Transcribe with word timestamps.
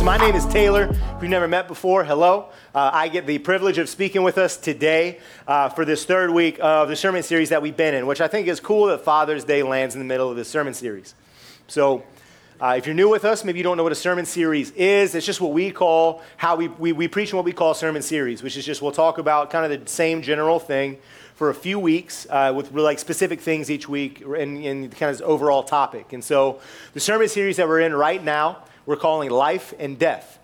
So, 0.00 0.06
my 0.06 0.16
name 0.16 0.34
is 0.34 0.46
Taylor. 0.46 0.84
If 0.84 1.20
you've 1.20 1.30
never 1.30 1.46
met 1.46 1.68
before, 1.68 2.04
hello. 2.04 2.48
Uh, 2.74 2.90
I 2.90 3.08
get 3.08 3.26
the 3.26 3.36
privilege 3.36 3.76
of 3.76 3.86
speaking 3.86 4.22
with 4.22 4.38
us 4.38 4.56
today 4.56 5.18
uh, 5.46 5.68
for 5.68 5.84
this 5.84 6.06
third 6.06 6.30
week 6.30 6.56
of 6.58 6.88
the 6.88 6.96
sermon 6.96 7.22
series 7.22 7.50
that 7.50 7.60
we've 7.60 7.76
been 7.76 7.92
in, 7.92 8.06
which 8.06 8.22
I 8.22 8.26
think 8.26 8.48
is 8.48 8.60
cool 8.60 8.86
that 8.86 9.02
Father's 9.02 9.44
Day 9.44 9.62
lands 9.62 9.94
in 9.94 9.98
the 9.98 10.06
middle 10.06 10.30
of 10.30 10.38
this 10.38 10.48
sermon 10.48 10.72
series. 10.72 11.14
So, 11.66 12.02
uh, 12.62 12.76
if 12.78 12.86
you're 12.86 12.94
new 12.94 13.10
with 13.10 13.26
us, 13.26 13.44
maybe 13.44 13.58
you 13.58 13.62
don't 13.62 13.76
know 13.76 13.82
what 13.82 13.92
a 13.92 13.94
sermon 13.94 14.24
series 14.24 14.70
is. 14.70 15.14
It's 15.14 15.26
just 15.26 15.38
what 15.38 15.52
we 15.52 15.70
call 15.70 16.22
how 16.38 16.56
we, 16.56 16.68
we, 16.68 16.92
we 16.92 17.06
preach 17.06 17.32
in 17.32 17.36
what 17.36 17.44
we 17.44 17.52
call 17.52 17.74
sermon 17.74 18.00
series, 18.00 18.42
which 18.42 18.56
is 18.56 18.64
just 18.64 18.80
we'll 18.80 18.92
talk 18.92 19.18
about 19.18 19.50
kind 19.50 19.70
of 19.70 19.84
the 19.84 19.86
same 19.86 20.22
general 20.22 20.58
thing 20.58 20.96
for 21.34 21.50
a 21.50 21.54
few 21.54 21.78
weeks 21.78 22.26
uh, 22.30 22.54
with 22.56 22.72
like 22.72 22.98
specific 22.98 23.42
things 23.42 23.70
each 23.70 23.86
week 23.86 24.22
and, 24.22 24.64
and 24.64 24.96
kind 24.96 25.14
of 25.14 25.20
overall 25.20 25.62
topic. 25.62 26.14
And 26.14 26.24
so 26.24 26.58
the 26.94 27.00
sermon 27.00 27.28
series 27.28 27.58
that 27.58 27.68
we're 27.68 27.80
in 27.80 27.92
right 27.92 28.24
now 28.24 28.64
we're 28.86 28.96
calling 28.96 29.30
life 29.30 29.72
and 29.78 29.98
death. 29.98 30.38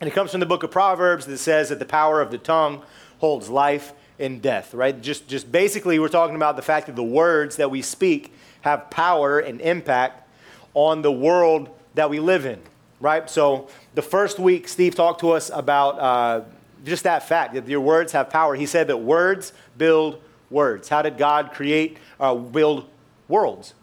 And 0.00 0.08
it 0.08 0.12
comes 0.12 0.30
from 0.30 0.40
the 0.40 0.46
book 0.46 0.62
of 0.62 0.70
Proverbs 0.70 1.26
that 1.26 1.38
says 1.38 1.70
that 1.70 1.78
the 1.78 1.84
power 1.84 2.20
of 2.20 2.30
the 2.30 2.38
tongue 2.38 2.82
holds 3.18 3.48
life 3.48 3.92
and 4.18 4.40
death, 4.40 4.74
right? 4.74 5.00
Just, 5.00 5.28
just 5.28 5.50
basically, 5.50 5.98
we're 5.98 6.08
talking 6.08 6.36
about 6.36 6.56
the 6.56 6.62
fact 6.62 6.86
that 6.86 6.96
the 6.96 7.02
words 7.02 7.56
that 7.56 7.70
we 7.70 7.82
speak 7.82 8.32
have 8.62 8.90
power 8.90 9.38
and 9.38 9.60
impact 9.60 10.28
on 10.74 11.02
the 11.02 11.12
world 11.12 11.68
that 11.94 12.10
we 12.10 12.20
live 12.20 12.46
in, 12.46 12.60
right? 13.00 13.28
So 13.28 13.68
the 13.94 14.02
first 14.02 14.38
week, 14.38 14.68
Steve 14.68 14.94
talked 14.94 15.20
to 15.20 15.30
us 15.30 15.50
about 15.52 15.98
uh, 15.98 16.44
just 16.84 17.04
that 17.04 17.26
fact 17.26 17.54
that 17.54 17.66
your 17.66 17.80
words 17.80 18.12
have 18.12 18.30
power. 18.30 18.54
He 18.54 18.66
said 18.66 18.86
that 18.88 18.98
words 18.98 19.52
build 19.76 20.20
words. 20.50 20.88
How 20.88 21.02
did 21.02 21.18
God 21.18 21.52
create, 21.52 21.98
uh, 22.20 22.34
build 22.34 22.88
worlds? 23.28 23.74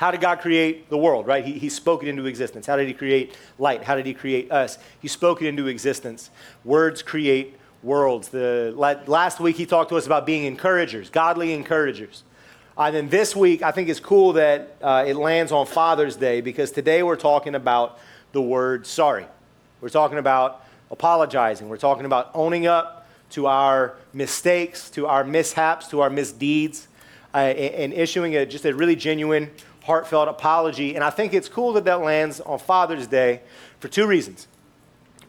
How 0.00 0.10
did 0.10 0.22
God 0.22 0.40
create 0.40 0.88
the 0.88 0.96
world, 0.96 1.26
right? 1.26 1.44
He, 1.44 1.58
he 1.58 1.68
spoke 1.68 2.02
it 2.02 2.08
into 2.08 2.24
existence. 2.24 2.64
How 2.64 2.76
did 2.76 2.88
He 2.88 2.94
create 2.94 3.36
light? 3.58 3.84
How 3.84 3.96
did 3.96 4.06
He 4.06 4.14
create 4.14 4.50
us? 4.50 4.78
He 4.98 5.08
spoke 5.08 5.42
it 5.42 5.46
into 5.46 5.66
existence. 5.66 6.30
Words 6.64 7.02
create 7.02 7.58
worlds. 7.82 8.30
The, 8.30 8.72
last 8.74 9.40
week, 9.40 9.56
He 9.56 9.66
talked 9.66 9.90
to 9.90 9.96
us 9.96 10.06
about 10.06 10.24
being 10.24 10.44
encouragers, 10.44 11.10
godly 11.10 11.52
encouragers. 11.52 12.22
Uh, 12.78 12.84
and 12.84 12.96
then 12.96 13.08
this 13.10 13.36
week, 13.36 13.60
I 13.60 13.72
think 13.72 13.90
it's 13.90 14.00
cool 14.00 14.32
that 14.32 14.74
uh, 14.80 15.04
it 15.06 15.16
lands 15.16 15.52
on 15.52 15.66
Father's 15.66 16.16
Day 16.16 16.40
because 16.40 16.70
today 16.70 17.02
we're 17.02 17.14
talking 17.14 17.54
about 17.54 17.98
the 18.32 18.40
word 18.40 18.86
sorry. 18.86 19.26
We're 19.82 19.90
talking 19.90 20.16
about 20.16 20.64
apologizing. 20.90 21.68
We're 21.68 21.76
talking 21.76 22.06
about 22.06 22.30
owning 22.32 22.66
up 22.66 23.06
to 23.32 23.48
our 23.48 23.96
mistakes, 24.14 24.88
to 24.92 25.06
our 25.08 25.24
mishaps, 25.24 25.88
to 25.88 26.00
our 26.00 26.08
misdeeds, 26.08 26.88
uh, 27.34 27.36
and, 27.36 27.74
and 27.74 27.92
issuing 27.92 28.34
a, 28.34 28.46
just 28.46 28.64
a 28.64 28.74
really 28.74 28.96
genuine 28.96 29.50
heartfelt 29.90 30.28
apology. 30.28 30.94
And 30.94 31.02
I 31.02 31.10
think 31.10 31.34
it's 31.34 31.48
cool 31.48 31.72
that 31.72 31.84
that 31.84 32.00
lands 32.00 32.40
on 32.40 32.60
Father's 32.60 33.08
Day 33.08 33.40
for 33.80 33.88
two 33.88 34.06
reasons. 34.06 34.46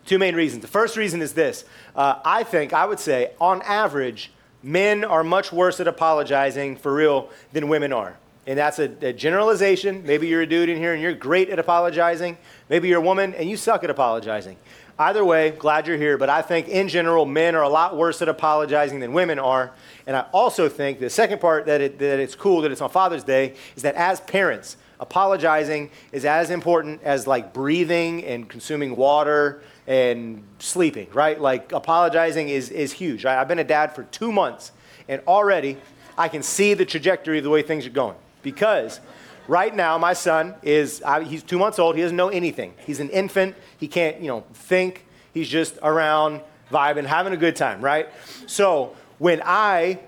Two 0.05 0.19
main 0.19 0.35
reasons. 0.35 0.61
The 0.61 0.67
first 0.67 0.97
reason 0.97 1.19
is 1.21 1.33
this 1.33 1.65
uh, 1.95 2.19
I 2.23 2.43
think, 2.43 2.71
I 2.71 2.85
would 2.85 2.99
say, 2.99 3.31
on 3.41 3.63
average, 3.63 4.31
men 4.61 5.03
are 5.03 5.23
much 5.23 5.51
worse 5.51 5.79
at 5.79 5.87
apologizing 5.87 6.75
for 6.75 6.93
real 6.93 7.29
than 7.53 7.69
women 7.69 7.91
are. 7.91 8.17
And 8.45 8.57
that's 8.57 8.77
a, 8.77 8.91
a, 9.01 9.13
generalization. 9.13 10.03
Maybe 10.05 10.27
you're 10.27 10.41
a 10.41 10.47
dude 10.47 10.69
in 10.69 10.77
here 10.77 10.93
and 10.93 11.01
you're 11.01 11.13
great 11.13 11.49
at 11.49 11.57
apologizing. 11.57 12.37
Maybe 12.69 12.87
you're 12.87 12.99
a 12.99 13.03
woman 13.03 13.33
and 13.33 13.49
you 13.49 13.57
suck 13.57 13.83
at 13.83 13.89
apologizing. 13.89 14.57
Either 14.99 15.25
way, 15.25 15.49
glad 15.49 15.87
you're 15.87 15.97
here, 15.97 16.19
but 16.19 16.29
I 16.29 16.43
think 16.43 16.67
in 16.67 16.87
general, 16.87 17.25
men 17.25 17.55
are 17.55 17.63
a 17.63 17.69
lot 17.69 17.97
worse 17.97 18.21
at 18.21 18.29
apologizing 18.29 18.99
than 18.99 19.13
women 19.13 19.39
are. 19.39 19.71
And 20.07 20.15
I 20.15 20.25
also 20.31 20.69
think 20.69 20.99
the 20.99 21.09
second 21.09 21.39
part 21.39 21.65
that, 21.65 21.81
it, 21.81 21.99
that 21.99 22.19
it's 22.19 22.35
cool 22.35 22.61
that 22.61 22.71
it's 22.71 22.81
on 22.81 22.89
Father's 22.89 23.23
Day 23.23 23.55
is 23.75 23.83
that 23.83 23.95
as 23.95 24.19
parents, 24.21 24.77
apologizing 24.99 25.89
is 26.11 26.25
as 26.25 26.49
important 26.49 27.01
as 27.03 27.27
like 27.27 27.53
breathing 27.53 28.23
and 28.23 28.47
consuming 28.47 28.95
water 28.95 29.63
and 29.87 30.43
sleeping, 30.59 31.07
right? 31.13 31.41
Like 31.41 31.71
apologizing 31.71 32.49
is, 32.49 32.69
is 32.69 32.93
huge. 32.93 33.25
I've 33.25 33.47
been 33.47 33.59
a 33.59 33.63
dad 33.63 33.95
for 33.95 34.03
two 34.03 34.31
months 34.31 34.71
and 35.07 35.21
already 35.27 35.77
I 36.17 36.27
can 36.27 36.43
see 36.43 36.73
the 36.73 36.85
trajectory 36.85 37.39
of 37.39 37.43
the 37.43 37.49
way 37.49 37.63
things 37.63 37.85
are 37.85 37.91
going 37.91 38.15
because 38.43 38.99
right 39.47 39.75
now 39.75 39.97
my 39.97 40.13
son 40.13 40.53
is, 40.61 41.01
he's 41.25 41.43
two 41.43 41.57
months 41.57 41.79
old. 41.79 41.95
He 41.95 42.01
doesn't 42.01 42.17
know 42.17 42.29
anything. 42.29 42.73
He's 42.85 42.99
an 42.99 43.09
infant. 43.09 43.55
He 43.77 43.87
can't, 43.87 44.21
you 44.21 44.27
know, 44.27 44.43
think. 44.53 45.05
He's 45.33 45.49
just 45.49 45.77
around 45.81 46.41
vibing, 46.71 47.05
having 47.05 47.33
a 47.33 47.37
good 47.37 47.55
time, 47.55 47.81
right? 47.81 48.09
So 48.47 48.95
when 49.21 49.39
I 49.45 49.99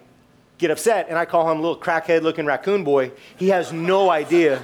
get 0.57 0.71
upset 0.71 1.05
and 1.07 1.19
I 1.19 1.25
call 1.25 1.49
him 1.51 1.59
a 1.59 1.61
little 1.61 1.77
crackhead 1.77 2.23
looking 2.23 2.47
raccoon 2.47 2.83
boy, 2.83 3.11
he 3.37 3.49
has 3.49 3.71
no 3.71 4.09
idea 4.09 4.57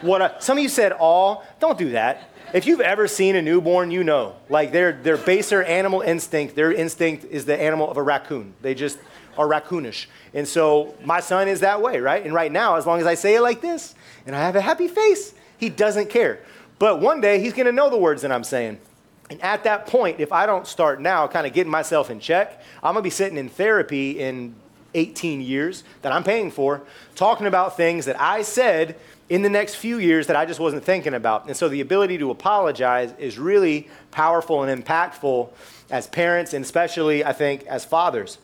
what 0.00 0.20
I, 0.20 0.34
some 0.40 0.58
of 0.58 0.62
you 0.64 0.68
said 0.68 0.90
all. 0.90 1.44
Don't 1.60 1.78
do 1.78 1.90
that. 1.90 2.28
If 2.52 2.66
you've 2.66 2.80
ever 2.80 3.06
seen 3.06 3.36
a 3.36 3.42
newborn, 3.42 3.92
you 3.92 4.02
know. 4.02 4.34
Like 4.48 4.72
their, 4.72 4.90
their 4.90 5.16
baser 5.16 5.62
animal 5.62 6.00
instinct, 6.00 6.56
their 6.56 6.72
instinct 6.72 7.26
is 7.26 7.44
the 7.44 7.56
animal 7.56 7.88
of 7.88 7.96
a 7.96 8.02
raccoon. 8.02 8.54
They 8.60 8.74
just 8.74 8.98
are 9.38 9.46
raccoonish. 9.46 10.06
And 10.34 10.48
so 10.48 10.96
my 11.04 11.20
son 11.20 11.46
is 11.46 11.60
that 11.60 11.80
way, 11.80 12.00
right? 12.00 12.24
And 12.24 12.34
right 12.34 12.50
now, 12.50 12.74
as 12.74 12.86
long 12.86 12.98
as 12.98 13.06
I 13.06 13.14
say 13.14 13.36
it 13.36 13.40
like 13.40 13.60
this 13.60 13.94
and 14.26 14.34
I 14.34 14.40
have 14.40 14.56
a 14.56 14.60
happy 14.60 14.88
face, 14.88 15.32
he 15.58 15.68
doesn't 15.68 16.10
care. 16.10 16.40
But 16.80 17.00
one 17.00 17.20
day 17.20 17.38
he's 17.38 17.52
gonna 17.52 17.70
know 17.70 17.88
the 17.88 17.98
words 17.98 18.22
that 18.22 18.32
I'm 18.32 18.42
saying. 18.42 18.80
And 19.28 19.42
at 19.42 19.64
that 19.64 19.86
point, 19.86 20.20
if 20.20 20.32
I 20.32 20.46
don't 20.46 20.66
start 20.66 21.00
now 21.00 21.26
kind 21.26 21.46
of 21.46 21.52
getting 21.52 21.70
myself 21.70 22.10
in 22.10 22.20
check, 22.20 22.62
I'm 22.76 22.94
going 22.94 22.96
to 22.96 23.02
be 23.02 23.10
sitting 23.10 23.38
in 23.38 23.48
therapy 23.48 24.20
in 24.20 24.54
18 24.94 25.40
years 25.40 25.84
that 26.02 26.12
I'm 26.12 26.24
paying 26.24 26.50
for, 26.50 26.82
talking 27.14 27.46
about 27.46 27.76
things 27.76 28.04
that 28.06 28.20
I 28.20 28.42
said 28.42 28.96
in 29.28 29.42
the 29.42 29.50
next 29.50 29.74
few 29.74 29.98
years 29.98 30.28
that 30.28 30.36
I 30.36 30.46
just 30.46 30.60
wasn't 30.60 30.84
thinking 30.84 31.14
about. 31.14 31.46
And 31.46 31.56
so 31.56 31.68
the 31.68 31.80
ability 31.80 32.18
to 32.18 32.30
apologize 32.30 33.12
is 33.18 33.38
really 33.38 33.88
powerful 34.10 34.62
and 34.62 34.84
impactful 34.84 35.50
as 35.90 36.06
parents, 36.06 36.54
and 36.54 36.64
especially, 36.64 37.24
I 37.24 37.32
think, 37.32 37.64
as 37.66 37.84
fathers. 37.84 38.38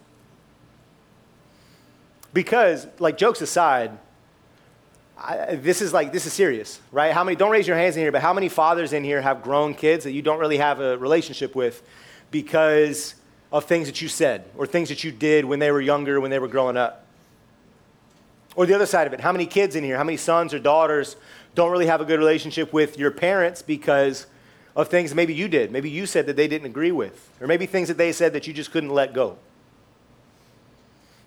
Because, 2.34 2.86
like, 2.98 3.16
jokes 3.16 3.40
aside, 3.40 3.98
I, 5.18 5.56
this 5.56 5.82
is 5.82 5.92
like 5.92 6.12
this 6.12 6.26
is 6.26 6.32
serious, 6.32 6.80
right? 6.90 7.12
How 7.12 7.22
many? 7.22 7.36
Don't 7.36 7.50
raise 7.50 7.66
your 7.68 7.76
hands 7.76 7.96
in 7.96 8.02
here, 8.02 8.12
but 8.12 8.22
how 8.22 8.32
many 8.32 8.48
fathers 8.48 8.92
in 8.92 9.04
here 9.04 9.20
have 9.20 9.42
grown 9.42 9.74
kids 9.74 10.04
that 10.04 10.12
you 10.12 10.22
don't 10.22 10.38
really 10.38 10.56
have 10.56 10.80
a 10.80 10.98
relationship 10.98 11.54
with 11.54 11.82
because 12.30 13.14
of 13.52 13.66
things 13.66 13.86
that 13.86 14.00
you 14.00 14.08
said 14.08 14.44
or 14.56 14.66
things 14.66 14.88
that 14.88 15.04
you 15.04 15.12
did 15.12 15.44
when 15.44 15.58
they 15.58 15.70
were 15.70 15.80
younger, 15.80 16.20
when 16.20 16.30
they 16.30 16.38
were 16.38 16.48
growing 16.48 16.76
up? 16.76 17.04
Or 18.56 18.66
the 18.66 18.74
other 18.74 18.86
side 18.86 19.06
of 19.06 19.12
it, 19.12 19.20
how 19.20 19.32
many 19.32 19.46
kids 19.46 19.76
in 19.76 19.84
here, 19.84 19.96
how 19.96 20.04
many 20.04 20.16
sons 20.16 20.52
or 20.52 20.58
daughters 20.58 21.16
don't 21.54 21.70
really 21.70 21.86
have 21.86 22.00
a 22.00 22.04
good 22.04 22.18
relationship 22.18 22.72
with 22.72 22.98
your 22.98 23.10
parents 23.10 23.62
because 23.62 24.26
of 24.74 24.88
things 24.88 25.14
maybe 25.14 25.34
you 25.34 25.48
did, 25.48 25.70
maybe 25.70 25.90
you 25.90 26.06
said 26.06 26.26
that 26.26 26.36
they 26.36 26.48
didn't 26.48 26.66
agree 26.66 26.92
with, 26.92 27.30
or 27.40 27.46
maybe 27.46 27.66
things 27.66 27.88
that 27.88 27.98
they 27.98 28.12
said 28.12 28.32
that 28.32 28.46
you 28.46 28.52
just 28.52 28.70
couldn't 28.70 28.90
let 28.90 29.12
go? 29.12 29.36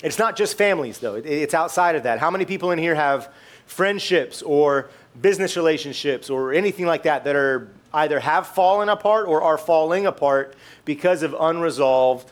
It's 0.03 0.19
not 0.19 0.35
just 0.35 0.57
families, 0.57 0.99
though, 0.99 1.15
it's 1.15 1.53
outside 1.53 1.95
of 1.95 2.03
that. 2.03 2.19
How 2.19 2.29
many 2.29 2.45
people 2.45 2.71
in 2.71 2.79
here 2.79 2.95
have 2.95 3.31
friendships 3.65 4.41
or 4.41 4.89
business 5.19 5.55
relationships 5.55 6.29
or 6.29 6.53
anything 6.53 6.85
like 6.85 7.03
that 7.03 7.23
that 7.23 7.35
are 7.35 7.69
either 7.93 8.19
have 8.19 8.45
fallen 8.45 8.89
apart 8.89 9.27
or 9.27 9.41
are 9.41 9.57
falling 9.57 10.05
apart 10.05 10.55
because 10.83 11.23
of 11.23 11.33
unresolved 11.39 12.31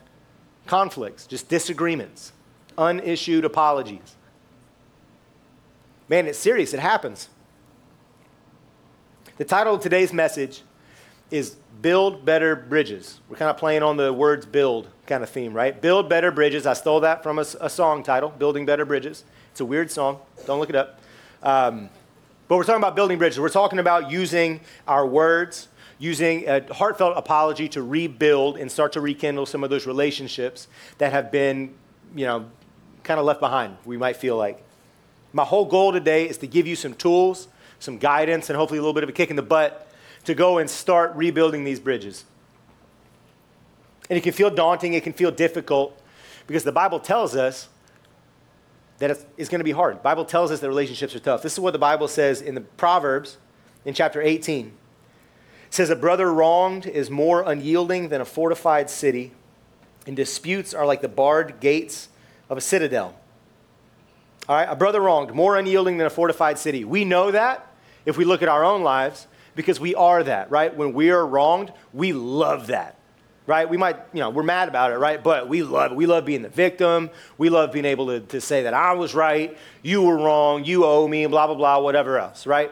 conflicts, 0.67 1.25
just 1.25 1.47
disagreements, 1.49 2.33
unissued 2.77 3.45
apologies. 3.45 4.15
Man, 6.09 6.27
it's 6.27 6.37
serious. 6.37 6.73
It 6.73 6.81
happens. 6.81 7.29
The 9.37 9.45
title 9.45 9.75
of 9.75 9.81
today's 9.81 10.13
message 10.13 10.61
is 11.31 11.55
Build 11.81 12.25
Better 12.25 12.55
Bridges. 12.55 13.19
We're 13.29 13.37
kind 13.37 13.49
of 13.49 13.57
playing 13.57 13.83
on 13.83 13.97
the 13.97 14.13
words 14.13 14.45
build 14.45 14.89
kind 15.05 15.23
of 15.23 15.29
theme, 15.29 15.53
right? 15.53 15.79
Build 15.79 16.09
Better 16.09 16.31
Bridges. 16.31 16.65
I 16.65 16.73
stole 16.73 17.01
that 17.01 17.23
from 17.23 17.39
a, 17.39 17.45
a 17.59 17.69
song 17.69 18.03
title, 18.03 18.29
Building 18.29 18.65
Better 18.65 18.85
Bridges. 18.85 19.23
It's 19.51 19.59
a 19.59 19.65
weird 19.65 19.91
song. 19.91 20.19
Don't 20.45 20.59
look 20.59 20.69
it 20.69 20.75
up. 20.75 20.99
Um, 21.41 21.89
but 22.47 22.57
we're 22.57 22.63
talking 22.63 22.81
about 22.81 22.95
building 22.95 23.17
bridges. 23.17 23.39
We're 23.39 23.49
talking 23.49 23.79
about 23.79 24.11
using 24.11 24.61
our 24.87 25.05
words, 25.05 25.67
using 25.99 26.47
a 26.47 26.73
heartfelt 26.73 27.17
apology 27.17 27.67
to 27.69 27.81
rebuild 27.81 28.57
and 28.57 28.71
start 28.71 28.93
to 28.93 29.01
rekindle 29.01 29.45
some 29.45 29.63
of 29.63 29.69
those 29.69 29.85
relationships 29.85 30.67
that 30.97 31.11
have 31.11 31.31
been, 31.31 31.73
you 32.15 32.25
know, 32.25 32.45
kind 33.03 33.19
of 33.19 33.25
left 33.25 33.39
behind, 33.39 33.77
we 33.85 33.97
might 33.97 34.15
feel 34.17 34.37
like. 34.37 34.63
My 35.33 35.43
whole 35.43 35.65
goal 35.65 35.91
today 35.91 36.29
is 36.29 36.37
to 36.39 36.47
give 36.47 36.67
you 36.67 36.75
some 36.75 36.93
tools, 36.93 37.47
some 37.79 37.97
guidance, 37.97 38.49
and 38.49 38.57
hopefully 38.57 38.77
a 38.77 38.81
little 38.81 38.93
bit 38.93 39.03
of 39.03 39.09
a 39.09 39.13
kick 39.13 39.29
in 39.29 39.35
the 39.35 39.41
butt 39.41 39.87
to 40.25 40.33
go 40.33 40.59
and 40.59 40.69
start 40.69 41.13
rebuilding 41.15 41.63
these 41.63 41.79
bridges. 41.79 42.23
And 44.09 44.17
it 44.17 44.21
can 44.21 44.33
feel 44.33 44.49
daunting, 44.49 44.93
it 44.93 45.03
can 45.03 45.13
feel 45.13 45.31
difficult 45.31 45.99
because 46.47 46.63
the 46.63 46.71
Bible 46.71 46.99
tells 46.99 47.35
us 47.35 47.69
that 48.99 49.11
it's, 49.11 49.25
it's 49.37 49.49
going 49.49 49.59
to 49.59 49.65
be 49.65 49.71
hard. 49.71 49.97
The 49.97 50.01
Bible 50.01 50.25
tells 50.25 50.51
us 50.51 50.59
that 50.59 50.67
relationships 50.67 51.15
are 51.15 51.19
tough. 51.19 51.41
This 51.41 51.53
is 51.53 51.59
what 51.59 51.73
the 51.73 51.79
Bible 51.79 52.07
says 52.07 52.41
in 52.41 52.55
the 52.55 52.61
Proverbs 52.61 53.37
in 53.85 53.93
chapter 53.93 54.21
18. 54.21 54.67
It 54.67 54.73
says, 55.69 55.89
A 55.89 55.95
brother 55.95 56.31
wronged 56.31 56.85
is 56.85 57.09
more 57.09 57.43
unyielding 57.43 58.09
than 58.09 58.21
a 58.21 58.25
fortified 58.25 58.89
city, 58.89 59.31
and 60.05 60.15
disputes 60.15 60.73
are 60.73 60.85
like 60.85 61.01
the 61.01 61.07
barred 61.07 61.59
gates 61.59 62.09
of 62.49 62.57
a 62.57 62.61
citadel. 62.61 63.15
All 64.47 64.57
right, 64.57 64.67
a 64.69 64.75
brother 64.75 64.99
wronged, 64.99 65.33
more 65.33 65.57
unyielding 65.57 65.97
than 65.97 66.05
a 66.05 66.09
fortified 66.09 66.59
city. 66.59 66.83
We 66.83 67.05
know 67.05 67.31
that 67.31 67.65
if 68.05 68.17
we 68.17 68.25
look 68.25 68.41
at 68.41 68.49
our 68.49 68.65
own 68.65 68.83
lives 68.83 69.27
because 69.55 69.79
we 69.79 69.95
are 69.95 70.21
that, 70.23 70.51
right? 70.51 70.75
When 70.75 70.93
we 70.93 71.11
are 71.11 71.25
wronged, 71.25 71.71
we 71.93 72.11
love 72.11 72.67
that 72.67 72.97
right? 73.45 73.69
We 73.69 73.77
might, 73.77 73.97
you 74.13 74.19
know, 74.19 74.29
we're 74.29 74.43
mad 74.43 74.67
about 74.67 74.91
it, 74.91 74.97
right? 74.97 75.21
But 75.21 75.49
we 75.49 75.63
love 75.63 75.91
it. 75.91 75.95
We 75.95 76.05
love 76.05 76.25
being 76.25 76.41
the 76.41 76.49
victim. 76.49 77.09
We 77.37 77.49
love 77.49 77.71
being 77.71 77.85
able 77.85 78.07
to, 78.07 78.19
to 78.21 78.41
say 78.41 78.63
that 78.63 78.73
I 78.73 78.93
was 78.93 79.13
right, 79.13 79.57
you 79.81 80.01
were 80.01 80.17
wrong, 80.17 80.63
you 80.63 80.85
owe 80.85 81.07
me, 81.07 81.25
blah, 81.25 81.47
blah, 81.47 81.55
blah, 81.55 81.79
whatever 81.79 82.17
else, 82.19 82.45
right? 82.45 82.71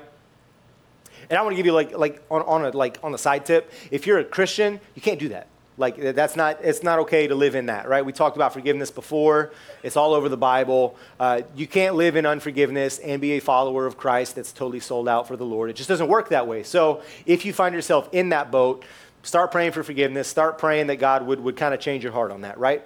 And 1.29 1.37
I 1.37 1.41
want 1.43 1.53
to 1.53 1.57
give 1.57 1.65
you 1.65 1.73
like, 1.73 1.97
like 1.97 2.21
on, 2.29 2.41
on, 2.41 2.65
a, 2.65 2.69
like 2.71 2.99
on 3.03 3.11
the 3.11 3.17
side 3.17 3.45
tip, 3.45 3.71
if 3.89 4.05
you're 4.05 4.19
a 4.19 4.25
Christian, 4.25 4.79
you 4.95 5.01
can't 5.01 5.19
do 5.19 5.29
that. 5.29 5.47
Like 5.77 5.97
that's 5.97 6.35
not, 6.35 6.59
it's 6.61 6.83
not 6.83 6.99
okay 6.99 7.27
to 7.27 7.35
live 7.35 7.55
in 7.55 7.67
that, 7.67 7.87
right? 7.87 8.05
We 8.05 8.11
talked 8.11 8.35
about 8.35 8.53
forgiveness 8.53 8.91
before. 8.91 9.51
It's 9.81 9.95
all 9.95 10.13
over 10.13 10.29
the 10.29 10.37
Bible. 10.37 10.97
Uh, 11.19 11.41
you 11.55 11.65
can't 11.67 11.95
live 11.95 12.17
in 12.17 12.25
unforgiveness 12.25 12.99
and 12.99 13.21
be 13.21 13.31
a 13.31 13.39
follower 13.39 13.85
of 13.85 13.97
Christ 13.97 14.35
that's 14.35 14.51
totally 14.51 14.81
sold 14.81 15.07
out 15.07 15.27
for 15.27 15.37
the 15.37 15.45
Lord. 15.45 15.69
It 15.69 15.77
just 15.77 15.89
doesn't 15.89 16.07
work 16.07 16.29
that 16.29 16.47
way. 16.47 16.63
So 16.63 17.01
if 17.25 17.45
you 17.45 17.53
find 17.53 17.73
yourself 17.73 18.09
in 18.11 18.29
that 18.29 18.51
boat, 18.51 18.83
start 19.23 19.51
praying 19.51 19.71
for 19.71 19.83
forgiveness. 19.83 20.27
Start 20.27 20.57
praying 20.57 20.87
that 20.87 20.97
God 20.97 21.25
would, 21.25 21.39
would 21.41 21.55
kind 21.55 21.73
of 21.73 21.79
change 21.79 22.03
your 22.03 22.13
heart 22.13 22.31
on 22.31 22.41
that, 22.41 22.57
right? 22.57 22.83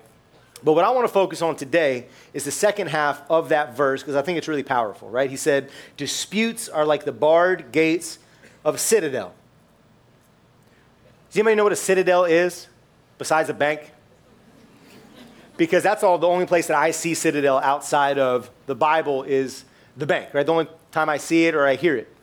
But 0.63 0.73
what 0.73 0.83
I 0.85 0.91
want 0.91 1.07
to 1.07 1.13
focus 1.13 1.41
on 1.41 1.55
today 1.55 2.07
is 2.33 2.45
the 2.45 2.51
second 2.51 2.87
half 2.87 3.21
of 3.29 3.49
that 3.49 3.75
verse 3.75 4.01
because 4.01 4.15
I 4.15 4.21
think 4.21 4.37
it's 4.37 4.47
really 4.47 4.63
powerful, 4.63 5.09
right? 5.09 5.29
He 5.29 5.37
said, 5.37 5.69
Disputes 5.97 6.69
are 6.69 6.85
like 6.85 7.05
the 7.05 7.11
barred 7.11 7.71
gates 7.71 8.19
of 8.63 8.75
a 8.75 8.77
citadel. 8.77 9.33
Does 11.29 11.37
anybody 11.37 11.55
know 11.55 11.63
what 11.63 11.73
a 11.73 11.77
citadel 11.77 12.25
is 12.25 12.67
besides 13.17 13.49
a 13.49 13.53
bank? 13.53 13.91
Because 15.57 15.83
that's 15.83 16.03
all 16.03 16.17
the 16.17 16.27
only 16.27 16.45
place 16.45 16.67
that 16.67 16.77
I 16.77 16.91
see 16.91 17.13
citadel 17.13 17.59
outside 17.59 18.17
of 18.17 18.49
the 18.65 18.75
Bible 18.75 19.23
is 19.23 19.65
the 19.95 20.05
bank, 20.05 20.33
right? 20.33 20.45
The 20.45 20.51
only 20.51 20.67
time 20.91 21.09
I 21.09 21.17
see 21.17 21.45
it 21.45 21.55
or 21.55 21.65
I 21.65 21.75
hear 21.75 21.95
it. 21.95 22.14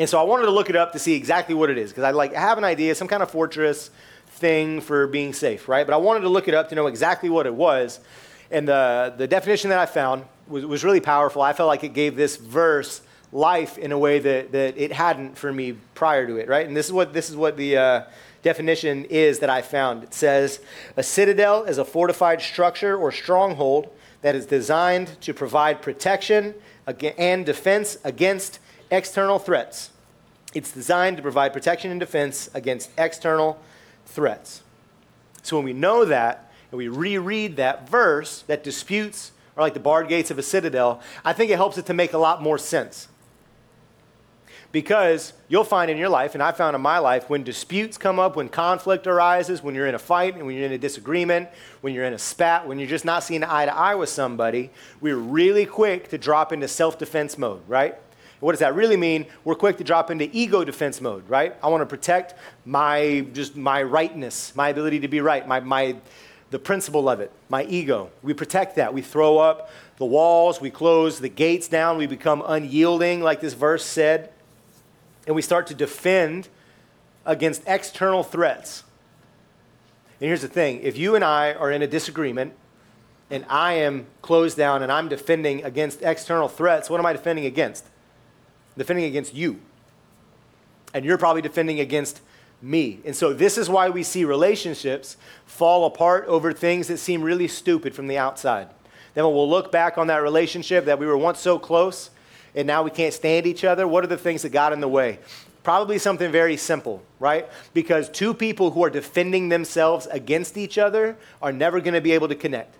And 0.00 0.08
so 0.08 0.18
I 0.18 0.22
wanted 0.22 0.46
to 0.46 0.50
look 0.50 0.70
it 0.70 0.76
up 0.76 0.94
to 0.94 0.98
see 0.98 1.12
exactly 1.12 1.54
what 1.54 1.68
it 1.68 1.76
is 1.76 1.90
because 1.90 2.04
I 2.04 2.12
like 2.12 2.32
have 2.32 2.56
an 2.56 2.64
idea, 2.64 2.94
some 2.94 3.06
kind 3.06 3.22
of 3.22 3.30
fortress 3.30 3.90
thing 4.28 4.80
for 4.80 5.06
being 5.06 5.34
safe, 5.34 5.68
right? 5.68 5.86
But 5.86 5.92
I 5.92 5.98
wanted 5.98 6.20
to 6.20 6.30
look 6.30 6.48
it 6.48 6.54
up 6.54 6.70
to 6.70 6.74
know 6.74 6.86
exactly 6.86 7.28
what 7.28 7.44
it 7.44 7.54
was. 7.54 8.00
And 8.50 8.66
the, 8.66 9.12
the 9.18 9.28
definition 9.28 9.68
that 9.68 9.78
I 9.78 9.84
found 9.84 10.24
was, 10.48 10.64
was 10.64 10.84
really 10.84 11.00
powerful. 11.00 11.42
I 11.42 11.52
felt 11.52 11.68
like 11.68 11.84
it 11.84 11.92
gave 11.92 12.16
this 12.16 12.36
verse 12.36 13.02
life 13.30 13.76
in 13.76 13.92
a 13.92 13.98
way 13.98 14.20
that, 14.20 14.52
that 14.52 14.78
it 14.78 14.90
hadn't 14.90 15.36
for 15.36 15.52
me 15.52 15.76
prior 15.94 16.26
to 16.26 16.38
it, 16.38 16.48
right? 16.48 16.66
And 16.66 16.74
this 16.74 16.86
is 16.86 16.94
what, 16.94 17.12
this 17.12 17.28
is 17.28 17.36
what 17.36 17.58
the 17.58 17.76
uh, 17.76 18.02
definition 18.42 19.04
is 19.04 19.40
that 19.40 19.50
I 19.50 19.60
found. 19.60 20.02
It 20.02 20.14
says 20.14 20.60
a 20.96 21.02
citadel 21.02 21.64
is 21.64 21.76
a 21.76 21.84
fortified 21.84 22.40
structure 22.40 22.96
or 22.96 23.12
stronghold 23.12 23.90
that 24.22 24.34
is 24.34 24.46
designed 24.46 25.20
to 25.20 25.34
provide 25.34 25.82
protection 25.82 26.54
and 27.18 27.44
defense 27.44 27.98
against 28.02 28.60
external 28.90 29.38
threats. 29.38 29.90
It's 30.54 30.72
designed 30.72 31.16
to 31.16 31.22
provide 31.22 31.52
protection 31.52 31.90
and 31.90 32.00
defense 32.00 32.50
against 32.54 32.90
external 32.98 33.60
threats. 34.06 34.62
So 35.42 35.56
when 35.56 35.64
we 35.64 35.72
know 35.72 36.04
that 36.04 36.52
and 36.70 36.78
we 36.78 36.88
reread 36.88 37.56
that 37.56 37.88
verse, 37.88 38.42
that 38.42 38.64
disputes 38.64 39.32
are 39.56 39.62
like 39.62 39.74
the 39.74 39.80
barred 39.80 40.08
gates 40.08 40.30
of 40.30 40.38
a 40.38 40.42
citadel, 40.42 41.00
I 41.24 41.32
think 41.32 41.50
it 41.50 41.56
helps 41.56 41.78
it 41.78 41.86
to 41.86 41.94
make 41.94 42.12
a 42.12 42.18
lot 42.18 42.42
more 42.42 42.58
sense. 42.58 43.08
Because 44.72 45.32
you'll 45.48 45.64
find 45.64 45.90
in 45.90 45.96
your 45.96 46.08
life, 46.08 46.34
and 46.34 46.42
I 46.42 46.52
found 46.52 46.76
in 46.76 46.80
my 46.80 46.98
life, 46.98 47.28
when 47.28 47.42
disputes 47.42 47.98
come 47.98 48.20
up, 48.20 48.36
when 48.36 48.48
conflict 48.48 49.08
arises, 49.08 49.62
when 49.64 49.74
you're 49.74 49.88
in 49.88 49.96
a 49.96 50.00
fight 50.00 50.36
and 50.36 50.46
when 50.46 50.54
you're 50.54 50.66
in 50.66 50.72
a 50.72 50.78
disagreement, 50.78 51.48
when 51.80 51.92
you're 51.92 52.04
in 52.04 52.12
a 52.12 52.18
spat, 52.18 52.68
when 52.68 52.78
you're 52.78 52.88
just 52.88 53.04
not 53.04 53.24
seeing 53.24 53.42
eye 53.42 53.64
to 53.64 53.74
eye 53.74 53.96
with 53.96 54.10
somebody, 54.10 54.70
we're 55.00 55.16
really 55.16 55.66
quick 55.66 56.08
to 56.10 56.18
drop 56.18 56.52
into 56.52 56.68
self 56.68 57.00
defense 57.00 57.36
mode, 57.36 57.62
right? 57.66 57.96
What 58.40 58.52
does 58.52 58.60
that 58.60 58.74
really 58.74 58.96
mean? 58.96 59.26
We're 59.44 59.54
quick 59.54 59.76
to 59.78 59.84
drop 59.84 60.10
into 60.10 60.28
ego 60.32 60.64
defense 60.64 61.00
mode, 61.00 61.28
right? 61.28 61.54
I 61.62 61.68
want 61.68 61.82
to 61.82 61.86
protect 61.86 62.34
my 62.64 63.26
just 63.32 63.54
my 63.54 63.82
rightness, 63.82 64.54
my 64.56 64.70
ability 64.70 65.00
to 65.00 65.08
be 65.08 65.20
right, 65.20 65.46
my, 65.46 65.60
my 65.60 65.96
the 66.50 66.58
principle 66.58 67.08
of 67.08 67.20
it, 67.20 67.30
my 67.48 67.64
ego. 67.64 68.10
We 68.22 68.34
protect 68.34 68.76
that. 68.76 68.92
We 68.92 69.02
throw 69.02 69.38
up 69.38 69.70
the 69.98 70.06
walls, 70.06 70.60
we 70.60 70.70
close 70.70 71.20
the 71.20 71.28
gates 71.28 71.68
down, 71.68 71.98
we 71.98 72.06
become 72.06 72.42
unyielding, 72.44 73.20
like 73.20 73.40
this 73.40 73.52
verse 73.52 73.84
said, 73.84 74.32
and 75.26 75.36
we 75.36 75.42
start 75.42 75.66
to 75.68 75.74
defend 75.74 76.48
against 77.26 77.62
external 77.66 78.22
threats. 78.22 78.82
And 80.20 80.28
here's 80.28 80.42
the 80.42 80.48
thing 80.48 80.80
if 80.80 80.96
you 80.96 81.14
and 81.14 81.22
I 81.22 81.52
are 81.52 81.70
in 81.70 81.82
a 81.82 81.86
disagreement, 81.86 82.54
and 83.30 83.44
I 83.48 83.74
am 83.74 84.06
closed 84.22 84.56
down 84.56 84.82
and 84.82 84.90
I'm 84.90 85.08
defending 85.08 85.62
against 85.64 86.02
external 86.02 86.48
threats, 86.48 86.90
what 86.90 86.98
am 86.98 87.06
I 87.06 87.12
defending 87.12 87.46
against? 87.46 87.84
Defending 88.80 89.04
against 89.04 89.34
you. 89.34 89.60
And 90.94 91.04
you're 91.04 91.18
probably 91.18 91.42
defending 91.42 91.80
against 91.80 92.22
me. 92.62 93.00
And 93.04 93.14
so 93.14 93.34
this 93.34 93.58
is 93.58 93.68
why 93.68 93.90
we 93.90 94.02
see 94.02 94.24
relationships 94.24 95.18
fall 95.44 95.84
apart 95.84 96.26
over 96.26 96.52
things 96.52 96.88
that 96.88 96.96
seem 96.96 97.22
really 97.22 97.46
stupid 97.46 97.94
from 97.94 98.06
the 98.06 98.16
outside. 98.16 98.68
Then 99.12 99.24
when 99.24 99.34
we'll 99.34 99.50
look 99.50 99.70
back 99.70 99.98
on 99.98 100.06
that 100.06 100.22
relationship 100.22 100.86
that 100.86 100.98
we 100.98 101.06
were 101.06 101.18
once 101.18 101.40
so 101.40 101.58
close 101.58 102.10
and 102.54 102.66
now 102.66 102.82
we 102.82 102.90
can't 102.90 103.12
stand 103.12 103.46
each 103.46 103.64
other. 103.64 103.86
What 103.86 104.02
are 104.02 104.08
the 104.08 104.16
things 104.16 104.42
that 104.42 104.48
got 104.50 104.72
in 104.72 104.80
the 104.80 104.88
way? 104.88 105.18
Probably 105.62 105.98
something 105.98 106.32
very 106.32 106.56
simple, 106.56 107.02
right? 107.18 107.46
Because 107.74 108.08
two 108.08 108.32
people 108.32 108.70
who 108.70 108.82
are 108.82 108.90
defending 108.90 109.50
themselves 109.50 110.06
against 110.06 110.56
each 110.56 110.78
other 110.78 111.18
are 111.42 111.52
never 111.52 111.80
going 111.80 111.92
to 111.92 112.00
be 112.00 112.12
able 112.12 112.28
to 112.28 112.34
connect. 112.34 112.74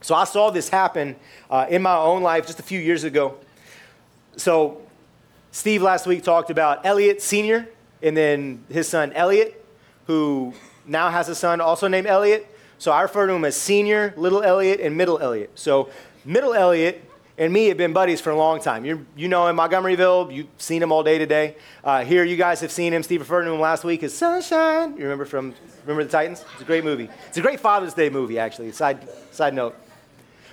So 0.00 0.14
I 0.14 0.24
saw 0.24 0.50
this 0.50 0.68
happen 0.68 1.16
uh, 1.48 1.66
in 1.70 1.82
my 1.82 1.96
own 1.96 2.22
life 2.22 2.46
just 2.46 2.58
a 2.60 2.62
few 2.62 2.80
years 2.80 3.04
ago. 3.04 3.38
So, 4.38 4.80
Steve 5.50 5.82
last 5.82 6.06
week 6.06 6.22
talked 6.22 6.50
about 6.50 6.86
Elliot 6.86 7.20
Sr. 7.20 7.68
and 8.02 8.16
then 8.16 8.64
his 8.70 8.88
son 8.88 9.12
Elliot, 9.12 9.64
who 10.06 10.54
now 10.86 11.10
has 11.10 11.28
a 11.28 11.34
son 11.34 11.60
also 11.60 11.88
named 11.88 12.06
Elliot. 12.06 12.46
So 12.78 12.92
I 12.92 13.02
refer 13.02 13.26
to 13.26 13.32
him 13.32 13.44
as 13.44 13.56
Senior, 13.56 14.14
Little 14.16 14.42
Elliot, 14.42 14.80
and 14.80 14.96
Middle 14.96 15.18
Elliot. 15.18 15.50
So 15.56 15.90
Middle 16.24 16.54
Elliot 16.54 17.04
and 17.36 17.52
me 17.52 17.66
have 17.66 17.76
been 17.76 17.92
buddies 17.92 18.20
for 18.20 18.30
a 18.30 18.36
long 18.36 18.60
time. 18.60 18.84
you 18.84 19.06
you 19.16 19.28
know 19.28 19.46
him, 19.46 19.56
Montgomeryville. 19.56 20.34
You've 20.34 20.48
seen 20.58 20.82
him 20.82 20.92
all 20.92 21.02
day 21.02 21.18
today. 21.18 21.56
Uh, 21.84 22.04
here, 22.04 22.24
you 22.24 22.36
guys 22.36 22.60
have 22.60 22.72
seen 22.72 22.92
him. 22.92 23.02
Steve 23.02 23.20
referred 23.20 23.44
to 23.44 23.52
him 23.52 23.60
last 23.60 23.84
week 23.84 24.02
as 24.02 24.14
Sunshine. 24.14 24.96
You 24.96 25.04
remember 25.04 25.24
from 25.24 25.54
remember 25.82 26.04
the 26.04 26.10
Titans? 26.10 26.44
It's 26.52 26.62
a 26.62 26.64
great 26.64 26.84
movie. 26.84 27.08
It's 27.28 27.38
a 27.38 27.40
great 27.40 27.60
Father's 27.60 27.94
Day 27.94 28.10
movie, 28.10 28.38
actually. 28.38 28.72
Side 28.72 29.08
side 29.30 29.54
note. 29.54 29.76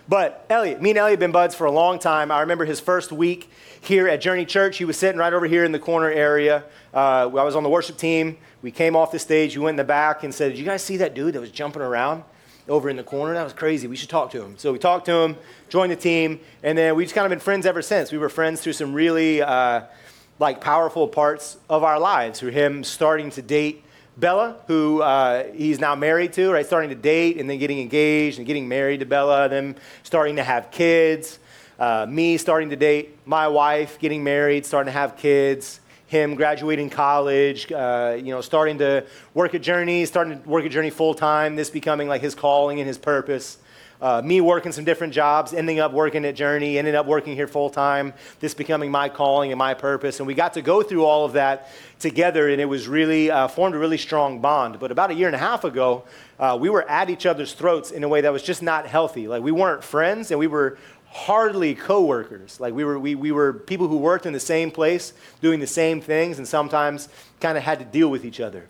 But 0.08 0.46
Elliot, 0.50 0.82
me 0.82 0.92
and 0.92 1.00
Elliot 1.00 1.14
have 1.14 1.20
been 1.20 1.32
buds 1.32 1.56
for 1.56 1.66
a 1.66 1.72
long 1.72 1.98
time. 1.98 2.32
I 2.32 2.42
remember 2.42 2.64
his 2.66 2.80
first 2.80 3.12
week 3.12 3.50
here 3.82 4.08
at 4.08 4.22
Journey 4.22 4.46
Church. 4.46 4.78
He 4.78 4.86
was 4.86 4.98
sitting 4.98 5.18
right 5.18 5.34
over 5.34 5.48
here 5.48 5.64
in 5.64 5.72
the 5.72 5.80
corner 5.80 6.10
area. 6.10 6.64
Uh, 6.94 6.98
I 6.98 7.26
was 7.26 7.56
on 7.56 7.64
the 7.64 7.70
worship 7.70 7.98
team. 7.98 8.38
We 8.62 8.70
came 8.70 8.96
off 8.96 9.12
the 9.12 9.18
stage. 9.18 9.58
We 9.58 9.64
went 9.64 9.74
in 9.74 9.78
the 9.78 9.84
back 9.84 10.24
and 10.24 10.34
said, 10.34 10.50
Did 10.50 10.60
you 10.60 10.66
guys 10.66 10.84
see 10.84 10.98
that 10.98 11.16
dude 11.16 11.34
that 11.34 11.40
was 11.40 11.50
jumping 11.50 11.82
around 11.82 12.24
over 12.70 12.88
in 12.88 12.98
the 12.98 13.04
corner? 13.04 13.34
That 13.34 13.44
was 13.44 13.54
crazy. 13.54 13.88
We 13.88 13.96
should 13.96 14.10
talk 14.10 14.30
to 14.32 14.44
him. 14.44 14.60
So 14.60 14.72
we 14.72 14.78
talked 14.78 15.08
to 15.08 15.14
him, 15.14 15.38
joined 15.70 15.92
the 15.92 15.96
team, 15.96 16.40
and 16.62 16.78
then 16.78 16.96
we've 16.96 17.12
kind 17.12 17.26
of 17.26 17.32
been 17.32 17.40
friends 17.40 17.66
ever 17.66 17.82
since. 17.82 18.12
We 18.12 18.20
were 18.20 18.30
friends 18.30 18.62
through 18.62 18.74
some 18.74 18.94
really 18.94 19.42
uh, 19.42 19.82
like 20.38 20.62
powerful 20.62 21.08
parts 21.08 21.58
of 21.68 21.84
our 21.84 22.00
lives, 22.00 22.40
through 22.40 22.52
him 22.52 22.84
starting 22.84 23.32
to 23.32 23.42
date 23.42 23.84
Bella, 24.18 24.56
who 24.68 25.02
uh, 25.02 25.44
he's 25.54 25.80
now 25.80 25.94
married 25.96 26.34
to, 26.34 26.52
right? 26.52 26.66
Starting 26.66 26.90
to 26.90 26.96
date 26.96 27.38
and 27.38 27.50
then 27.50 27.60
getting 27.60 27.80
engaged 27.80 28.38
and 28.38 28.48
getting 28.48 28.68
married 28.68 29.02
to 29.02 29.06
Bella, 29.06 29.50
then 29.50 29.76
starting 30.04 30.38
to 30.38 30.44
have 30.44 30.72
kids. 30.72 31.40
Uh, 31.78 32.06
me 32.08 32.38
starting 32.38 32.70
to 32.70 32.78
date 32.78 33.18
my 33.26 33.48
wife, 33.48 34.00
getting 34.00 34.24
married, 34.24 34.66
starting 34.66 34.88
to 34.88 34.98
have 34.98 35.18
kids. 35.18 35.82
Him 36.08 36.36
graduating 36.36 36.92
college, 36.92 37.70
uh, 37.72 38.16
you 38.18 38.32
know, 38.32 38.40
starting 38.40 38.78
to 38.78 39.06
work 39.34 39.56
at 39.56 39.62
Journey, 39.62 40.06
starting 40.06 40.42
to 40.42 40.50
work 40.50 40.64
at 40.64 40.72
Journey 40.72 40.92
full 40.92 41.14
time. 41.14 41.56
This 41.56 41.70
becoming 41.70 42.08
like 42.08 42.22
his 42.22 42.36
calling 42.36 42.80
and 42.80 42.88
his 42.88 42.98
purpose. 42.98 43.58
Uh, 44.06 44.22
me 44.24 44.40
working 44.40 44.72
some 44.72 44.86
different 44.86 45.12
jobs, 45.12 45.52
ending 45.52 45.80
up 45.80 45.92
working 45.92 46.26
at 46.26 46.36
Journey, 46.36 46.78
ended 46.78 46.94
up 46.94 47.08
working 47.08 47.34
here 47.34 47.48
full 47.48 47.72
time, 47.72 48.14
this 48.40 48.54
becoming 48.54 48.92
my 48.92 49.10
calling 49.10 49.52
and 49.52 49.58
my 49.58 49.74
purpose. 49.74 50.20
And 50.20 50.28
we 50.28 50.36
got 50.36 50.54
to 50.54 50.62
go 50.62 50.84
through 50.84 51.04
all 51.04 51.26
of 51.26 51.34
that 51.34 51.72
together, 51.98 52.48
and 52.50 52.62
it 52.62 52.66
was 52.66 52.88
really 52.88 53.32
uh, 53.32 53.48
formed 53.48 53.74
a 53.74 53.80
really 53.80 53.98
strong 53.98 54.42
bond. 54.42 54.80
But 54.80 54.92
about 54.92 55.10
a 55.10 55.16
year 55.16 55.26
and 55.26 55.36
a 55.36 55.40
half 55.40 55.64
ago, 55.64 56.04
uh, 56.38 56.56
we 56.62 56.70
were 56.70 56.88
at 56.88 57.10
each 57.10 57.26
other's 57.26 57.54
throats 57.54 57.90
in 57.90 58.04
a 58.04 58.08
way 58.08 58.22
that 58.22 58.32
was 58.32 58.44
just 58.44 58.62
not 58.62 58.86
healthy. 58.86 59.28
Like 59.28 59.42
we 59.42 59.52
weren't 59.52 59.84
friends, 59.84 60.30
and 60.30 60.40
we 60.40 60.46
were 60.46 60.78
hardly 61.08 61.74
coworkers. 61.74 62.60
Like 62.60 62.76
we 62.76 62.84
were, 62.84 63.00
we, 63.00 63.16
we 63.16 63.32
were 63.32 63.54
people 63.54 63.88
who 63.88 63.98
worked 63.98 64.28
in 64.28 64.34
the 64.34 64.40
same 64.40 64.70
place, 64.70 65.14
doing 65.42 65.60
the 65.60 65.66
same 65.66 66.00
things, 66.00 66.38
and 66.38 66.48
sometimes 66.48 67.10
kind 67.40 67.58
of 67.58 67.64
had 67.64 67.80
to 67.80 67.86
deal 67.86 68.10
with 68.10 68.24
each 68.24 68.40
other. 68.40 68.68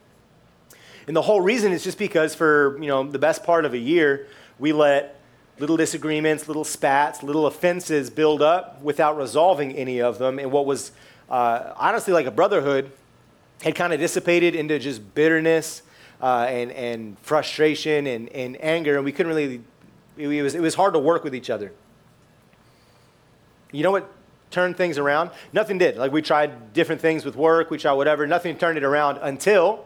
And 1.07 1.13
the 1.13 1.23
whole 1.23 1.41
reason 1.41 1.73
is 1.73 1.83
just 1.83 1.97
because 1.97 2.33
for, 2.33 2.81
you 2.81 2.87
know, 2.87 3.03
the 3.03 3.19
best 3.19 3.43
part 3.43 3.65
of 3.65 3.73
a 3.73 3.77
year, 3.77 4.27
we 4.59 4.71
let 4.71 5.14
little 5.59 5.77
disagreements, 5.77 6.47
little 6.47 6.63
spats, 6.63 7.23
little 7.23 7.47
offenses 7.47 8.09
build 8.09 8.41
up 8.41 8.81
without 8.81 9.17
resolving 9.17 9.73
any 9.73 10.01
of 10.01 10.17
them. 10.17 10.39
And 10.39 10.51
what 10.51 10.65
was 10.65 10.91
uh, 11.29 11.73
honestly 11.77 12.13
like 12.13 12.25
a 12.25 12.31
brotherhood 12.31 12.91
had 13.61 13.75
kind 13.75 13.93
of 13.93 13.99
dissipated 13.99 14.53
into 14.55 14.77
just 14.79 15.15
bitterness 15.15 15.81
uh, 16.21 16.45
and, 16.49 16.71
and 16.71 17.17
frustration 17.19 18.07
and, 18.07 18.29
and 18.29 18.61
anger. 18.61 18.95
And 18.95 19.05
we 19.05 19.11
couldn't 19.11 19.33
really, 19.33 19.61
it 20.17 20.27
was, 20.27 20.55
it 20.55 20.61
was 20.61 20.75
hard 20.75 20.93
to 20.93 20.99
work 20.99 21.23
with 21.23 21.33
each 21.33 21.49
other. 21.49 21.71
You 23.71 23.83
know 23.83 23.91
what 23.91 24.09
turned 24.51 24.77
things 24.77 24.97
around? 24.97 25.31
Nothing 25.53 25.77
did. 25.77 25.97
Like 25.97 26.11
we 26.11 26.21
tried 26.21 26.73
different 26.73 27.01
things 27.01 27.25
with 27.25 27.35
work, 27.35 27.71
we 27.71 27.77
tried 27.77 27.93
whatever. 27.93 28.27
Nothing 28.27 28.57
turned 28.57 28.77
it 28.77 28.83
around 28.83 29.19
until 29.21 29.85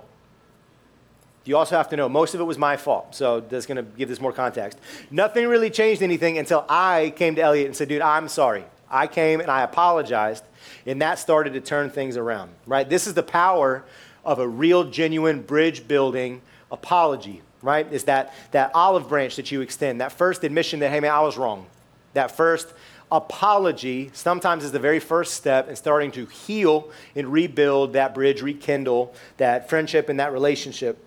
you 1.50 1.58
also 1.58 1.76
have 1.76 1.90
to 1.90 1.98
know 1.98 2.08
most 2.08 2.36
of 2.36 2.42
it 2.42 2.44
was 2.44 2.60
my 2.60 2.78
fault. 2.78 3.16
So 3.16 3.40
that's 3.40 3.66
going 3.66 3.78
to 3.78 3.82
give 3.98 4.08
this 4.08 4.22
more 4.22 4.32
context. 4.32 4.78
Nothing 5.10 5.48
really 5.48 5.72
changed 5.72 6.04
anything 6.04 6.38
until 6.38 6.64
I 6.70 7.12
came 7.16 7.34
to 7.38 7.42
Elliot 7.42 7.66
and 7.66 7.76
said, 7.76 7.90
dude, 7.90 8.04
I'm 8.04 8.28
sorry. 8.28 8.66
I 8.88 9.08
came 9.08 9.40
and 9.40 9.50
I 9.50 9.64
apologized, 9.64 10.44
and 10.86 11.02
that 11.02 11.18
started 11.18 11.54
to 11.54 11.62
turn 11.62 11.90
things 11.90 12.18
around, 12.18 12.52
right? 12.68 12.88
This 12.88 13.08
is 13.08 13.16
the 13.16 13.24
power 13.24 13.84
of 14.24 14.38
a 14.38 14.48
real, 14.48 14.84
genuine 14.84 15.42
bridge 15.42 15.88
building 15.88 16.44
apology, 16.72 17.42
right? 17.64 17.92
Is 17.92 18.04
that, 18.04 18.32
that 18.52 18.70
olive 18.76 19.10
branch 19.10 19.36
that 19.38 19.52
you 19.52 19.62
extend, 19.62 20.02
that 20.02 20.12
first 20.12 20.44
admission 20.44 20.82
that, 20.82 20.92
hey, 20.92 21.00
man, 21.00 21.12
I 21.12 21.22
was 21.22 21.36
wrong. 21.36 21.66
That 22.14 22.30
first 22.30 22.72
apology 23.12 24.12
sometimes 24.14 24.64
is 24.64 24.72
the 24.72 24.78
very 24.78 25.00
first 25.00 25.34
step 25.34 25.68
in 25.68 25.76
starting 25.76 26.12
to 26.12 26.28
heal 26.28 26.92
and 27.16 27.28
rebuild 27.28 27.94
that 27.94 28.14
bridge, 28.14 28.44
rekindle 28.44 29.16
that 29.38 29.68
friendship 29.68 30.10
and 30.10 30.20
that 30.20 30.32
relationship. 30.32 31.04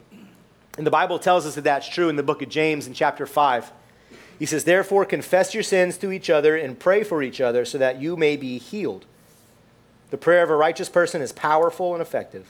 And 0.78 0.86
the 0.86 0.90
Bible 0.90 1.18
tells 1.18 1.46
us 1.46 1.54
that 1.54 1.64
that's 1.64 1.88
true 1.88 2.08
in 2.08 2.16
the 2.16 2.22
book 2.22 2.42
of 2.42 2.48
James 2.48 2.86
in 2.86 2.94
chapter 2.94 3.26
5. 3.26 3.72
He 4.38 4.46
says, 4.46 4.64
Therefore, 4.64 5.04
confess 5.04 5.54
your 5.54 5.62
sins 5.62 5.98
to 5.98 6.10
each 6.10 6.30
other 6.30 6.56
and 6.56 6.78
pray 6.78 7.04
for 7.04 7.22
each 7.22 7.40
other 7.40 7.64
so 7.64 7.78
that 7.78 8.00
you 8.00 8.16
may 8.16 8.36
be 8.36 8.58
healed. 8.58 9.04
The 10.10 10.18
prayer 10.18 10.42
of 10.42 10.50
a 10.50 10.56
righteous 10.56 10.88
person 10.88 11.22
is 11.22 11.32
powerful 11.32 11.92
and 11.92 12.02
effective. 12.02 12.46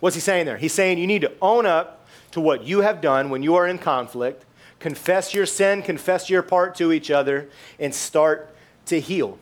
What's 0.00 0.16
he 0.16 0.20
saying 0.20 0.46
there? 0.46 0.56
He's 0.56 0.72
saying 0.72 0.98
you 0.98 1.06
need 1.06 1.22
to 1.22 1.32
own 1.40 1.64
up 1.64 2.06
to 2.32 2.40
what 2.40 2.64
you 2.64 2.80
have 2.80 3.00
done 3.00 3.30
when 3.30 3.42
you 3.42 3.54
are 3.54 3.68
in 3.68 3.78
conflict, 3.78 4.44
confess 4.80 5.32
your 5.34 5.46
sin, 5.46 5.82
confess 5.82 6.28
your 6.28 6.42
part 6.42 6.74
to 6.76 6.92
each 6.92 7.10
other, 7.10 7.48
and 7.78 7.94
start 7.94 8.54
to 8.86 8.98
heal 8.98 9.38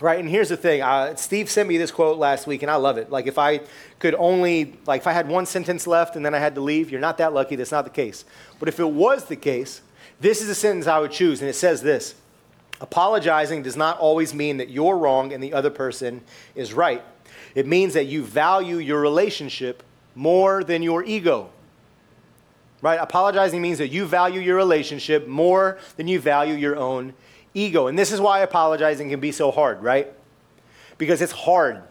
right? 0.00 0.18
And 0.18 0.28
here's 0.28 0.48
the 0.48 0.56
thing 0.56 0.82
uh, 0.82 1.14
Steve 1.16 1.50
sent 1.50 1.68
me 1.68 1.76
this 1.76 1.90
quote 1.90 2.18
last 2.18 2.46
week, 2.46 2.62
and 2.62 2.70
I 2.70 2.76
love 2.76 2.98
it. 2.98 3.10
Like, 3.10 3.26
if 3.26 3.38
I 3.38 3.60
could 3.98 4.14
only, 4.14 4.76
like, 4.86 5.02
if 5.02 5.06
I 5.06 5.12
had 5.12 5.28
one 5.28 5.46
sentence 5.46 5.86
left 5.86 6.16
and 6.16 6.24
then 6.24 6.34
I 6.34 6.38
had 6.38 6.54
to 6.56 6.60
leave, 6.60 6.90
you're 6.90 7.00
not 7.00 7.18
that 7.18 7.32
lucky. 7.32 7.56
That's 7.56 7.72
not 7.72 7.84
the 7.84 7.90
case. 7.90 8.24
But 8.58 8.68
if 8.68 8.80
it 8.80 8.90
was 8.90 9.26
the 9.26 9.36
case, 9.36 9.82
this 10.20 10.42
is 10.42 10.48
a 10.48 10.54
sentence 10.54 10.86
I 10.86 10.98
would 10.98 11.12
choose, 11.12 11.40
and 11.40 11.48
it 11.48 11.54
says 11.54 11.82
this 11.82 12.14
Apologizing 12.80 13.62
does 13.62 13.76
not 13.76 13.98
always 13.98 14.34
mean 14.34 14.56
that 14.56 14.70
you're 14.70 14.96
wrong 14.96 15.32
and 15.32 15.42
the 15.42 15.52
other 15.52 15.70
person 15.70 16.22
is 16.54 16.72
right. 16.72 17.02
It 17.54 17.66
means 17.66 17.94
that 17.94 18.04
you 18.04 18.22
value 18.22 18.76
your 18.76 19.00
relationship 19.00 19.82
more 20.14 20.64
than 20.64 20.82
your 20.82 21.04
ego. 21.04 21.50
Right? 22.80 22.98
Apologizing 22.98 23.60
means 23.60 23.78
that 23.78 23.88
you 23.88 24.06
value 24.06 24.40
your 24.40 24.56
relationship 24.56 25.28
more 25.28 25.78
than 25.96 26.08
you 26.08 26.18
value 26.18 26.54
your 26.54 26.76
own 26.76 27.12
ego. 27.54 27.86
And 27.86 27.98
this 27.98 28.12
is 28.12 28.20
why 28.20 28.40
apologizing 28.40 29.10
can 29.10 29.20
be 29.20 29.32
so 29.32 29.50
hard, 29.50 29.82
right? 29.82 30.12
Because 30.98 31.20
it's 31.22 31.32
hard 31.32 31.82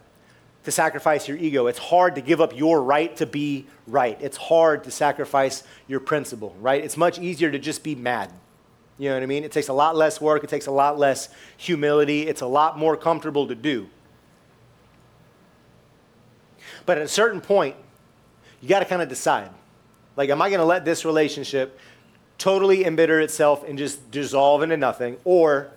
to 0.63 0.71
sacrifice 0.71 1.27
your 1.27 1.37
ego. 1.37 1.67
It's 1.67 1.79
hard 1.79 2.15
to 2.15 2.21
give 2.21 2.41
up 2.41 2.55
your 2.55 2.83
right 2.83 3.15
to 3.17 3.25
be 3.25 3.65
right. 3.87 4.17
It's 4.21 4.37
hard 4.37 4.83
to 4.83 4.91
sacrifice 4.91 5.63
your 5.87 5.99
principle, 5.99 6.55
right? 6.59 6.83
It's 6.83 6.97
much 6.97 7.19
easier 7.19 7.51
to 7.51 7.59
just 7.59 7.83
be 7.83 7.95
mad. 7.95 8.31
You 8.97 9.09
know 9.09 9.15
what 9.15 9.23
I 9.23 9.27
mean? 9.27 9.43
It 9.45 9.53
takes 9.53 9.69
a 9.69 9.73
lot 9.73 9.95
less 9.95 10.19
work, 10.19 10.43
it 10.43 10.49
takes 10.49 10.67
a 10.67 10.71
lot 10.71 10.99
less 10.99 11.29
humility, 11.55 12.27
it's 12.27 12.41
a 12.41 12.45
lot 12.45 12.77
more 12.77 12.97
comfortable 12.97 13.47
to 13.47 13.55
do. 13.55 13.87
But 16.85 16.97
at 16.97 17.05
a 17.05 17.07
certain 17.07 17.39
point, 17.39 17.77
you 18.61 18.67
got 18.67 18.79
to 18.79 18.85
kind 18.85 19.01
of 19.01 19.07
decide. 19.07 19.49
Like, 20.17 20.29
am 20.29 20.41
I 20.41 20.49
going 20.49 20.59
to 20.59 20.65
let 20.65 20.83
this 20.83 21.05
relationship 21.05 21.79
totally 22.39 22.85
embitter 22.85 23.19
itself 23.19 23.63
and 23.67 23.77
just 23.77 24.09
dissolve 24.09 24.63
into 24.63 24.77
nothing? 24.77 25.17
Or 25.23 25.69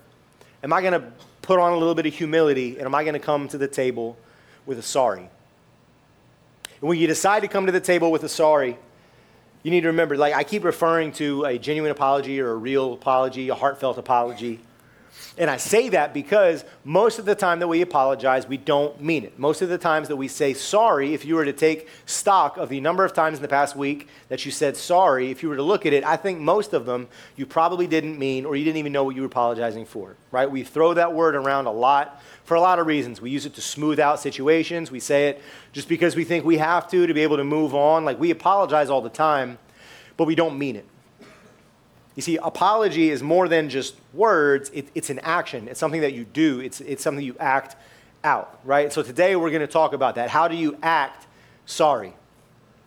am 0.63 0.73
I 0.73 0.81
going 0.81 0.95
to 0.95 1.13
put 1.43 1.59
on 1.59 1.73
a 1.73 1.77
little 1.77 1.95
bit 1.95 2.07
of 2.07 2.15
humility 2.15 2.77
and 2.79 2.87
am 2.87 2.95
I 2.95 3.03
going 3.03 3.15
to 3.15 3.21
come 3.21 3.49
to 3.49 3.59
the 3.59 3.69
table 3.69 4.17
with 4.65 4.79
a 4.79 4.83
sorry? 4.83 5.29
And 6.81 6.89
when 6.89 6.99
you 6.99 7.07
decide 7.07 7.41
to 7.41 7.49
come 7.49 7.67
to 7.67 7.73
the 7.73 7.81
table 7.81 8.11
with 8.11 8.23
a 8.25 8.29
sorry, 8.29 8.79
you 9.63 9.71
need 9.71 9.83
to 9.83 9.89
remember 9.89 10.17
like 10.17 10.35
I 10.35 10.45
keep 10.45 10.65
referring 10.65 11.13
to 11.13 11.45
a 11.45 11.59
genuine 11.59 11.91
apology 11.91 12.41
or 12.41 12.53
a 12.53 12.57
real 12.57 12.95
apology, 12.95 13.49
a 13.51 13.55
heartfelt 13.55 13.99
apology. 13.99 14.61
And 15.39 15.49
I 15.49 15.57
say 15.57 15.89
that 15.89 16.13
because 16.13 16.63
most 16.85 17.19
of 17.19 17.25
the 17.25 17.35
time 17.35 17.59
that 17.61 17.69
we 17.69 17.81
apologize, 17.81 18.47
we 18.47 18.59
don't 18.59 19.01
mean 19.01 19.25
it. 19.25 19.39
Most 19.39 19.63
of 19.63 19.71
the 19.71 19.79
times 19.79 20.09
that 20.09 20.17
we 20.17 20.29
say 20.29 20.53
sorry, 20.53 21.15
if 21.15 21.25
you 21.25 21.37
were 21.37 21.47
to 21.47 21.55
take 21.55 21.89
stock 22.05 22.59
of 22.59 22.69
the 22.69 22.81
number 22.81 23.03
of 23.03 23.15
times 23.15 23.39
in 23.39 23.43
the 23.43 23.49
past 23.49 23.75
week 23.75 24.09
that 24.29 24.45
you 24.45 24.51
said 24.51 24.77
sorry, 24.77 25.31
if 25.31 25.43
you 25.43 25.49
were 25.49 25.57
to 25.57 25.63
look 25.63 25.87
at 25.87 25.95
it, 25.95 26.05
I 26.05 26.17
think 26.17 26.39
most 26.39 26.75
of 26.75 26.85
them 26.85 27.09
you 27.35 27.47
probably 27.47 27.87
didn't 27.87 28.19
mean 28.19 28.45
or 28.45 28.57
you 28.57 28.65
didn't 28.65 28.77
even 28.77 28.93
know 28.93 29.05
what 29.05 29.17
you 29.17 29.23
were 29.23 29.27
apologizing 29.27 29.87
for, 29.87 30.17
right? 30.33 30.51
We 30.51 30.65
throw 30.65 30.93
that 30.95 31.15
word 31.15 31.35
around 31.35 31.65
a 31.65 31.73
lot 31.73 32.23
for 32.45 32.55
a 32.55 32.61
lot 32.61 32.79
of 32.79 32.87
reasons. 32.87 33.23
We 33.23 33.31
use 33.31 33.47
it 33.47 33.55
to 33.55 33.63
smooth 33.63 33.99
out 33.99 34.21
situations. 34.21 34.91
We 34.91 35.01
say 35.01 35.29
it 35.29 35.43
just 35.73 35.89
because 35.89 36.15
we 36.15 36.25
think 36.25 36.45
we 36.45 36.59
have 36.59 36.91
to 36.91 37.07
to 37.07 37.15
be 37.15 37.23
able 37.23 37.39
to 37.39 37.45
move 37.45 37.75
on. 37.75 38.05
Like 38.05 38.21
we 38.21 38.31
apologize 38.31 38.91
all 38.91 39.01
the 39.01 39.09
time, 39.09 39.57
but 40.19 40.27
we 40.27 40.35
don't 40.35 40.59
mean 40.59 40.77
it. 40.77 40.85
You 42.15 42.23
see, 42.23 42.37
apology 42.37 43.11
is 43.11 43.23
more 43.23 43.49
than 43.49 43.69
just 43.71 43.95
words, 44.13 44.71
it, 44.75 44.89
it's 44.95 45.09
an 45.09 45.19
action. 45.21 45.69
It's 45.69 45.81
something 45.81 46.03
that 46.03 46.13
you 46.13 46.25
do, 46.25 46.61
it's, 46.61 46.81
it's 46.83 47.03
something 47.03 47.25
you 47.25 47.37
act 47.41 47.77
out, 48.23 48.61
right? 48.65 48.93
So 48.93 49.03
today 49.03 49.35
we're 49.37 49.51
going 49.51 49.63
to 49.63 49.67
talk 49.67 49.95
about 49.95 50.17
that. 50.17 50.29
How 50.29 50.49
do 50.49 50.55
you 50.55 50.77
act 50.83 51.27
sorry? 51.65 52.13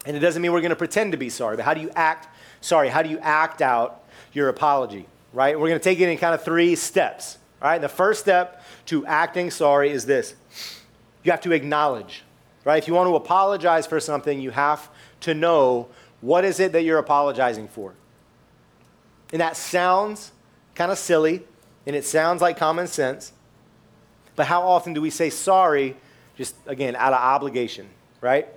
And 0.05 0.15
it 0.15 0.19
doesn't 0.19 0.41
mean 0.41 0.53
we're 0.53 0.61
going 0.61 0.69
to 0.69 0.75
pretend 0.75 1.13
to 1.13 1.17
be 1.17 1.29
sorry, 1.29 1.55
but 1.55 1.65
how 1.65 1.73
do 1.73 1.81
you 1.81 1.89
act 1.95 2.27
sorry? 2.61 2.89
How 2.89 3.01
do 3.01 3.09
you 3.09 3.17
act 3.19 3.61
out 3.61 4.03
your 4.33 4.49
apology, 4.49 5.07
right? 5.33 5.59
We're 5.59 5.67
going 5.67 5.79
to 5.79 5.83
take 5.83 5.99
it 5.99 6.07
in 6.07 6.17
kind 6.19 6.35
of 6.35 6.43
three 6.43 6.75
steps, 6.75 7.39
all 7.61 7.69
right? 7.69 7.81
The 7.81 7.89
first 7.89 8.21
step 8.21 8.63
to 8.87 9.05
acting 9.07 9.49
sorry 9.49 9.89
is 9.89 10.05
this 10.05 10.35
you 11.23 11.31
have 11.31 11.41
to 11.41 11.51
acknowledge, 11.53 12.23
right? 12.63 12.77
If 12.77 12.87
you 12.87 12.93
want 12.93 13.07
to 13.09 13.15
apologize 13.15 13.87
for 13.87 13.99
something, 13.99 14.39
you 14.39 14.51
have 14.51 14.87
to 15.21 15.33
know 15.33 15.87
what 16.21 16.45
is 16.45 16.59
it 16.59 16.71
that 16.73 16.83
you're 16.83 16.99
apologizing 16.99 17.67
for. 17.67 17.95
And 19.31 19.41
that 19.41 19.57
sounds 19.57 20.31
kind 20.75 20.91
of 20.91 20.97
silly 20.97 21.43
and 21.85 21.95
it 21.95 22.05
sounds 22.05 22.41
like 22.41 22.57
common 22.57 22.87
sense. 22.87 23.31
But 24.35 24.47
how 24.47 24.61
often 24.63 24.93
do 24.93 25.01
we 25.01 25.09
say 25.09 25.29
sorry 25.29 25.95
just, 26.37 26.55
again, 26.67 26.95
out 26.95 27.13
of 27.13 27.19
obligation, 27.19 27.87
right? 28.19 28.47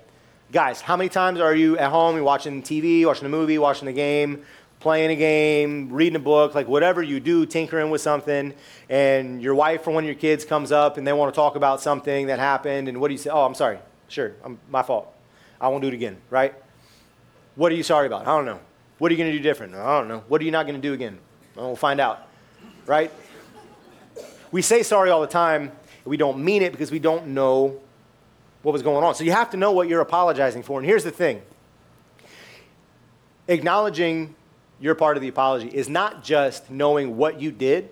Guys, 0.51 0.81
how 0.81 0.97
many 0.97 1.09
times 1.09 1.39
are 1.39 1.55
you 1.55 1.77
at 1.77 1.91
home, 1.91 2.15
you're 2.15 2.25
watching 2.25 2.61
TV, 2.61 3.05
watching 3.05 3.25
a 3.25 3.29
movie, 3.29 3.57
watching 3.57 3.87
a 3.87 3.93
game, 3.93 4.43
playing 4.79 5.11
a 5.11 5.15
game, 5.15 5.91
reading 5.91 6.15
a 6.15 6.19
book, 6.19 6.55
like 6.55 6.67
whatever 6.67 7.01
you 7.01 7.19
do, 7.19 7.45
tinkering 7.45 7.89
with 7.89 8.01
something, 8.01 8.53
and 8.89 9.41
your 9.41 9.55
wife 9.55 9.87
or 9.87 9.91
one 9.91 10.03
of 10.03 10.07
your 10.07 10.15
kids 10.15 10.43
comes 10.43 10.71
up 10.71 10.97
and 10.97 11.05
they 11.05 11.13
want 11.13 11.33
to 11.33 11.35
talk 11.35 11.55
about 11.55 11.81
something 11.81 12.27
that 12.27 12.39
happened, 12.39 12.87
and 12.87 12.99
what 12.99 13.07
do 13.07 13.13
you 13.13 13.17
say? 13.17 13.29
Oh, 13.29 13.45
I'm 13.45 13.55
sorry. 13.55 13.79
Sure, 14.07 14.33
I'm, 14.43 14.59
my 14.69 14.81
fault. 14.81 15.13
I 15.61 15.67
won't 15.67 15.81
do 15.81 15.87
it 15.87 15.93
again, 15.93 16.17
right? 16.29 16.53
What 17.55 17.71
are 17.71 17.75
you 17.75 17.83
sorry 17.83 18.07
about? 18.07 18.21
I 18.21 18.35
don't 18.35 18.45
know. 18.45 18.59
What 18.99 19.11
are 19.11 19.15
you 19.15 19.17
going 19.17 19.31
to 19.31 19.37
do 19.37 19.41
different? 19.41 19.73
I 19.75 19.97
don't 19.97 20.09
know. 20.09 20.23
What 20.27 20.41
are 20.41 20.43
you 20.43 20.51
not 20.51 20.65
going 20.67 20.79
to 20.79 20.87
do 20.87 20.93
again? 20.93 21.17
Well, 21.55 21.67
we'll 21.67 21.75
find 21.75 21.99
out, 21.99 22.27
right? 22.85 23.11
We 24.51 24.61
say 24.61 24.83
sorry 24.83 25.09
all 25.09 25.21
the 25.21 25.27
time. 25.27 25.71
We 26.05 26.17
don't 26.17 26.43
mean 26.43 26.61
it 26.61 26.71
because 26.71 26.91
we 26.91 26.99
don't 26.99 27.27
know 27.27 27.79
what 28.61 28.73
was 28.73 28.81
going 28.81 29.03
on. 29.03 29.15
So 29.15 29.23
you 29.23 29.31
have 29.31 29.51
to 29.51 29.57
know 29.57 29.71
what 29.71 29.87
you're 29.87 30.01
apologizing 30.01 30.63
for. 30.63 30.79
And 30.79 30.85
here's 30.85 31.03
the 31.03 31.11
thing 31.11 31.41
acknowledging 33.47 34.35
your 34.79 34.95
part 34.95 35.17
of 35.17 35.21
the 35.21 35.27
apology 35.27 35.69
is 35.69 35.89
not 35.89 36.23
just 36.23 36.69
knowing 36.69 37.17
what 37.17 37.41
you 37.41 37.51
did, 37.51 37.89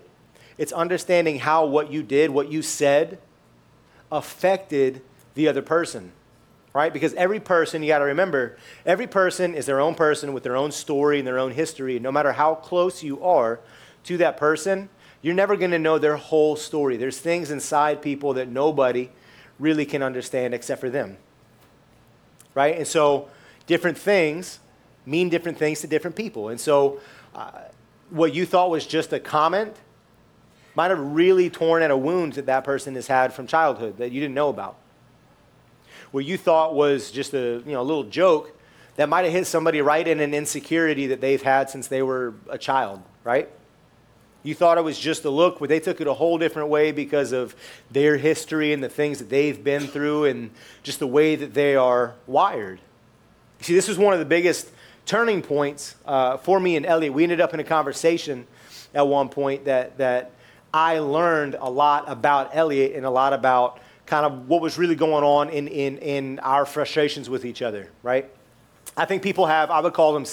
it's 0.56 0.72
understanding 0.72 1.38
how 1.38 1.66
what 1.66 1.90
you 1.90 2.02
did, 2.02 2.30
what 2.30 2.50
you 2.50 2.62
said, 2.62 3.18
affected 4.12 5.02
the 5.34 5.48
other 5.48 5.62
person 5.62 6.12
right? 6.78 6.92
Because 6.92 7.12
every 7.14 7.40
person, 7.40 7.82
you 7.82 7.88
got 7.88 7.98
to 7.98 8.04
remember, 8.04 8.56
every 8.86 9.08
person 9.08 9.52
is 9.52 9.66
their 9.66 9.80
own 9.80 9.96
person 9.96 10.32
with 10.32 10.44
their 10.44 10.54
own 10.54 10.70
story 10.70 11.18
and 11.18 11.26
their 11.26 11.40
own 11.40 11.50
history. 11.50 11.98
No 11.98 12.12
matter 12.12 12.30
how 12.30 12.54
close 12.54 13.02
you 13.02 13.20
are 13.20 13.58
to 14.04 14.16
that 14.18 14.36
person, 14.36 14.88
you're 15.20 15.34
never 15.34 15.56
going 15.56 15.72
to 15.72 15.78
know 15.80 15.98
their 15.98 16.14
whole 16.14 16.54
story. 16.54 16.96
There's 16.96 17.18
things 17.18 17.50
inside 17.50 18.00
people 18.00 18.34
that 18.34 18.46
nobody 18.46 19.10
really 19.58 19.84
can 19.84 20.04
understand 20.04 20.54
except 20.54 20.80
for 20.80 20.88
them, 20.88 21.16
right? 22.54 22.76
And 22.76 22.86
so 22.86 23.28
different 23.66 23.98
things 23.98 24.60
mean 25.04 25.30
different 25.30 25.58
things 25.58 25.80
to 25.80 25.88
different 25.88 26.14
people. 26.14 26.48
And 26.48 26.60
so 26.60 27.00
uh, 27.34 27.50
what 28.10 28.32
you 28.32 28.46
thought 28.46 28.70
was 28.70 28.86
just 28.86 29.12
a 29.12 29.18
comment 29.18 29.74
might 30.76 30.92
have 30.92 31.00
really 31.00 31.50
torn 31.50 31.82
at 31.82 31.90
a 31.90 31.96
wound 31.96 32.34
that 32.34 32.46
that 32.46 32.62
person 32.62 32.94
has 32.94 33.08
had 33.08 33.32
from 33.32 33.48
childhood 33.48 33.98
that 33.98 34.12
you 34.12 34.20
didn't 34.20 34.36
know 34.36 34.48
about 34.48 34.76
what 36.10 36.24
you 36.24 36.38
thought 36.38 36.74
was 36.74 37.10
just 37.10 37.34
a 37.34 37.62
you 37.66 37.72
know, 37.72 37.80
a 37.80 37.82
little 37.82 38.04
joke 38.04 38.54
that 38.96 39.08
might 39.08 39.24
have 39.24 39.32
hit 39.32 39.46
somebody 39.46 39.80
right 39.80 40.06
in 40.06 40.20
an 40.20 40.34
insecurity 40.34 41.06
that 41.08 41.20
they've 41.20 41.42
had 41.42 41.70
since 41.70 41.86
they 41.86 42.02
were 42.02 42.34
a 42.48 42.58
child, 42.58 43.00
right? 43.22 43.48
You 44.42 44.54
thought 44.54 44.78
it 44.78 44.84
was 44.84 44.98
just 44.98 45.24
a 45.24 45.30
look, 45.30 45.60
but 45.60 45.68
they 45.68 45.80
took 45.80 46.00
it 46.00 46.06
a 46.06 46.14
whole 46.14 46.38
different 46.38 46.68
way 46.68 46.90
because 46.90 47.32
of 47.32 47.54
their 47.90 48.16
history 48.16 48.72
and 48.72 48.82
the 48.82 48.88
things 48.88 49.18
that 49.18 49.28
they've 49.28 49.62
been 49.62 49.86
through 49.86 50.24
and 50.24 50.50
just 50.82 50.98
the 50.98 51.06
way 51.06 51.36
that 51.36 51.54
they 51.54 51.76
are 51.76 52.14
wired. 52.26 52.80
You 53.60 53.64
see, 53.64 53.74
this 53.74 53.88
was 53.88 53.98
one 53.98 54.12
of 54.14 54.18
the 54.18 54.24
biggest 54.24 54.70
turning 55.06 55.42
points 55.42 55.96
uh, 56.06 56.36
for 56.36 56.58
me 56.58 56.76
and 56.76 56.86
Elliot. 56.86 57.12
We 57.12 57.22
ended 57.22 57.40
up 57.40 57.54
in 57.54 57.60
a 57.60 57.64
conversation 57.64 58.46
at 58.94 59.06
one 59.06 59.28
point 59.28 59.64
that, 59.66 59.98
that 59.98 60.32
I 60.72 60.98
learned 60.98 61.56
a 61.58 61.70
lot 61.70 62.04
about 62.08 62.50
Elliot 62.52 62.94
and 62.94 63.06
a 63.06 63.10
lot 63.10 63.32
about 63.32 63.80
kind 64.08 64.24
of 64.24 64.48
what 64.48 64.62
was 64.62 64.78
really 64.78 64.94
going 64.94 65.22
on 65.22 65.50
in, 65.50 65.68
in, 65.68 65.98
in 65.98 66.38
our 66.38 66.64
frustrations 66.64 67.28
with 67.28 67.44
each 67.44 67.60
other, 67.60 67.90
right? 68.02 68.28
I 68.96 69.04
think 69.04 69.22
people 69.22 69.44
have, 69.44 69.70
I 69.70 69.80
would 69.80 69.92
call 69.92 70.14
them 70.14 70.24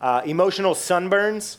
uh, 0.00 0.22
emotional 0.24 0.72
sunburns, 0.74 1.56